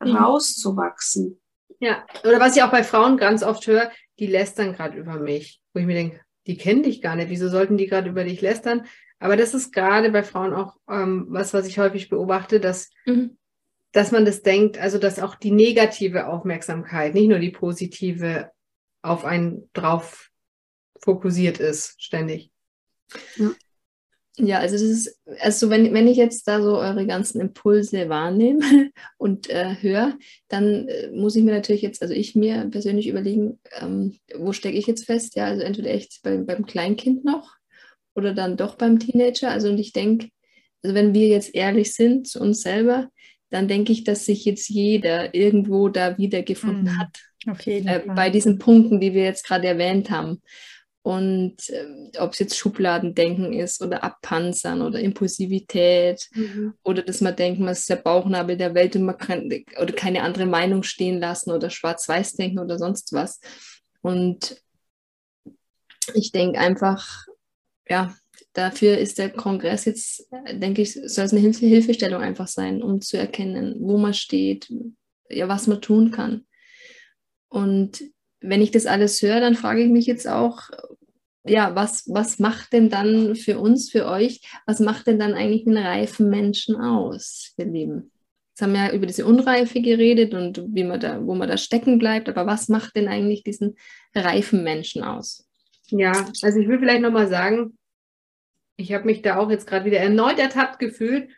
mhm. 0.00 0.14
rauszuwachsen. 0.14 1.40
Ja, 1.82 2.06
oder 2.22 2.38
was 2.38 2.56
ich 2.56 2.62
auch 2.62 2.70
bei 2.70 2.84
Frauen 2.84 3.16
ganz 3.16 3.42
oft 3.42 3.66
höre, 3.66 3.90
die 4.20 4.28
lästern 4.28 4.72
gerade 4.72 4.96
über 4.96 5.18
mich, 5.18 5.60
wo 5.74 5.80
ich 5.80 5.86
mir 5.86 5.96
denke, 5.96 6.20
die 6.46 6.56
kennen 6.56 6.84
dich 6.84 7.02
gar 7.02 7.16
nicht, 7.16 7.28
wieso 7.28 7.48
sollten 7.48 7.76
die 7.76 7.88
gerade 7.88 8.08
über 8.08 8.22
dich 8.22 8.40
lästern? 8.40 8.86
Aber 9.18 9.36
das 9.36 9.52
ist 9.52 9.72
gerade 9.72 10.12
bei 10.12 10.22
Frauen 10.22 10.54
auch 10.54 10.76
ähm, 10.88 11.26
was, 11.30 11.52
was 11.52 11.66
ich 11.66 11.80
häufig 11.80 12.08
beobachte, 12.08 12.60
dass, 12.60 12.90
mhm. 13.04 13.36
dass 13.90 14.12
man 14.12 14.24
das 14.24 14.42
denkt, 14.42 14.78
also 14.78 14.98
dass 14.98 15.18
auch 15.18 15.34
die 15.34 15.50
negative 15.50 16.28
Aufmerksamkeit, 16.28 17.14
nicht 17.14 17.28
nur 17.28 17.40
die 17.40 17.50
positive, 17.50 18.52
auf 19.02 19.24
einen 19.24 19.68
drauf 19.72 20.30
fokussiert 21.00 21.58
ist, 21.58 22.00
ständig. 22.00 22.52
Ja. 23.34 23.50
Ja, 24.38 24.60
also 24.60 24.76
das 24.76 24.82
ist, 24.82 25.20
also 25.40 25.68
wenn, 25.68 25.92
wenn 25.92 26.08
ich 26.08 26.16
jetzt 26.16 26.48
da 26.48 26.62
so 26.62 26.78
eure 26.78 27.06
ganzen 27.06 27.40
Impulse 27.40 28.08
wahrnehme 28.08 28.60
und 29.18 29.50
äh, 29.50 29.76
höre, 29.80 30.16
dann 30.48 30.88
äh, 30.88 31.10
muss 31.10 31.36
ich 31.36 31.44
mir 31.44 31.52
natürlich 31.52 31.82
jetzt, 31.82 32.00
also 32.00 32.14
ich 32.14 32.34
mir 32.34 32.66
persönlich 32.70 33.08
überlegen, 33.08 33.60
ähm, 33.78 34.18
wo 34.34 34.52
stecke 34.52 34.78
ich 34.78 34.86
jetzt 34.86 35.04
fest? 35.04 35.36
Ja, 35.36 35.44
also 35.44 35.62
entweder 35.62 35.90
echt 35.90 36.20
beim, 36.22 36.46
beim 36.46 36.64
Kleinkind 36.64 37.24
noch 37.24 37.56
oder 38.14 38.32
dann 38.32 38.56
doch 38.56 38.76
beim 38.76 38.98
Teenager. 38.98 39.50
Also 39.50 39.68
und 39.68 39.78
ich 39.78 39.92
denke, 39.92 40.28
also 40.82 40.94
wenn 40.94 41.12
wir 41.12 41.28
jetzt 41.28 41.54
ehrlich 41.54 41.94
sind 41.94 42.26
zu 42.26 42.40
uns 42.40 42.62
selber, 42.62 43.10
dann 43.50 43.68
denke 43.68 43.92
ich, 43.92 44.04
dass 44.04 44.24
sich 44.24 44.46
jetzt 44.46 44.68
jeder 44.68 45.34
irgendwo 45.34 45.90
da 45.90 46.16
wiedergefunden 46.16 46.84
mhm. 46.84 46.98
hat. 46.98 47.18
Auf 47.46 47.60
jeden 47.66 47.86
äh, 47.86 48.00
Fall. 48.00 48.14
Bei 48.14 48.30
diesen 48.30 48.58
Punkten, 48.58 48.98
die 48.98 49.12
wir 49.12 49.24
jetzt 49.24 49.46
gerade 49.46 49.68
erwähnt 49.68 50.10
haben. 50.10 50.40
Und 51.02 51.68
äh, 51.68 52.18
ob 52.18 52.32
es 52.32 52.38
jetzt 52.38 52.56
Schubladendenken 52.56 53.52
ist 53.52 53.82
oder 53.82 54.04
Abpanzern 54.04 54.82
oder 54.82 55.00
Impulsivität 55.00 56.28
mhm. 56.32 56.74
oder 56.84 57.02
dass 57.02 57.20
man 57.20 57.34
denkt, 57.34 57.58
man 57.58 57.72
ist 57.72 57.90
der 57.90 57.96
Bauchnabel 57.96 58.56
der 58.56 58.74
Welt 58.74 58.94
und 58.94 59.04
man 59.04 59.18
kann 59.18 59.50
oder 59.80 59.92
keine 59.94 60.22
andere 60.22 60.46
Meinung 60.46 60.84
stehen 60.84 61.18
lassen 61.18 61.50
oder 61.50 61.70
schwarz-weiß 61.70 62.34
denken 62.34 62.60
oder 62.60 62.78
sonst 62.78 63.12
was. 63.12 63.40
Und 64.00 64.62
ich 66.14 66.30
denke 66.30 66.60
einfach, 66.60 67.26
ja, 67.88 68.14
dafür 68.52 68.98
ist 68.98 69.18
der 69.18 69.30
Kongress 69.30 69.84
jetzt, 69.86 70.28
denke 70.52 70.82
ich, 70.82 70.94
soll 70.94 71.24
es 71.24 71.32
eine 71.32 71.40
Hilfe 71.40 71.66
Hilfestellung 71.66 72.22
einfach 72.22 72.48
sein, 72.48 72.82
um 72.82 73.00
zu 73.00 73.16
erkennen, 73.16 73.76
wo 73.80 73.98
man 73.98 74.14
steht, 74.14 74.72
ja, 75.28 75.48
was 75.48 75.66
man 75.66 75.80
tun 75.80 76.10
kann. 76.12 76.46
Und 77.48 78.02
wenn 78.42 78.62
ich 78.62 78.70
das 78.70 78.86
alles 78.86 79.20
höre, 79.22 79.40
dann 79.40 79.54
frage 79.54 79.82
ich 79.82 79.90
mich 79.90 80.06
jetzt 80.06 80.28
auch, 80.28 80.70
ja, 81.44 81.74
was, 81.74 82.04
was 82.08 82.38
macht 82.38 82.72
denn 82.72 82.88
dann 82.88 83.34
für 83.34 83.58
uns, 83.58 83.90
für 83.90 84.06
euch, 84.06 84.40
was 84.66 84.80
macht 84.80 85.06
denn 85.06 85.18
dann 85.18 85.34
eigentlich 85.34 85.66
einen 85.66 85.78
reifen 85.78 86.30
Menschen 86.30 86.76
aus, 86.76 87.52
ihr 87.56 87.66
Lieben? 87.66 88.12
Jetzt 88.50 88.62
haben 88.62 88.74
wir 88.74 88.86
ja 88.86 88.92
über 88.92 89.06
diese 89.06 89.26
Unreife 89.26 89.80
geredet 89.80 90.34
und 90.34 90.62
wie 90.68 90.84
man 90.84 91.00
da, 91.00 91.24
wo 91.24 91.34
man 91.34 91.48
da 91.48 91.56
stecken 91.56 91.98
bleibt, 91.98 92.28
aber 92.28 92.46
was 92.46 92.68
macht 92.68 92.94
denn 92.96 93.08
eigentlich 93.08 93.42
diesen 93.42 93.76
reifen 94.14 94.62
Menschen 94.62 95.02
aus? 95.02 95.48
Ja, 95.88 96.12
also 96.42 96.58
ich 96.58 96.68
will 96.68 96.78
vielleicht 96.78 97.02
nochmal 97.02 97.28
sagen, 97.28 97.76
ich 98.76 98.92
habe 98.92 99.04
mich 99.04 99.22
da 99.22 99.36
auch 99.36 99.50
jetzt 99.50 99.66
gerade 99.66 99.84
wieder 99.84 99.98
erneut 99.98 100.38
ertappt 100.38 100.78
gefühlt. 100.78 101.30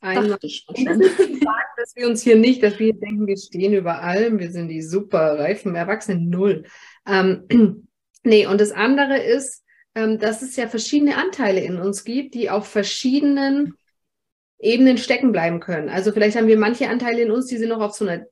Einmal, 0.00 0.38
ich 0.42 0.64
schon. 0.66 1.00
dass 1.76 1.96
wir 1.96 2.06
uns 2.06 2.22
hier 2.22 2.36
nicht, 2.36 2.62
dass 2.62 2.78
wir 2.78 2.92
denken, 2.92 3.26
wir 3.26 3.36
stehen 3.36 3.72
über 3.72 4.02
allem, 4.02 4.38
wir 4.38 4.50
sind 4.50 4.68
die 4.68 4.82
super 4.82 5.38
reifen 5.38 5.74
Erwachsenen, 5.74 6.28
null. 6.28 6.64
Ähm, 7.06 7.46
nee, 8.24 8.46
und 8.46 8.60
das 8.60 8.72
andere 8.72 9.18
ist, 9.18 9.64
ähm, 9.94 10.18
dass 10.18 10.42
es 10.42 10.56
ja 10.56 10.68
verschiedene 10.68 11.16
Anteile 11.16 11.60
in 11.60 11.78
uns 11.78 12.04
gibt, 12.04 12.34
die 12.34 12.50
auf 12.50 12.66
verschiedenen 12.68 13.74
Ebenen 14.58 14.98
stecken 14.98 15.32
bleiben 15.32 15.60
können. 15.60 15.88
Also 15.88 16.12
vielleicht 16.12 16.36
haben 16.36 16.46
wir 16.46 16.58
manche 16.58 16.88
Anteile 16.88 17.22
in 17.22 17.30
uns, 17.30 17.46
die 17.46 17.56
sind 17.56 17.70
noch 17.70 17.80
auf 17.80 17.94
so 17.94 18.06
einer 18.06 18.26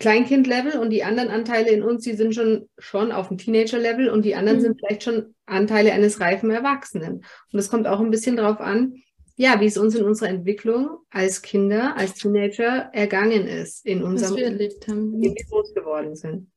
Kleinkind-Level 0.00 0.78
und 0.78 0.90
die 0.90 1.04
anderen 1.04 1.30
Anteile 1.30 1.70
in 1.70 1.82
uns, 1.82 2.02
die 2.04 2.14
sind 2.14 2.34
schon, 2.34 2.68
schon 2.78 3.12
auf 3.12 3.28
dem 3.28 3.38
Teenager-Level 3.38 4.08
und 4.08 4.24
die 4.24 4.34
anderen 4.34 4.58
mhm. 4.58 4.62
sind 4.62 4.80
vielleicht 4.80 5.04
schon 5.04 5.34
Anteile 5.46 5.92
eines 5.92 6.20
reifen 6.20 6.50
Erwachsenen. 6.50 7.24
Und 7.52 7.58
es 7.58 7.68
kommt 7.68 7.86
auch 7.86 8.00
ein 8.00 8.10
bisschen 8.10 8.36
darauf 8.36 8.60
an, 8.60 8.94
ja, 9.40 9.58
wie 9.58 9.64
es 9.64 9.78
uns 9.78 9.94
in 9.94 10.04
unserer 10.04 10.28
Entwicklung 10.28 10.98
als 11.08 11.40
Kinder, 11.40 11.96
als 11.96 12.12
Teenager 12.12 12.90
ergangen 12.92 13.46
ist, 13.46 13.86
in 13.86 14.02
unserem, 14.02 14.32
Was 14.32 14.38
wir 14.38 14.44
erlebt 14.44 14.86
haben. 14.86 15.18
wie 15.18 15.34
wir 15.34 15.44
groß 15.46 15.72
geworden 15.72 16.14
sind. 16.14 16.50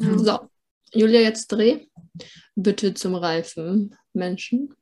Ja. 0.00 0.18
So, 0.18 0.38
Julia, 0.92 1.20
jetzt 1.20 1.46
dreh 1.46 1.86
bitte 2.56 2.94
zum 2.94 3.14
reifen 3.14 3.94
Menschen. 4.12 4.74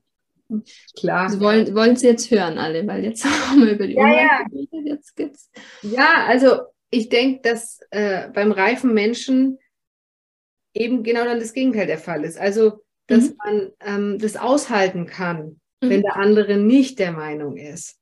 Klar. 0.98 1.28
Sie 1.28 1.38
wollen, 1.38 1.74
wollen 1.74 1.96
Sie 1.96 2.06
jetzt 2.06 2.30
hören, 2.30 2.56
alle, 2.56 2.86
weil 2.86 3.04
jetzt 3.04 3.24
haben 3.50 3.66
wir 3.66 3.72
über 3.72 3.86
die 3.86 3.92
ja, 3.92 4.14
ja. 4.14 4.46
Jetzt 4.86 5.16
geht's. 5.16 5.50
Ja, 5.82 6.24
also 6.26 6.62
ich 6.88 7.10
denke, 7.10 7.42
dass 7.42 7.78
äh, 7.90 8.30
beim 8.30 8.52
reifen 8.52 8.94
Menschen 8.94 9.58
eben 10.72 11.02
genau 11.02 11.24
dann 11.24 11.40
das 11.40 11.52
Gegenteil 11.52 11.88
der 11.88 11.98
Fall 11.98 12.24
ist. 12.24 12.38
Also, 12.38 12.82
dass 13.06 13.28
mhm. 13.28 13.36
man 13.44 13.72
ähm, 13.80 14.18
das 14.18 14.36
aushalten 14.36 15.04
kann, 15.04 15.60
mhm. 15.80 15.90
wenn 15.90 16.02
der 16.02 16.16
andere 16.16 16.56
nicht 16.56 16.98
der 16.98 17.12
Meinung 17.12 17.56
ist. 17.56 17.98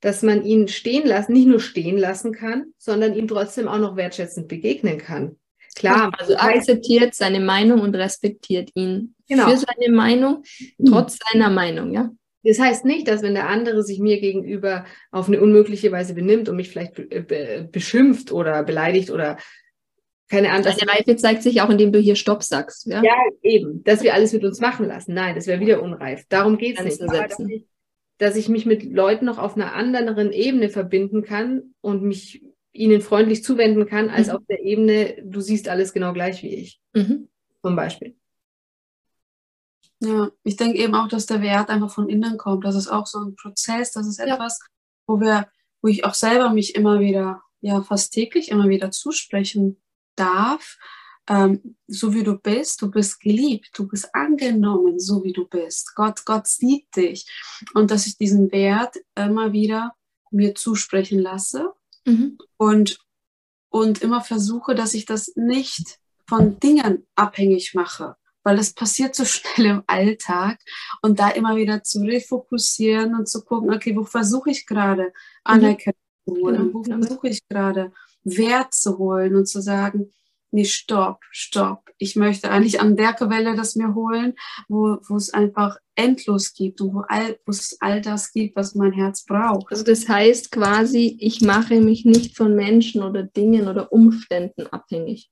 Dass 0.00 0.22
man 0.22 0.44
ihn 0.44 0.68
stehen 0.68 1.06
lassen, 1.06 1.32
nicht 1.34 1.46
nur 1.46 1.60
stehen 1.60 1.98
lassen 1.98 2.32
kann, 2.32 2.72
sondern 2.78 3.14
ihm 3.14 3.28
trotzdem 3.28 3.68
auch 3.68 3.78
noch 3.78 3.96
wertschätzend 3.96 4.48
begegnen 4.48 4.98
kann. 4.98 5.36
Klar. 5.76 6.10
Also 6.18 6.36
akzeptiert 6.36 7.14
seine 7.14 7.40
Meinung 7.40 7.80
und 7.80 7.94
respektiert 7.94 8.70
ihn 8.74 9.14
genau. 9.28 9.48
für 9.50 9.56
seine 9.58 9.94
Meinung, 9.94 10.42
trotz 10.86 11.14
mhm. 11.14 11.18
seiner 11.32 11.50
Meinung, 11.50 11.92
ja. 11.92 12.10
Das 12.42 12.58
heißt 12.58 12.86
nicht, 12.86 13.06
dass 13.06 13.22
wenn 13.22 13.34
der 13.34 13.48
andere 13.48 13.82
sich 13.82 13.98
mir 13.98 14.18
gegenüber 14.18 14.86
auf 15.10 15.28
eine 15.28 15.40
unmögliche 15.40 15.92
Weise 15.92 16.14
benimmt 16.14 16.48
und 16.48 16.56
mich 16.56 16.70
vielleicht 16.70 16.94
beschimpft 17.70 18.32
oder 18.32 18.62
beleidigt 18.62 19.10
oder 19.10 19.36
keine 20.30 20.50
Ahnung. 20.50 20.62
Deine 20.62 20.88
Reife 20.88 21.16
zeigt 21.16 21.42
sich 21.42 21.60
auch, 21.60 21.70
indem 21.70 21.92
du 21.92 21.98
hier 21.98 22.14
Stopp 22.14 22.44
sagst. 22.44 22.86
Ja, 22.86 23.02
ja 23.02 23.16
eben, 23.42 23.82
dass 23.82 24.02
wir 24.02 24.14
alles 24.14 24.32
mit 24.32 24.44
uns 24.44 24.60
machen 24.60 24.86
lassen. 24.86 25.12
Nein, 25.12 25.34
das 25.34 25.48
wäre 25.48 25.58
wieder 25.58 25.82
unreif. 25.82 26.24
Darum 26.28 26.56
geht 26.56 26.78
es 26.78 26.84
nicht. 26.84 27.00
Dass, 27.00 27.38
ich, 27.40 27.66
dass 28.18 28.36
ich 28.36 28.48
mich 28.48 28.64
mit 28.64 28.84
Leuten 28.84 29.24
noch 29.24 29.38
auf 29.38 29.56
einer 29.56 29.74
anderen 29.74 30.30
Ebene 30.32 30.68
verbinden 30.68 31.22
kann 31.22 31.74
und 31.80 32.04
mich 32.04 32.44
ihnen 32.72 33.00
freundlich 33.00 33.42
zuwenden 33.42 33.86
kann, 33.86 34.08
als 34.08 34.28
mhm. 34.28 34.34
auf 34.34 34.42
der 34.48 34.62
Ebene, 34.62 35.16
du 35.24 35.40
siehst 35.40 35.68
alles 35.68 35.92
genau 35.92 36.12
gleich 36.12 36.44
wie 36.44 36.54
ich. 36.54 36.80
Mhm. 36.94 37.28
Zum 37.62 37.74
Beispiel. 37.74 38.14
Ja, 39.98 40.30
ich 40.44 40.56
denke 40.56 40.78
eben 40.78 40.94
auch, 40.94 41.08
dass 41.08 41.26
der 41.26 41.42
Wert 41.42 41.70
einfach 41.70 41.90
von 41.90 42.08
innen 42.08 42.38
kommt. 42.38 42.64
Das 42.64 42.76
ist 42.76 42.86
auch 42.86 43.06
so 43.06 43.18
ein 43.18 43.34
Prozess, 43.34 43.90
das 43.90 44.06
ist 44.06 44.20
etwas, 44.20 44.60
ja. 44.62 44.68
wo 45.08 45.20
wir, 45.20 45.48
wo 45.82 45.88
ich 45.88 46.04
auch 46.04 46.14
selber 46.14 46.50
mich 46.50 46.76
immer 46.76 47.00
wieder, 47.00 47.42
ja, 47.60 47.82
fast 47.82 48.12
täglich 48.14 48.52
immer 48.52 48.68
wieder 48.68 48.92
zusprechen 48.92 49.76
darf. 50.16 50.78
Ähm, 51.28 51.76
so 51.86 52.12
wie 52.14 52.24
du 52.24 52.38
bist, 52.38 52.82
du 52.82 52.90
bist 52.90 53.20
geliebt, 53.20 53.70
du 53.74 53.86
bist 53.86 54.14
angenommen, 54.14 54.98
so 54.98 55.22
wie 55.22 55.32
du 55.32 55.46
bist. 55.46 55.94
Gott, 55.94 56.24
Gott 56.24 56.46
sieht 56.46 56.94
dich. 56.96 57.30
Und 57.74 57.90
dass 57.90 58.06
ich 58.06 58.16
diesen 58.16 58.50
Wert 58.52 58.96
immer 59.14 59.52
wieder 59.52 59.94
mir 60.30 60.54
zusprechen 60.54 61.18
lasse 61.18 61.72
mhm. 62.04 62.38
und, 62.56 62.98
und 63.68 64.02
immer 64.02 64.22
versuche, 64.22 64.74
dass 64.74 64.94
ich 64.94 65.04
das 65.04 65.32
nicht 65.36 65.98
von 66.26 66.58
Dingen 66.58 67.06
abhängig 67.16 67.74
mache 67.74 68.16
weil 68.42 68.58
es 68.58 68.72
passiert 68.72 69.14
so 69.14 69.24
schnell 69.26 69.66
im 69.66 69.82
Alltag 69.86 70.58
und 71.02 71.18
da 71.18 71.30
immer 71.30 71.56
wieder 71.56 71.82
zu 71.82 72.00
refokussieren 72.00 73.14
und 73.14 73.28
zu 73.28 73.44
gucken, 73.44 73.72
okay, 73.72 73.96
wo 73.96 74.04
versuche 74.04 74.50
ich 74.50 74.66
gerade 74.66 75.04
mhm. 75.04 75.10
Anerkennung 75.44 76.00
zu 76.26 76.34
holen, 76.36 76.56
genau, 76.56 76.74
wo 76.74 76.82
genau. 76.82 76.98
versuche 76.98 77.28
ich 77.28 77.48
gerade 77.48 77.92
Wert 78.24 78.74
zu 78.74 78.98
holen 78.98 79.36
und 79.36 79.46
zu 79.46 79.60
sagen, 79.60 80.10
nee, 80.50 80.64
stopp, 80.64 81.20
stopp. 81.30 81.90
Ich 81.98 82.16
möchte 82.16 82.50
eigentlich 82.50 82.80
an 82.80 82.96
der 82.96 83.12
Quelle 83.12 83.54
das 83.54 83.76
mir 83.76 83.94
holen, 83.94 84.34
wo, 84.68 84.98
wo 85.06 85.16
es 85.16 85.32
einfach 85.32 85.76
endlos 85.94 86.54
gibt 86.54 86.80
und 86.80 86.94
wo, 86.94 87.04
all, 87.08 87.38
wo 87.44 87.50
es 87.50 87.76
all 87.80 88.00
das 88.00 88.32
gibt, 88.32 88.56
was 88.56 88.74
mein 88.74 88.92
Herz 88.92 89.24
braucht. 89.24 89.70
Also 89.70 89.84
das 89.84 90.08
heißt 90.08 90.50
quasi, 90.50 91.16
ich 91.20 91.40
mache 91.40 91.80
mich 91.80 92.04
nicht 92.04 92.36
von 92.36 92.54
Menschen 92.54 93.02
oder 93.02 93.22
Dingen 93.22 93.68
oder 93.68 93.92
Umständen 93.92 94.66
abhängig. 94.66 95.30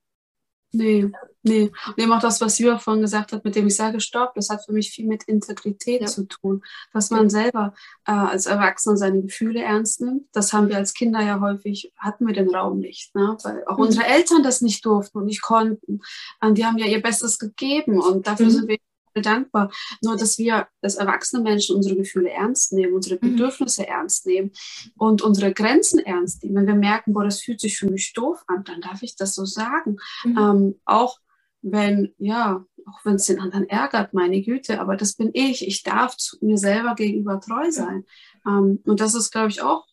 Nee, 0.71 1.11
nee. 1.43 1.73
Und 1.87 1.99
eben 1.99 2.13
auch 2.13 2.21
das, 2.21 2.41
was 2.41 2.59
Jürgen 2.59 2.79
vorhin 2.79 3.03
gesagt 3.03 3.33
hat, 3.33 3.45
mit 3.45 3.57
dem 3.57 3.67
ich 3.67 3.77
sage, 3.77 4.01
stopp, 4.01 4.35
das 4.35 4.51
hat 4.51 4.65
für 4.65 4.73
mich 4.73 4.91
viel 4.91 5.07
mit 5.07 5.25
Integrität 5.25 6.03
ja. 6.03 6.07
zu 6.07 6.25
tun. 6.25 6.63
Dass 6.93 7.11
man 7.11 7.31
selber 7.31 7.75
äh, 8.07 8.13
als 8.13 8.47
Erwachsener 8.47 8.97
seine 8.97 9.23
Gefühle 9.23 9.63
ernst 9.63 10.03
nimmt. 10.03 10.27
Das 10.33 10.53
haben 10.53 10.69
wir 10.69 10.77
als 10.77 10.93
Kinder 10.93 11.21
ja 11.23 11.41
häufig, 11.41 11.93
hatten 11.97 12.27
wir 12.27 12.35
den 12.35 12.55
Raum 12.55 12.81
nicht. 12.81 13.15
Ne? 13.15 13.37
Weil 13.43 13.65
auch 13.67 13.79
mhm. 13.79 13.85
unsere 13.85 14.07
Eltern 14.07 14.43
das 14.43 14.61
nicht 14.61 14.85
durften 14.85 15.19
und 15.19 15.25
nicht 15.25 15.43
konnten. 15.43 16.01
Und 16.41 16.59
die 16.59 16.67
haben 16.67 16.79
ja 16.79 16.87
ihr 16.87 17.01
Bestes 17.01 17.39
gegeben 17.39 18.01
und 18.01 18.27
dafür 18.27 18.47
mhm. 18.47 18.51
sind 18.51 18.69
wir 18.69 18.79
dankbar. 19.23 19.71
Nur, 20.03 20.17
dass 20.17 20.39
wir 20.39 20.69
als 20.83 20.97
erwachsene 20.97 21.43
Menschen 21.43 21.77
unsere 21.77 21.97
Gefühle 21.97 22.31
ernst 22.31 22.73
nehmen, 22.73 22.95
unsere 22.95 23.17
mhm. 23.17 23.33
Bedürfnisse 23.33 23.83
mhm. 23.83 23.89
ernst 23.89 24.27
nehmen 24.27 24.51
und 24.97 25.23
unsere 25.23 25.53
Grenzen 25.53 25.99
ernst 26.01 26.43
nehmen. 26.43 26.57
Wenn 26.57 26.67
wir 26.67 26.75
merken, 26.75 27.13
boah, 27.13 27.25
das 27.25 27.41
fühlt 27.41 27.61
sich 27.61 27.79
für 27.79 27.91
mich 27.91 28.13
doof 28.13 28.43
an, 28.47 28.65
dann 28.65 28.81
darf 28.81 29.03
ich 29.03 29.17
das 29.17 29.35
so 29.35 29.45
sagen. 29.45 29.97
Mhm. 30.25 30.39
Ähm, 30.39 30.81
auch 30.85 31.19
wenn, 31.63 32.15
ja, 32.19 32.65
auch 32.87 33.05
wenn 33.05 33.17
es 33.17 33.27
den 33.27 33.41
anderen 33.41 33.69
ärgert, 33.69 34.15
meine 34.15 34.41
Güte, 34.43 34.81
aber 34.81 34.97
das 34.97 35.15
bin 35.15 35.31
ich. 35.35 35.67
Ich 35.67 35.83
darf 35.83 36.17
mir 36.41 36.57
selber 36.57 36.95
gegenüber 36.95 37.41
treu 37.41 37.71
sein. 37.71 38.05
Ähm, 38.47 38.81
und 38.85 39.01
das 39.01 39.15
ist, 39.15 39.31
glaube 39.31 39.49
ich, 39.49 39.63
auch 39.63 39.87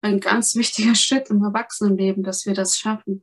ein 0.00 0.20
ganz 0.20 0.54
wichtiger 0.54 0.94
Schritt 0.94 1.30
im 1.30 1.42
Erwachsenenleben, 1.42 2.22
dass 2.22 2.46
wir 2.46 2.54
das 2.54 2.78
schaffen. 2.78 3.22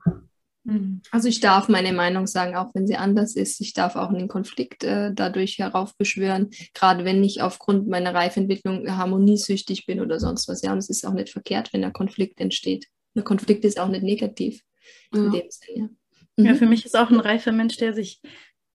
Mhm. 0.65 1.01
Also 1.11 1.27
ich 1.27 1.39
darf 1.39 1.69
meine 1.69 1.93
Meinung 1.93 2.27
sagen, 2.27 2.55
auch 2.55 2.71
wenn 2.73 2.87
sie 2.87 2.95
anders 2.95 3.35
ist. 3.35 3.61
Ich 3.61 3.73
darf 3.73 3.95
auch 3.95 4.09
einen 4.09 4.27
Konflikt 4.27 4.83
äh, 4.83 5.13
dadurch 5.13 5.59
heraufbeschwören, 5.59 6.49
gerade 6.73 7.05
wenn 7.05 7.23
ich 7.23 7.41
aufgrund 7.41 7.87
meiner 7.87 8.13
Reifentwicklung 8.13 8.89
harmoniesüchtig 8.97 9.85
bin 9.85 10.01
oder 10.01 10.19
sonst 10.19 10.47
was. 10.47 10.63
Ja, 10.63 10.73
und 10.73 10.79
es 10.79 10.89
ist 10.89 11.05
auch 11.05 11.13
nicht 11.13 11.29
verkehrt, 11.29 11.71
wenn 11.71 11.81
der 11.81 11.91
Konflikt 11.91 12.41
entsteht. 12.41 12.87
Der 13.15 13.23
Konflikt 13.23 13.63
ist 13.63 13.79
auch 13.79 13.87
nicht 13.87 14.03
negativ 14.03 14.61
in 15.13 15.31
dem 15.31 15.49
Sinne. 15.49 15.89
Mhm. 16.35 16.45
Ja, 16.45 16.55
für 16.55 16.65
mich 16.65 16.85
ist 16.85 16.97
auch 16.97 17.09
ein 17.09 17.19
reifer 17.19 17.51
Mensch, 17.51 17.77
der 17.77 17.93
sich, 17.93 18.21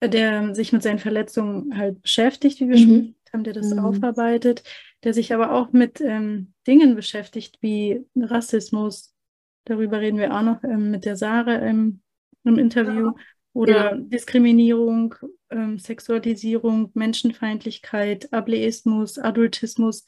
der 0.03 0.55
sich 0.55 0.73
mit 0.73 0.83
seinen 0.83 0.99
Verletzungen 0.99 1.77
halt 1.77 2.03
beschäftigt, 2.03 2.61
wie 2.61 2.69
wir 2.69 2.79
mhm. 2.79 3.15
haben, 3.33 3.45
der 3.45 3.55
das 3.55 3.71
mhm. 3.71 3.81
aufarbeitet, 3.81 4.63
der 5.05 5.15
sich 5.15 5.33
aber 5.35 5.53
auch 5.53 5.73
mit 5.73 6.01
ähm, 6.01 6.53
Dingen 6.67 6.95
beschäftigt 6.95 7.59
wie 7.63 8.05
Rassismus, 8.15 9.15
Darüber 9.69 10.01
reden 10.01 10.19
wir 10.19 10.35
auch 10.35 10.43
noch 10.43 10.65
ähm, 10.65 10.91
mit 10.91 11.05
der 11.05 11.17
Sarah 11.17 11.57
im, 11.57 12.01
im 12.45 12.59
Interview. 12.59 13.13
Oder 13.53 13.93
ja. 13.93 13.97
Diskriminierung, 13.97 15.15
ähm, 15.51 15.79
Sexualisierung, 15.79 16.91
Menschenfeindlichkeit, 16.95 18.33
Ableismus, 18.33 19.19
Adultismus. 19.19 20.07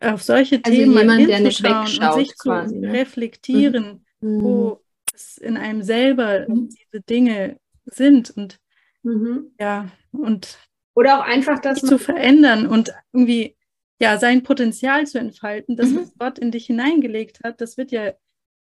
Auf 0.00 0.22
solche 0.22 0.60
also 0.62 0.76
Themen 0.76 0.98
jemand, 0.98 1.20
hinzuschauen 1.20 2.08
und 2.08 2.14
sich 2.14 2.38
quasi, 2.38 2.74
zu 2.74 2.80
ne? 2.80 2.92
reflektieren, 2.92 4.04
mhm. 4.20 4.42
wo 4.42 4.80
es 5.14 5.38
in 5.38 5.56
einem 5.56 5.82
selber 5.82 6.46
mhm. 6.48 6.68
diese 6.68 7.02
Dinge 7.02 7.58
sind 7.84 8.30
und 8.30 8.58
mhm. 9.02 9.52
ja, 9.58 9.90
und 10.12 10.58
oder 10.94 11.20
auch 11.20 11.24
einfach 11.24 11.60
das 11.60 11.80
zu 11.80 11.98
verändern 11.98 12.66
und 12.66 12.92
irgendwie 13.12 13.56
ja 14.00 14.18
sein 14.18 14.42
Potenzial 14.42 15.06
zu 15.06 15.18
entfalten, 15.18 15.76
das, 15.76 15.94
was 15.94 16.06
mhm. 16.06 16.18
Gott 16.18 16.38
in 16.38 16.50
dich 16.50 16.66
hineingelegt 16.66 17.40
hat, 17.44 17.60
das 17.60 17.76
wird 17.76 17.92
ja 17.92 18.12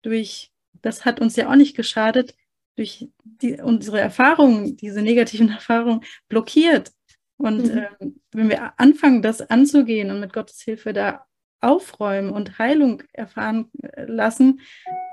durch, 0.03 0.53
das 0.83 1.05
hat 1.05 1.21
uns 1.21 1.37
ja 1.37 1.51
auch 1.51 1.57
nicht 1.57 1.77
geschadet, 1.77 2.35
durch 2.77 3.09
die, 3.25 3.61
unsere 3.61 4.01
Erfahrungen, 4.01 4.77
diese 4.77 5.03
negativen 5.03 5.49
Erfahrungen 5.51 6.03
blockiert. 6.29 6.93
Und 7.37 7.73
mhm. 7.73 7.79
äh, 7.79 7.89
wenn 8.33 8.49
wir 8.49 8.79
anfangen, 8.79 9.23
das 9.23 9.41
anzugehen 9.41 10.11
und 10.11 10.21
mit 10.21 10.33
Gottes 10.33 10.61
Hilfe 10.61 10.93
da 10.93 11.27
aufräumen 11.61 12.31
und 12.31 12.59
Heilung 12.59 13.03
erfahren 13.13 13.71
äh, 13.83 14.05
lassen, 14.05 14.61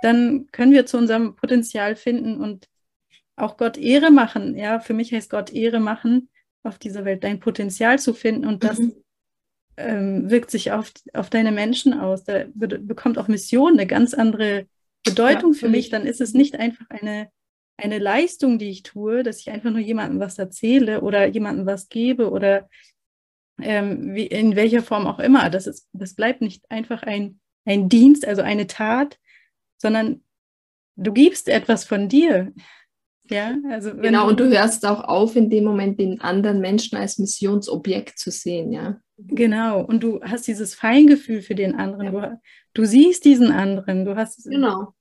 dann 0.02 0.48
können 0.52 0.72
wir 0.72 0.86
zu 0.86 0.98
unserem 0.98 1.36
Potenzial 1.36 1.96
finden 1.96 2.40
und 2.40 2.68
auch 3.36 3.58
Gott 3.58 3.78
Ehre 3.78 4.12
machen. 4.12 4.58
Ja, 4.58 4.80
für 4.80 4.94
mich 4.94 5.14
heißt 5.14 5.30
Gott 5.30 5.54
Ehre 5.54 5.80
machen, 5.80 6.30
auf 6.64 6.78
dieser 6.78 7.06
Welt 7.06 7.24
dein 7.24 7.40
Potenzial 7.40 8.00
zu 8.00 8.14
finden 8.14 8.46
und 8.46 8.64
das 8.64 8.80
mhm. 8.80 8.94
ähm, 9.78 10.30
wirkt 10.30 10.52
sich 10.52 10.72
auf, 10.72 10.92
auf 11.14 11.30
deine 11.30 11.52
Menschen 11.52 11.94
aus. 11.94 12.24
Da 12.24 12.46
bekommt 12.54 13.18
auch 13.18 13.28
Mission 13.28 13.74
eine 13.74 13.88
ganz 13.88 14.14
andere 14.14 14.68
Bedeutung 15.04 15.54
ja, 15.54 15.60
für 15.60 15.70
mich, 15.70 15.90
dann 15.90 16.06
ist 16.06 16.22
es 16.22 16.34
nicht 16.34 16.56
einfach 16.58 16.86
eine, 16.90 17.30
eine 17.78 18.00
Leistung, 18.00 18.60
die 18.60 18.70
ich 18.70 18.84
tue, 18.84 19.24
dass 19.24 19.40
ich 19.40 19.50
einfach 19.50 19.72
nur 19.72 19.80
jemandem 19.80 20.20
was 20.20 20.38
erzähle 20.38 21.02
oder 21.02 21.26
jemandem 21.26 21.66
was 21.66 21.90
gebe 21.90 22.30
oder 22.30 22.70
ähm, 23.62 24.14
wie, 24.16 24.28
in 24.28 24.56
welcher 24.56 24.84
Form 24.84 25.08
auch 25.08 25.20
immer. 25.20 25.50
Das, 25.50 25.68
ist, 25.68 25.88
das 25.94 26.14
bleibt 26.14 26.42
nicht 26.42 26.70
einfach 26.70 27.04
ein, 27.04 27.40
ein 27.66 27.90
Dienst, 27.90 28.26
also 28.26 28.42
eine 28.42 28.68
Tat, 28.68 29.18
sondern 29.78 30.24
du 30.96 31.14
gibst 31.14 31.48
etwas 31.48 31.86
von 31.86 32.10
dir. 32.10 32.52
Ja, 33.30 33.56
also 33.70 33.96
genau, 33.96 34.28
und 34.28 34.40
du 34.40 34.50
hörst 34.50 34.86
auch 34.86 35.04
auf, 35.04 35.36
in 35.36 35.50
dem 35.50 35.64
Moment 35.64 36.00
den 36.00 36.20
anderen 36.20 36.60
Menschen 36.60 36.98
als 36.98 37.20
Missionsobjekt 37.20 38.18
zu 38.18 38.32
sehen, 38.32 38.72
ja. 38.72 39.00
Genau, 39.18 39.82
und 39.84 40.02
du 40.02 40.22
hast 40.22 40.48
dieses 40.48 40.74
Feingefühl 40.76 41.42
für 41.42 41.56
den 41.56 41.76
anderen. 41.76 42.14
Ja. 42.14 42.28
Du, 42.28 42.42
du, 42.74 42.86
siehst 42.86 43.26
diesen 43.26 43.52
anderen. 43.52 44.06
Du 44.06 44.16
hast 44.16 44.44
genau. 44.46 44.94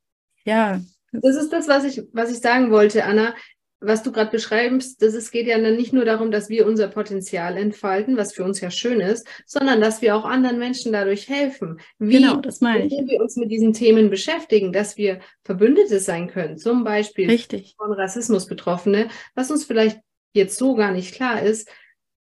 Ja. 0.45 0.81
Das 1.13 1.37
ist 1.37 1.53
das, 1.53 1.69
was 1.69 1.85
ich, 1.85 2.03
was 2.13 2.31
ich 2.31 2.39
sagen 2.39 2.71
wollte, 2.71 3.05
Anna. 3.05 3.35
Was 3.81 4.03
du 4.03 4.11
gerade 4.11 4.31
beschreibst, 4.31 5.01
dass 5.03 5.15
es 5.15 5.31
geht 5.31 5.47
ja 5.47 5.59
dann 5.59 5.77
nicht 5.77 5.93
nur 5.93 6.05
darum, 6.05 6.33
dass 6.33 6.49
wir 6.49 6.67
unser 6.67 6.89
Potenzial 6.89 7.57
entfalten, 7.57 8.17
was 8.17 8.33
für 8.33 8.43
uns 8.43 8.61
ja 8.61 8.73
schön 8.73 9.01
ist, 9.01 9.27
sondern 9.47 9.81
dass 9.81 10.03
wir 10.03 10.17
auch 10.17 10.25
anderen 10.25 10.59
Menschen 10.59 10.93
dadurch 10.93 11.29
helfen. 11.29 11.79
Wie, 11.99 12.19
genau, 12.19 12.37
das 12.37 12.61
meine 12.61 12.87
ich. 12.87 12.93
Wir 12.93 13.21
uns 13.21 13.37
mit 13.37 13.53
diesen 13.53 13.73
Themen 13.73 14.11
beschäftigen, 14.11 14.73
dass 14.73 14.97
wir 14.97 15.21
Verbündete 15.45 16.01
sein 16.01 16.27
können, 16.29 16.59
zum 16.59 16.83
Beispiel 16.83 17.31
Richtig. 17.31 17.75
von 17.77 17.93
Rassismus 17.93 18.47
Betroffene, 18.47 19.09
was 19.37 19.51
uns 19.51 19.65
vielleicht 19.65 20.01
jetzt 20.33 20.59
so 20.59 20.75
gar 20.75 20.91
nicht 20.91 21.15
klar 21.15 21.43
ist. 21.43 21.71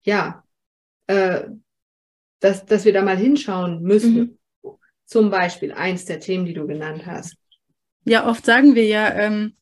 Ja, 0.04 0.44
äh, 1.08 1.44
dass, 2.40 2.66
dass 2.66 2.86
wir 2.86 2.94
da 2.94 3.02
mal 3.02 3.18
hinschauen 3.18 3.82
müssen. 3.82 4.16
Mhm. 4.16 4.38
Zum 5.06 5.30
Beispiel 5.30 5.72
eins 5.72 6.06
der 6.06 6.20
Themen, 6.20 6.46
die 6.46 6.54
du 6.54 6.68
genannt 6.68 7.06
hast. 7.06 7.36
Ja, 8.06 8.28
oft 8.28 8.46
sagen 8.46 8.76
wir 8.76 8.86
ja, 8.86 9.14
ähm, 9.14 9.56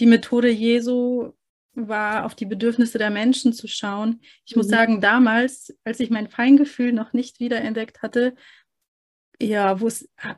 die 0.00 0.06
Methode 0.06 0.48
Jesu 0.48 1.32
war, 1.74 2.24
auf 2.24 2.34
die 2.34 2.46
Bedürfnisse 2.46 2.98
der 2.98 3.10
Menschen 3.10 3.52
zu 3.52 3.68
schauen. 3.68 4.20
Ich 4.44 4.54
mhm. 4.54 4.60
muss 4.60 4.68
sagen, 4.68 5.00
damals, 5.00 5.76
als 5.84 6.00
ich 6.00 6.10
mein 6.10 6.28
Feingefühl 6.28 6.92
noch 6.92 7.12
nicht 7.12 7.40
wiederentdeckt 7.40 8.02
hatte, 8.02 8.34
ja, 9.40 9.80
wo 9.80 9.88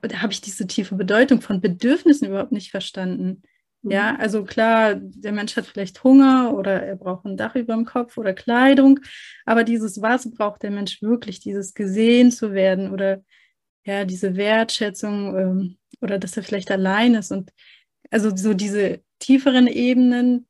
da 0.03 0.19
habe 0.21 0.33
ich 0.33 0.43
diese 0.43 0.67
tiefe 0.67 0.95
Bedeutung 0.95 1.41
von 1.41 1.61
Bedürfnissen 1.61 2.29
überhaupt 2.29 2.53
nicht 2.53 2.71
verstanden. 2.71 3.43
Ja, 3.83 4.13
mhm. 4.13 4.21
also 4.21 4.45
klar, 4.45 4.95
der 4.97 5.33
Mensch 5.33 5.57
hat 5.57 5.67
vielleicht 5.67 6.05
Hunger 6.05 6.55
oder 6.55 6.83
er 6.83 6.97
braucht 6.97 7.25
ein 7.25 7.39
Dach 7.39 7.55
über 7.55 7.75
dem 7.75 7.87
Kopf 7.87 8.19
oder 8.19 8.35
Kleidung, 8.35 9.01
aber 9.47 9.65
dieses 9.65 10.03
was 10.03 10.31
braucht 10.31 10.63
der 10.63 10.71
Mensch 10.71 11.01
wirklich, 11.01 11.41
dieses 11.41 11.73
gesehen 11.73 12.31
zu 12.31 12.53
werden 12.53 12.91
oder 12.91 13.23
ja, 13.85 14.05
diese 14.05 14.37
Wertschätzung 14.37 15.37
ähm, 15.39 15.79
oder 16.03 16.19
dass 16.19 16.37
er 16.37 16.43
vielleicht 16.43 16.71
allein 16.71 17.15
ist 17.15 17.33
und 17.33 17.51
also 18.11 18.35
so 18.35 18.55
diese 18.55 19.01
tieferen 19.19 19.67
Ebenen 19.67 20.47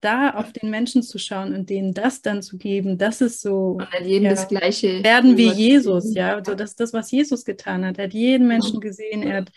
da 0.00 0.30
auf 0.30 0.52
den 0.52 0.70
Menschen 0.70 1.02
zu 1.02 1.18
schauen 1.18 1.54
und 1.54 1.70
denen 1.70 1.94
das 1.94 2.22
dann 2.22 2.42
zu 2.42 2.58
geben, 2.58 2.98
das 2.98 3.20
ist 3.20 3.40
so. 3.40 3.78
Und 3.78 3.88
jedem 4.06 4.24
ja, 4.24 4.30
das 4.30 4.48
Gleiche. 4.48 5.02
Werden 5.02 5.36
wie 5.36 5.50
Jesus, 5.50 6.14
ja. 6.14 6.36
Also 6.36 6.54
das 6.54 6.76
das, 6.76 6.92
was 6.92 7.10
Jesus 7.10 7.44
getan 7.44 7.84
hat. 7.84 7.98
Er 7.98 8.04
hat 8.04 8.14
jeden 8.14 8.46
Menschen 8.46 8.80
gesehen, 8.80 9.22
er 9.22 9.38
hat 9.38 9.50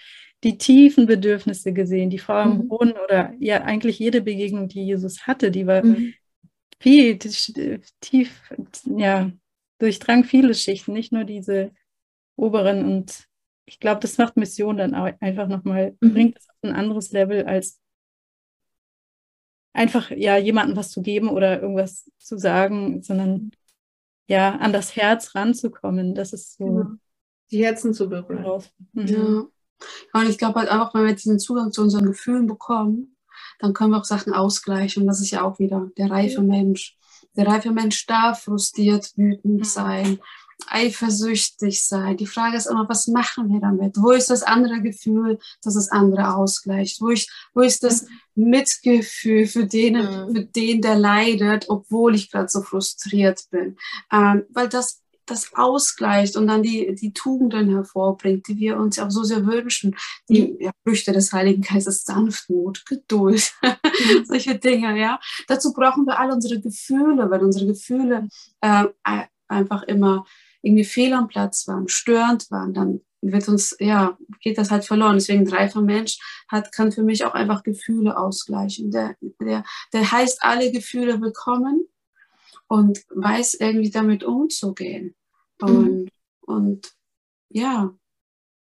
die 0.43 0.57
tiefen 0.57 1.05
Bedürfnisse 1.05 1.73
gesehen. 1.73 2.09
Die 2.09 2.19
Frau 2.19 2.35
am. 2.35 2.67
Brunnen 2.67 2.95
oder 3.03 3.33
ja, 3.39 3.63
eigentlich 3.63 3.99
jede 3.99 4.21
Begegnung, 4.21 4.67
die 4.69 4.85
Jesus 4.85 5.27
hatte, 5.27 5.51
die 5.51 5.67
war 5.67 5.85
mhm. 5.85 6.13
viel 6.79 7.17
tief, 7.19 8.41
ja, 8.85 9.31
durchdrang 9.79 10.23
viele 10.23 10.53
Schichten, 10.53 10.93
nicht 10.93 11.11
nur 11.11 11.25
diese 11.25 11.71
oberen. 12.37 12.85
Und 12.85 13.28
ich 13.69 13.79
glaube, 13.79 14.01
das 14.01 14.17
macht 14.17 14.35
Mission 14.35 14.77
dann 14.77 14.95
auch 14.95 15.09
einfach 15.19 15.47
nochmal, 15.47 15.95
mhm. 16.01 16.13
bringt 16.13 16.37
es 16.39 16.49
auf 16.49 16.55
ein 16.63 16.73
anderes 16.73 17.11
Level 17.11 17.45
als 17.45 17.79
einfach 19.73 20.09
ja 20.11 20.37
jemandem 20.37 20.75
was 20.75 20.89
zu 20.89 21.01
geben 21.01 21.29
oder 21.29 21.61
irgendwas 21.61 22.09
zu 22.17 22.37
sagen, 22.37 23.03
sondern 23.03 23.51
ja 24.27 24.55
an 24.55 24.73
das 24.73 24.95
Herz 24.95 25.35
ranzukommen. 25.35 26.15
Das 26.15 26.33
ist 26.33 26.57
so. 26.57 26.65
Genau. 26.65 26.85
Die 27.51 27.63
Herzen 27.63 27.93
zu 27.93 28.09
berühren. 28.09 28.63
Mhm. 28.93 29.07
Ja. 29.07 29.45
Ja, 30.13 30.21
und 30.21 30.29
ich 30.29 30.37
glaube 30.37 30.59
halt 30.59 30.69
einfach, 30.69 30.93
wenn 30.93 31.05
wir 31.05 31.13
diesen 31.13 31.39
Zugang 31.39 31.71
zu 31.71 31.81
unseren 31.81 32.05
Gefühlen 32.05 32.47
bekommen, 32.47 33.15
dann 33.59 33.73
können 33.73 33.91
wir 33.91 33.97
auch 33.97 34.05
Sachen 34.05 34.33
ausgleichen. 34.33 35.03
Und 35.03 35.07
das 35.07 35.21
ist 35.21 35.31
ja 35.31 35.43
auch 35.43 35.57
wieder 35.59 35.89
der 35.97 36.11
reife 36.11 36.41
Mensch. 36.41 36.97
Der 37.35 37.47
reife 37.47 37.71
Mensch 37.71 38.05
darf 38.05 38.43
frustriert, 38.43 39.13
wütend 39.15 39.59
mhm. 39.59 39.63
sein, 39.63 40.19
eifersüchtig 40.67 41.85
sein. 41.85 42.17
Die 42.17 42.27
Frage 42.27 42.57
ist 42.57 42.67
immer, 42.67 42.87
was 42.89 43.07
machen 43.07 43.51
wir 43.51 43.59
damit? 43.59 43.95
Wo 43.97 44.11
ist 44.11 44.29
das 44.29 44.43
andere 44.43 44.81
Gefühl, 44.81 45.39
das 45.63 45.75
das 45.75 45.89
andere 45.89 46.35
ausgleicht? 46.35 47.01
Wo, 47.01 47.09
ich, 47.09 47.29
wo 47.53 47.61
ist 47.61 47.83
das 47.83 48.03
mhm. 48.35 48.49
Mitgefühl 48.49 49.45
für 49.45 49.65
den, 49.65 49.95
mhm. 49.95 50.35
für 50.35 50.45
den, 50.45 50.81
der 50.81 50.95
leidet, 50.95 51.69
obwohl 51.69 52.15
ich 52.15 52.31
gerade 52.31 52.49
so 52.49 52.61
frustriert 52.61 53.43
bin? 53.51 53.77
Ähm, 54.11 54.43
weil 54.49 54.69
das 54.69 55.01
das 55.29 55.53
ausgleicht 55.53 56.35
und 56.35 56.47
dann 56.47 56.63
die, 56.63 56.95
die 56.95 57.13
Tugenden 57.13 57.69
hervorbringt, 57.69 58.47
die 58.47 58.57
wir 58.57 58.77
uns 58.77 58.99
auch 58.99 59.11
so 59.11 59.23
sehr 59.23 59.45
wünschen. 59.45 59.95
Die 60.27 60.57
ja, 60.59 60.71
Früchte 60.83 61.11
des 61.11 61.31
Heiligen 61.31 61.61
Geistes, 61.61 62.03
Sanftmut, 62.03 62.85
Geduld, 62.85 63.53
solche 64.25 64.55
Dinge, 64.55 64.99
ja. 64.99 65.19
Dazu 65.47 65.73
brauchen 65.73 66.05
wir 66.05 66.19
all 66.19 66.31
unsere 66.31 66.59
Gefühle, 66.59 67.29
weil 67.29 67.43
unsere 67.43 67.67
Gefühle 67.67 68.27
äh, 68.61 68.85
einfach 69.47 69.83
immer 69.83 70.25
irgendwie 70.61 70.85
fehl 70.85 71.13
am 71.13 71.27
Platz 71.27 71.67
waren, 71.67 71.87
störend 71.87 72.49
waren, 72.51 72.73
dann 72.73 73.01
wird 73.21 73.47
uns, 73.47 73.75
ja, 73.79 74.17
geht 74.41 74.57
das 74.57 74.71
halt 74.71 74.85
verloren. 74.85 75.15
Deswegen 75.15 75.41
ein 75.41 75.53
reifer 75.53 75.81
Mensch 75.81 76.19
hat, 76.47 76.71
kann 76.71 76.91
für 76.91 77.03
mich 77.03 77.25
auch 77.25 77.33
einfach 77.33 77.63
Gefühle 77.63 78.17
ausgleichen. 78.17 78.91
Der, 78.91 79.15
der, 79.41 79.63
der 79.93 80.11
heißt 80.11 80.41
alle 80.41 80.71
Gefühle 80.71 81.21
willkommen 81.21 81.87
und 82.67 83.05
weiß 83.09 83.55
irgendwie 83.55 83.89
damit 83.89 84.23
umzugehen. 84.23 85.15
Und, 85.61 86.03
mhm. 86.03 86.09
und 86.41 86.93
ja, 87.49 87.93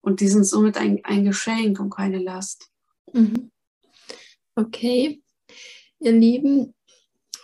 und 0.02 0.20
die 0.20 0.28
sind 0.28 0.46
somit 0.46 0.78
ein, 0.78 1.04
ein 1.04 1.26
Geschenk 1.26 1.80
und 1.80 1.90
keine 1.90 2.20
Last. 2.20 2.70
Mhm. 3.12 3.52
Okay, 4.56 5.22
ihr 6.00 6.12
Lieben, 6.14 6.74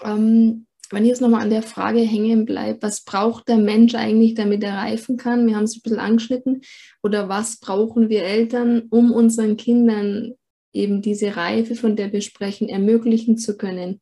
ähm, 0.04 0.68
wenn 0.92 1.04
ich 1.04 1.10
jetzt 1.10 1.22
nochmal 1.22 1.42
an 1.42 1.50
der 1.50 1.64
Frage 1.64 2.00
hängen 2.00 2.46
bleibe, 2.46 2.82
was 2.82 3.02
braucht 3.02 3.48
der 3.48 3.58
Mensch 3.58 3.96
eigentlich, 3.96 4.34
damit 4.36 4.64
er 4.64 4.76
reifen 4.76 5.18
kann? 5.18 5.48
Wir 5.48 5.56
haben 5.56 5.64
es 5.64 5.78
ein 5.78 5.82
bisschen 5.82 6.00
angeschnitten. 6.00 6.62
Oder 7.04 7.30
was 7.30 7.60
brauchen 7.60 8.10
wir 8.10 8.24
Eltern, 8.24 8.84
um 8.90 9.12
unseren 9.12 9.58
Kindern 9.58 10.34
eben 10.74 11.02
diese 11.02 11.36
Reife, 11.36 11.76
von 11.76 11.96
der 11.96 12.12
wir 12.14 12.22
sprechen, 12.22 12.70
ermöglichen 12.70 13.38
zu 13.38 13.58
können? 13.58 14.02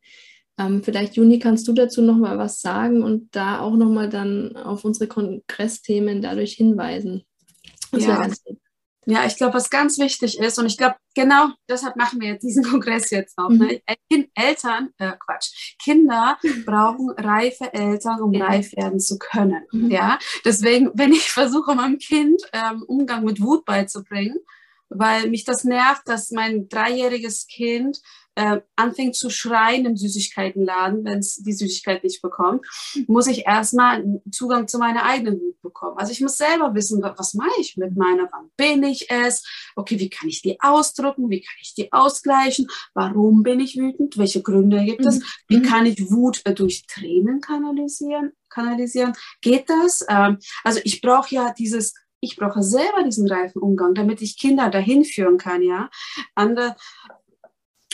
Ähm, 0.57 0.83
vielleicht, 0.83 1.15
Juni, 1.15 1.39
kannst 1.39 1.67
du 1.67 1.73
dazu 1.73 2.01
nochmal 2.01 2.37
was 2.37 2.59
sagen 2.59 3.03
und 3.03 3.33
da 3.35 3.61
auch 3.61 3.75
nochmal 3.75 4.09
dann 4.09 4.55
auf 4.57 4.83
unsere 4.83 5.07
Kongressthemen 5.07 6.21
dadurch 6.21 6.53
hinweisen? 6.53 7.23
Das 7.91 8.05
ja. 8.05 8.17
ganz 8.17 8.43
Ja, 9.10 9.26
ich 9.26 9.38
glaube, 9.38 9.55
was 9.55 9.72
ganz 9.72 9.97
wichtig 9.97 10.38
ist, 10.38 10.60
und 10.60 10.68
ich 10.68 10.78
glaube, 10.78 10.95
genau 11.16 11.49
deshalb 11.68 11.95
machen 11.95 12.22
wir 12.22 12.30
jetzt 12.30 12.43
diesen 12.43 12.64
Kongress 12.70 13.10
jetzt 13.10 13.38
auch. 13.38 13.49
Ne? 13.49 13.80
Mhm. 14.10 14.18
Ne? 14.18 14.30
Eltern, 14.36 14.89
äh, 14.99 15.14
Quatsch, 15.20 15.76
Kinder 15.82 16.38
brauchen 16.66 17.10
reife 17.12 17.74
Eltern, 17.74 18.22
um 18.22 18.34
ja. 18.34 18.45
reif 18.45 18.72
werden 18.76 18.99
zu 18.99 19.18
können. 19.18 19.64
Mhm. 19.72 19.89
Ja, 19.89 20.20
deswegen, 20.45 20.91
wenn 20.93 21.12
ich 21.12 21.32
versuche, 21.32 21.74
meinem 21.74 21.97
Kind 21.97 22.41
ähm, 22.53 22.84
Umgang 22.84 23.24
mit 23.24 23.41
Wut 23.41 23.66
beizubringen, 23.66 24.38
weil 24.89 25.30
mich 25.30 25.43
das 25.43 25.64
nervt, 25.64 26.03
dass 26.07 26.32
mein 26.32 26.70
dreijähriges 26.70 27.47
Kind 27.47 27.99
äh, 28.39 28.61
anfängt 28.77 29.17
zu 29.17 29.29
schreien 29.29 29.85
im 29.85 29.97
Süßigkeitenladen, 29.97 31.03
wenn 31.03 31.19
es 31.19 31.35
die 31.35 31.51
Süßigkeit 31.51 32.05
nicht 32.05 32.21
bekommt, 32.21 32.65
muss 33.07 33.27
ich 33.27 33.45
erstmal 33.45 34.21
Zugang 34.31 34.69
zu 34.69 34.77
meiner 34.77 35.03
eigenen 35.03 35.41
Wut 35.41 35.61
bekommen. 35.61 35.97
Also 35.97 36.13
ich 36.13 36.21
muss 36.21 36.37
selber 36.37 36.73
wissen, 36.73 37.01
was 37.01 37.33
mache 37.33 37.59
ich 37.59 37.75
mit 37.75 37.97
meiner, 37.97 38.29
wann 38.31 38.49
bin 38.55 38.83
ich 38.83 39.11
es? 39.11 39.45
Okay, 39.75 39.99
wie 39.99 40.09
kann 40.09 40.29
ich 40.29 40.41
die 40.41 40.57
ausdrücken? 40.61 41.29
Wie 41.29 41.41
kann 41.41 41.55
ich 41.61 41.73
die 41.73 41.91
ausgleichen? 41.91 42.67
Warum 42.93 43.43
bin 43.43 43.59
ich 43.59 43.75
wütend? 43.75 44.17
Welche 44.17 44.41
Gründe 44.41 44.85
gibt 44.85 45.05
es? 45.05 45.19
Mhm. 45.19 45.23
Wie 45.49 45.57
mhm. 45.57 45.63
kann 45.63 45.85
ich 45.85 46.09
Wut 46.09 46.41
äh, 46.45 46.53
durch 46.53 46.85
Tränen 46.87 47.41
kanalisieren? 47.41 48.31
kanalisieren? 48.49 49.13
Geht 49.41 49.69
das? 49.69 50.03
Ähm, 50.09 50.39
also 50.63 50.79
ich 50.85 51.01
brauche 51.01 51.35
ja 51.35 51.53
dieses 51.53 51.93
ich 52.21 52.35
brauche 52.35 52.61
selber 52.61 53.03
diesen 53.03 53.29
reifen 53.29 53.61
Umgang, 53.61 53.93
damit 53.93 54.21
ich 54.21 54.37
Kinder 54.37 54.69
dahin 54.69 55.05
führen 55.05 55.37
kann, 55.37 55.61
ja. 55.61 55.89
Andere, 56.35 56.75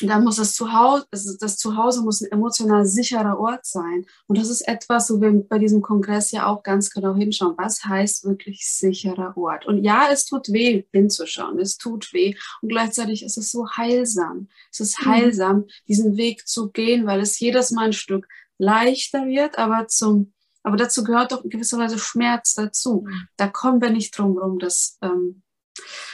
dann 0.02 0.26
muss 0.26 0.36
das 0.36 0.54
Zuhause, 0.54 1.06
das 1.12 1.58
Zuhause 1.58 2.02
muss 2.02 2.22
ein 2.22 2.32
emotional 2.32 2.86
sicherer 2.86 3.40
Ort 3.40 3.66
sein. 3.66 4.06
Und 4.28 4.38
das 4.38 4.50
ist 4.50 4.68
etwas, 4.68 5.10
wo 5.10 5.22
wir 5.22 5.32
bei 5.48 5.58
diesem 5.58 5.82
Kongress 5.82 6.32
ja 6.32 6.48
auch 6.48 6.64
ganz 6.64 6.90
genau 6.90 7.16
hinschauen. 7.16 7.56
Was 7.58 7.86
heißt 7.86 8.26
wirklich 8.26 8.70
sicherer 8.70 9.38
Ort? 9.38 9.66
Und 9.66 9.84
ja, 9.84 10.10
es 10.12 10.26
tut 10.26 10.52
weh, 10.52 10.84
hinzuschauen. 10.92 11.60
Es 11.60 11.78
tut 11.78 12.12
weh. 12.14 12.36
Und 12.62 12.70
gleichzeitig 12.70 13.24
ist 13.24 13.38
es 13.38 13.52
so 13.52 13.70
heilsam. 13.70 14.50
Es 14.70 14.82
ist 14.82 15.02
mhm. 15.02 15.10
heilsam, 15.10 15.58
mhm. 15.58 15.68
diesen 15.88 16.18
Weg 16.18 16.46
zu 16.46 16.72
gehen, 16.72 17.06
weil 17.06 17.22
es 17.22 17.40
jedes 17.40 17.72
Mal 17.72 17.86
ein 17.86 17.94
Stück 17.94 18.28
leichter 18.58 19.26
wird, 19.26 19.58
aber 19.58 19.88
zum, 19.88 20.34
aber 20.64 20.78
dazu 20.78 21.04
gehört 21.04 21.32
doch 21.32 21.44
in 21.44 21.50
gewisser 21.50 21.78
Weise 21.78 22.00
Schmerz 22.00 22.54
dazu. 22.54 23.06
Mhm. 23.06 23.28
Da 23.38 23.48
kommen 23.48 23.82
wir 23.82 23.90
nicht 23.90 24.18
drum 24.18 24.38
rum, 24.38 24.60
das 24.60 24.98
ähm, 25.02 25.42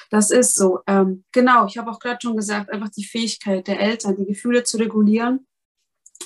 das 0.10 0.32
ist 0.32 0.56
so. 0.56 0.80
Ähm, 0.88 1.24
genau, 1.32 1.66
ich 1.66 1.78
habe 1.78 1.90
auch 1.92 2.00
gerade 2.00 2.20
schon 2.22 2.36
gesagt, 2.36 2.70
einfach 2.70 2.90
die 2.90 3.06
Fähigkeit 3.06 3.68
der 3.68 3.80
Eltern, 3.80 4.18
die 4.18 4.26
Gefühle 4.26 4.64
zu 4.64 4.78
regulieren. 4.78 5.48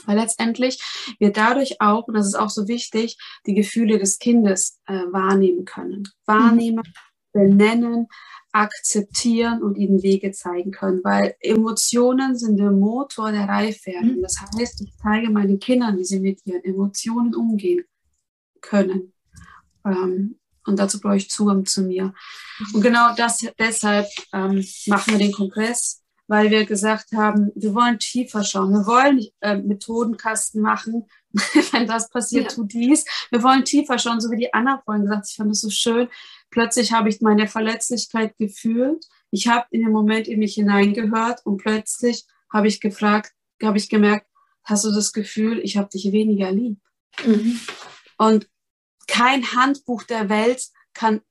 Weil 0.06 0.18
letztendlich 0.18 0.82
wir 1.20 1.32
dadurch 1.32 1.80
auch, 1.80 2.08
und 2.08 2.16
das 2.16 2.28
ist 2.28 2.36
auch 2.36 2.50
so 2.50 2.68
wichtig, 2.68 3.18
die 3.46 3.54
Gefühle 3.54 3.98
des 3.98 4.20
Kindes 4.20 4.80
äh, 4.88 5.04
wahrnehmen 5.12 5.66
können. 5.66 6.04
Wahrnehmen, 6.26 6.84
mhm. 6.86 7.32
benennen, 7.32 8.08
akzeptieren 8.52 9.62
und 9.62 9.78
ihnen 9.78 10.02
Wege 10.02 10.32
zeigen 10.32 10.72
können. 10.72 11.02
Weil 11.04 11.36
Emotionen 11.40 12.38
sind 12.38 12.58
der 12.58 12.72
Motor 12.72 13.32
der 13.32 13.48
Reifwerdung. 13.48 14.18
Mhm. 14.18 14.22
Das 14.22 14.38
heißt, 14.42 14.82
ich 14.82 14.94
zeige 15.02 15.30
meinen 15.30 15.60
Kindern, 15.60 15.98
wie 15.98 16.06
sie 16.06 16.20
mit 16.20 16.46
ihren 16.46 16.64
Emotionen 16.64 17.36
umgehen 17.36 17.86
können. 18.62 19.14
Ähm, 19.86 20.40
und 20.66 20.78
dazu 20.78 21.00
brauche 21.00 21.18
ich 21.18 21.30
Zugang 21.30 21.66
zu 21.66 21.84
mir. 21.84 22.14
Und 22.74 22.82
genau 22.82 23.14
das, 23.16 23.46
deshalb 23.60 24.08
ähm, 24.34 24.66
machen 24.88 25.14
wir 25.14 25.20
den 25.20 25.32
Kongress, 25.32 26.04
weil 26.28 26.50
wir 26.50 26.66
gesagt 26.66 27.12
haben, 27.14 27.52
wir 27.56 27.74
wollen 27.76 28.00
tiefer 28.00 28.44
schauen. 28.44 28.72
Wir 28.72 28.88
wollen 28.88 29.26
äh, 29.42 29.58
Methodenkasten 29.58 30.62
machen. 30.62 31.08
Wenn 31.72 31.86
das 31.86 32.10
passiert, 32.10 32.52
ja. 32.52 32.56
tu 32.56 32.64
dies. 32.64 33.06
Wir 33.30 33.44
wollen 33.44 33.64
tiefer 33.64 34.00
schauen, 34.00 34.20
so 34.20 34.32
wie 34.32 34.38
die 34.38 34.54
Anna 34.54 34.82
vorhin 34.84 35.04
gesagt 35.04 35.24
hat. 35.24 35.30
Ich 35.30 35.36
fand 35.36 35.52
es 35.52 35.62
so 35.62 35.70
schön. 35.70 36.08
Plötzlich 36.50 36.94
habe 36.94 37.10
ich 37.10 37.22
meine 37.22 37.48
Verletzlichkeit 37.48 38.38
gefühlt. 38.38 39.06
Ich 39.30 39.48
habe 39.48 39.68
in 39.72 39.82
dem 39.82 39.92
Moment 39.92 40.28
in 40.28 40.40
mich 40.40 40.56
hineingehört 40.56 41.46
und 41.46 41.58
plötzlich 41.58 42.26
habe 42.52 42.68
ich 42.68 42.80
gefragt, 42.80 43.34
habe 43.62 43.78
ich 43.78 43.90
gemerkt, 43.90 44.28
hast 44.64 44.86
du 44.86 44.92
das 44.92 45.14
Gefühl, 45.14 45.60
ich 45.60 45.78
habe 45.78 45.90
dich 45.90 46.12
weniger 46.12 46.52
lieb? 46.52 46.80
Mhm. 47.24 47.60
Und 48.18 48.48
kein 49.08 49.54
Handbuch 49.54 50.04
der 50.04 50.30
Welt 50.30 50.70
kann, 50.94 51.22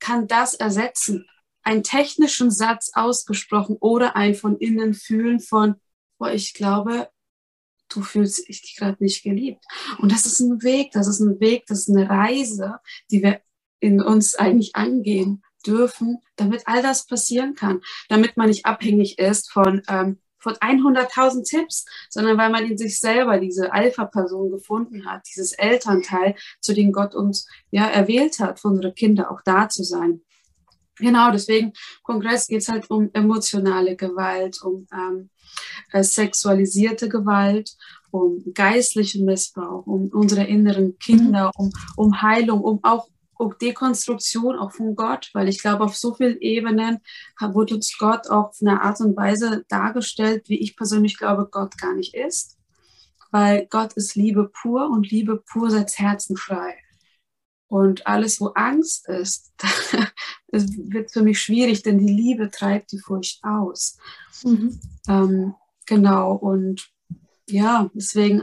kann 0.00 0.26
das 0.26 0.54
ersetzen. 0.54 1.28
Einen 1.62 1.82
technischen 1.82 2.50
Satz 2.50 2.90
ausgesprochen 2.94 3.76
oder 3.80 4.16
ein 4.16 4.34
von 4.34 4.58
innen 4.58 4.94
fühlen 4.94 5.40
von, 5.40 5.76
boah, 6.18 6.30
ich 6.30 6.54
glaube, 6.54 7.08
du 7.88 8.02
fühlst 8.02 8.48
dich 8.48 8.76
gerade 8.76 9.02
nicht 9.02 9.22
geliebt. 9.22 9.64
Und 9.98 10.12
das 10.12 10.26
ist 10.26 10.40
ein 10.40 10.62
Weg, 10.62 10.92
das 10.92 11.06
ist 11.06 11.20
ein 11.20 11.40
Weg, 11.40 11.64
das 11.66 11.80
ist 11.80 11.90
eine 11.90 12.08
Reise, 12.08 12.80
die 13.10 13.22
wir 13.22 13.40
in 13.80 14.00
uns 14.00 14.34
eigentlich 14.34 14.74
angehen 14.76 15.42
dürfen, 15.66 16.18
damit 16.36 16.66
all 16.66 16.82
das 16.82 17.06
passieren 17.06 17.54
kann, 17.54 17.80
damit 18.08 18.36
man 18.36 18.48
nicht 18.48 18.66
abhängig 18.66 19.18
ist 19.18 19.50
von 19.50 19.82
ähm, 19.88 20.20
von 20.44 20.54
100.000 20.54 21.48
Tipps, 21.48 21.84
sondern 22.08 22.38
weil 22.38 22.50
man 22.50 22.64
in 22.64 22.78
sich 22.78 23.00
selber 23.00 23.38
diese 23.38 23.72
Alpha-Person 23.72 24.52
gefunden 24.52 25.06
hat, 25.06 25.22
dieses 25.28 25.52
Elternteil, 25.52 26.36
zu 26.60 26.74
dem 26.74 26.92
Gott 26.92 27.16
uns 27.16 27.48
ja 27.70 27.86
erwählt 27.86 28.38
hat, 28.38 28.60
für 28.60 28.68
unsere 28.68 28.92
Kinder 28.92 29.32
auch 29.32 29.40
da 29.44 29.68
zu 29.68 29.82
sein. 29.82 30.20
Genau, 30.98 31.32
deswegen 31.32 31.72
Kongress 32.04 32.46
geht 32.46 32.60
es 32.60 32.68
halt 32.68 32.88
um 32.88 33.10
emotionale 33.14 33.96
Gewalt, 33.96 34.62
um 34.62 34.86
ähm, 34.92 35.30
äh, 35.90 36.04
sexualisierte 36.04 37.08
Gewalt, 37.08 37.76
um 38.12 38.44
geistlichen 38.54 39.24
Missbrauch, 39.24 39.86
um 39.86 40.08
unsere 40.12 40.44
inneren 40.44 40.96
Kinder, 40.98 41.50
um, 41.56 41.72
um 41.96 42.22
Heilung, 42.22 42.60
um 42.60 42.78
auch 42.84 43.08
Dekonstruktion 43.60 44.58
auch 44.58 44.72
von 44.72 44.94
Gott, 44.94 45.30
weil 45.32 45.48
ich 45.48 45.60
glaube, 45.60 45.84
auf 45.84 45.96
so 45.96 46.14
vielen 46.14 46.40
Ebenen 46.40 46.98
wurde 47.40 47.74
uns 47.74 47.96
Gott 47.98 48.28
auch 48.28 48.48
auf 48.48 48.58
eine 48.60 48.82
Art 48.82 49.00
und 49.00 49.16
Weise 49.16 49.64
dargestellt, 49.68 50.48
wie 50.48 50.60
ich 50.60 50.76
persönlich 50.76 51.18
glaube, 51.18 51.48
Gott 51.50 51.76
gar 51.78 51.94
nicht 51.94 52.14
ist. 52.14 52.58
Weil 53.30 53.66
Gott 53.66 53.94
ist 53.94 54.14
Liebe 54.14 54.48
pur 54.48 54.88
und 54.90 55.10
Liebe 55.10 55.36
pur 55.36 55.70
setzt 55.70 55.98
Herzen 55.98 56.36
frei. 56.36 56.76
Und 57.66 58.06
alles, 58.06 58.40
wo 58.40 58.48
Angst 58.48 59.08
ist, 59.08 59.52
das 60.48 60.66
wird 60.68 61.10
für 61.10 61.22
mich 61.22 61.40
schwierig, 61.40 61.82
denn 61.82 61.98
die 61.98 62.12
Liebe 62.12 62.50
treibt 62.50 62.92
die 62.92 63.00
Furcht 63.00 63.42
aus. 63.42 63.98
Mhm. 64.44 64.80
Ähm, 65.08 65.54
genau, 65.86 66.34
und 66.34 66.88
ja, 67.48 67.90
deswegen 67.94 68.42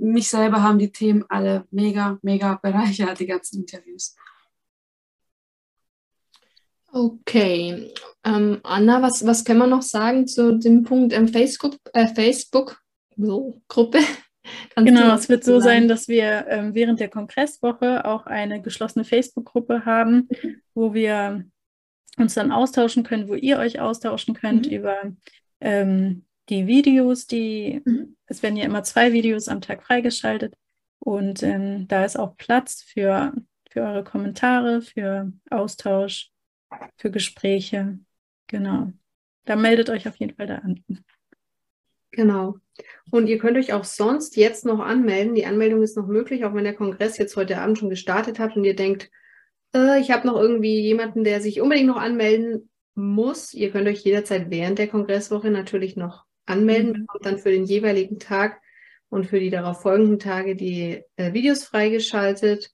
mich 0.00 0.28
selber 0.28 0.62
haben 0.62 0.78
die 0.78 0.92
Themen 0.92 1.24
alle 1.28 1.66
mega, 1.70 2.18
mega 2.22 2.58
bereichert, 2.62 3.20
die 3.20 3.26
ganzen 3.26 3.60
Interviews. 3.60 4.16
Okay. 6.92 7.92
Ähm, 8.24 8.60
Anna, 8.62 9.00
was, 9.00 9.24
was 9.24 9.44
können 9.44 9.60
wir 9.60 9.66
noch 9.66 9.82
sagen 9.82 10.26
zu 10.26 10.58
dem 10.58 10.82
Punkt 10.82 11.12
ähm, 11.12 11.28
Facebook, 11.28 11.76
äh, 11.92 12.08
Facebook 12.08 12.80
so, 13.16 13.60
Gruppe? 13.68 14.00
genau, 14.76 15.14
es 15.14 15.28
wird 15.28 15.44
so 15.44 15.60
sein, 15.60 15.86
dass 15.86 16.08
wir 16.08 16.46
ähm, 16.48 16.74
während 16.74 16.98
der 16.98 17.08
Kongresswoche 17.08 18.04
auch 18.04 18.26
eine 18.26 18.60
geschlossene 18.60 19.04
Facebook-Gruppe 19.04 19.84
haben, 19.84 20.28
mhm. 20.42 20.56
wo 20.74 20.94
wir 20.94 21.44
uns 22.16 22.34
dann 22.34 22.50
austauschen 22.50 23.04
können, 23.04 23.28
wo 23.28 23.34
ihr 23.34 23.58
euch 23.58 23.80
austauschen 23.80 24.34
könnt 24.34 24.66
mhm. 24.66 24.72
über 24.72 24.96
ähm, 25.60 26.24
die 26.48 26.66
Videos, 26.66 27.26
die, 27.26 27.82
mhm. 27.84 28.16
Es 28.30 28.42
werden 28.44 28.56
ja 28.56 28.64
immer 28.64 28.84
zwei 28.84 29.12
Videos 29.12 29.48
am 29.48 29.60
Tag 29.60 29.82
freigeschaltet 29.82 30.54
und 31.00 31.42
ähm, 31.42 31.88
da 31.88 32.04
ist 32.04 32.16
auch 32.16 32.36
Platz 32.36 32.82
für, 32.82 33.32
für 33.70 33.80
eure 33.80 34.04
Kommentare, 34.04 34.82
für 34.82 35.32
Austausch, 35.50 36.30
für 36.96 37.10
Gespräche. 37.10 37.98
Genau. 38.46 38.92
Da 39.46 39.56
meldet 39.56 39.90
euch 39.90 40.06
auf 40.06 40.16
jeden 40.16 40.36
Fall 40.36 40.46
da 40.46 40.56
an. 40.56 40.84
Genau. 42.12 42.56
Und 43.10 43.26
ihr 43.26 43.38
könnt 43.38 43.56
euch 43.56 43.72
auch 43.72 43.84
sonst 43.84 44.36
jetzt 44.36 44.64
noch 44.64 44.78
anmelden. 44.78 45.34
Die 45.34 45.46
Anmeldung 45.46 45.82
ist 45.82 45.96
noch 45.96 46.06
möglich, 46.06 46.44
auch 46.44 46.54
wenn 46.54 46.64
der 46.64 46.74
Kongress 46.74 47.18
jetzt 47.18 47.36
heute 47.36 47.58
Abend 47.58 47.78
schon 47.78 47.90
gestartet 47.90 48.38
hat 48.38 48.56
und 48.56 48.64
ihr 48.64 48.76
denkt, 48.76 49.10
äh, 49.74 50.00
ich 50.00 50.12
habe 50.12 50.26
noch 50.26 50.36
irgendwie 50.36 50.80
jemanden, 50.80 51.24
der 51.24 51.40
sich 51.40 51.60
unbedingt 51.60 51.88
noch 51.88 51.96
anmelden 51.96 52.70
muss. 52.94 53.54
Ihr 53.54 53.72
könnt 53.72 53.88
euch 53.88 54.04
jederzeit 54.04 54.50
während 54.50 54.78
der 54.78 54.88
Kongresswoche 54.88 55.50
natürlich 55.50 55.96
noch 55.96 56.29
anmelden, 56.46 56.92
mhm. 56.92 57.00
bekommt 57.06 57.26
dann 57.26 57.38
für 57.38 57.50
den 57.50 57.64
jeweiligen 57.64 58.18
Tag 58.18 58.60
und 59.08 59.26
für 59.26 59.40
die 59.40 59.50
darauf 59.50 59.82
folgenden 59.82 60.18
Tage 60.18 60.56
die 60.56 61.02
äh, 61.16 61.32
Videos 61.32 61.64
freigeschaltet. 61.64 62.70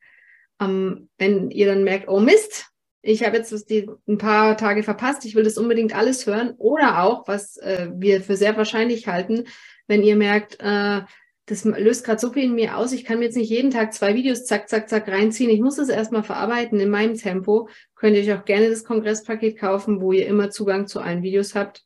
Ähm, 0.60 1.08
wenn 1.18 1.50
ihr 1.50 1.66
dann 1.66 1.84
merkt, 1.84 2.08
oh 2.08 2.20
Mist, 2.20 2.66
ich 3.02 3.24
habe 3.24 3.36
jetzt 3.36 3.70
die, 3.70 3.88
ein 4.08 4.18
paar 4.18 4.56
Tage 4.56 4.82
verpasst, 4.82 5.24
ich 5.24 5.34
will 5.34 5.44
das 5.44 5.58
unbedingt 5.58 5.94
alles 5.94 6.26
hören. 6.26 6.54
Oder 6.58 7.02
auch, 7.02 7.26
was 7.28 7.56
äh, 7.58 7.88
wir 7.94 8.20
für 8.20 8.36
sehr 8.36 8.56
wahrscheinlich 8.56 9.06
halten, 9.06 9.44
wenn 9.86 10.02
ihr 10.02 10.16
merkt, 10.16 10.58
äh, 10.60 11.02
das 11.48 11.64
löst 11.64 12.04
gerade 12.04 12.18
so 12.18 12.32
viel 12.32 12.42
in 12.42 12.56
mir 12.56 12.76
aus, 12.76 12.92
ich 12.92 13.04
kann 13.04 13.20
mir 13.20 13.26
jetzt 13.26 13.36
nicht 13.36 13.50
jeden 13.50 13.70
Tag 13.70 13.94
zwei 13.94 14.16
Videos 14.16 14.44
zack, 14.46 14.68
zack, 14.68 14.88
zack 14.88 15.06
reinziehen. 15.06 15.50
Ich 15.50 15.60
muss 15.60 15.76
das 15.76 15.88
erstmal 15.88 16.24
verarbeiten 16.24 16.80
in 16.80 16.90
meinem 16.90 17.14
Tempo. 17.14 17.68
Könnt 17.94 18.16
ihr 18.16 18.22
euch 18.22 18.38
auch 18.38 18.44
gerne 18.44 18.68
das 18.68 18.82
Kongresspaket 18.82 19.56
kaufen, 19.56 20.00
wo 20.00 20.10
ihr 20.10 20.26
immer 20.26 20.50
Zugang 20.50 20.88
zu 20.88 20.98
allen 20.98 21.22
Videos 21.22 21.54
habt 21.54 21.85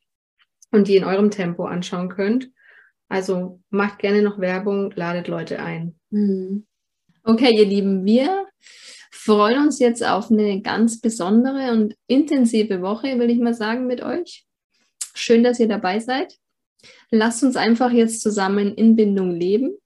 und 0.70 0.88
die 0.88 0.96
in 0.96 1.04
eurem 1.04 1.30
Tempo 1.30 1.64
anschauen 1.64 2.08
könnt. 2.08 2.50
Also 3.08 3.60
macht 3.70 3.98
gerne 3.98 4.22
noch 4.22 4.38
Werbung, 4.38 4.92
ladet 4.94 5.28
Leute 5.28 5.60
ein. 5.60 5.98
Mhm. 6.10 6.66
Okay, 7.24 7.54
ihr 7.54 7.66
Lieben, 7.66 8.04
wir 8.04 8.46
freuen 9.10 9.64
uns 9.64 9.78
jetzt 9.78 10.04
auf 10.04 10.30
eine 10.30 10.62
ganz 10.62 11.00
besondere 11.00 11.72
und 11.72 11.94
intensive 12.06 12.80
Woche, 12.80 13.18
will 13.18 13.30
ich 13.30 13.38
mal 13.38 13.54
sagen, 13.54 13.86
mit 13.86 14.02
euch. 14.02 14.46
Schön, 15.14 15.42
dass 15.42 15.60
ihr 15.60 15.68
dabei 15.68 15.98
seid. 15.98 16.36
Lasst 17.10 17.42
uns 17.42 17.56
einfach 17.56 17.90
jetzt 17.90 18.22
zusammen 18.22 18.74
in 18.74 18.96
Bindung 18.96 19.32
leben, 19.32 19.76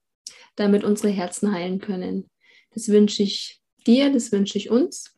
damit 0.55 0.83
unsere 0.83 1.09
Herzen 1.09 1.51
heilen 1.51 1.79
können. 1.79 2.29
Das 2.73 2.89
wünsche 2.89 3.23
ich 3.23 3.59
dir, 3.85 4.13
das 4.13 4.31
wünsche 4.31 4.57
ich 4.57 4.69
uns. 4.69 5.14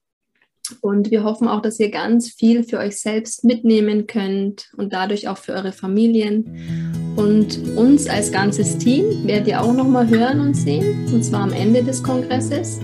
Und 0.81 1.11
wir 1.11 1.23
hoffen 1.23 1.47
auch, 1.47 1.61
dass 1.61 1.79
ihr 1.79 1.91
ganz 1.91 2.29
viel 2.29 2.63
für 2.63 2.79
euch 2.79 2.99
selbst 2.99 3.43
mitnehmen 3.43 4.07
könnt 4.07 4.69
und 4.77 4.93
dadurch 4.93 5.27
auch 5.27 5.37
für 5.37 5.53
eure 5.53 5.71
Familien. 5.71 7.13
Und 7.15 7.75
uns 7.75 8.07
als 8.07 8.31
ganzes 8.31 8.77
Team 8.77 9.05
werdet 9.25 9.47
ihr 9.47 9.61
auch 9.61 9.73
nochmal 9.73 10.07
hören 10.07 10.39
und 10.39 10.55
sehen, 10.55 11.07
und 11.13 11.23
zwar 11.23 11.41
am 11.41 11.51
Ende 11.53 11.83
des 11.83 12.03
Kongresses. 12.03 12.79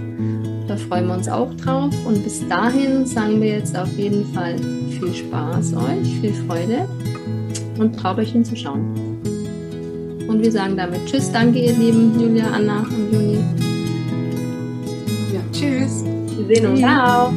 Da 0.68 0.78
freuen 0.78 1.08
wir 1.08 1.16
uns 1.16 1.28
auch 1.28 1.54
drauf. 1.56 1.94
Und 2.06 2.24
bis 2.24 2.48
dahin 2.48 3.06
sagen 3.06 3.42
wir 3.42 3.50
jetzt 3.50 3.78
auf 3.78 3.92
jeden 3.98 4.26
Fall 4.34 4.58
viel 4.90 5.14
Spaß 5.14 5.74
euch, 5.74 6.20
viel 6.22 6.34
Freude 6.48 6.88
und 7.78 7.98
traut 7.98 8.18
euch 8.18 8.32
hinzuschauen. 8.32 9.14
Und 10.28 10.42
wir 10.42 10.52
sagen 10.52 10.78
damit 10.78 11.06
Tschüss, 11.06 11.32
danke 11.32 11.60
ihr 11.60 11.74
Lieben, 11.74 12.20
Julia, 12.20 12.48
Anna 12.48 12.80
und 12.80 13.14
Juni. 13.14 13.40
Ja, 15.34 15.42
tschüss. 15.52 16.04
Wir 16.38 16.56
sehen 16.56 16.66
uns. 16.68 16.80
Ciao. 16.80 17.32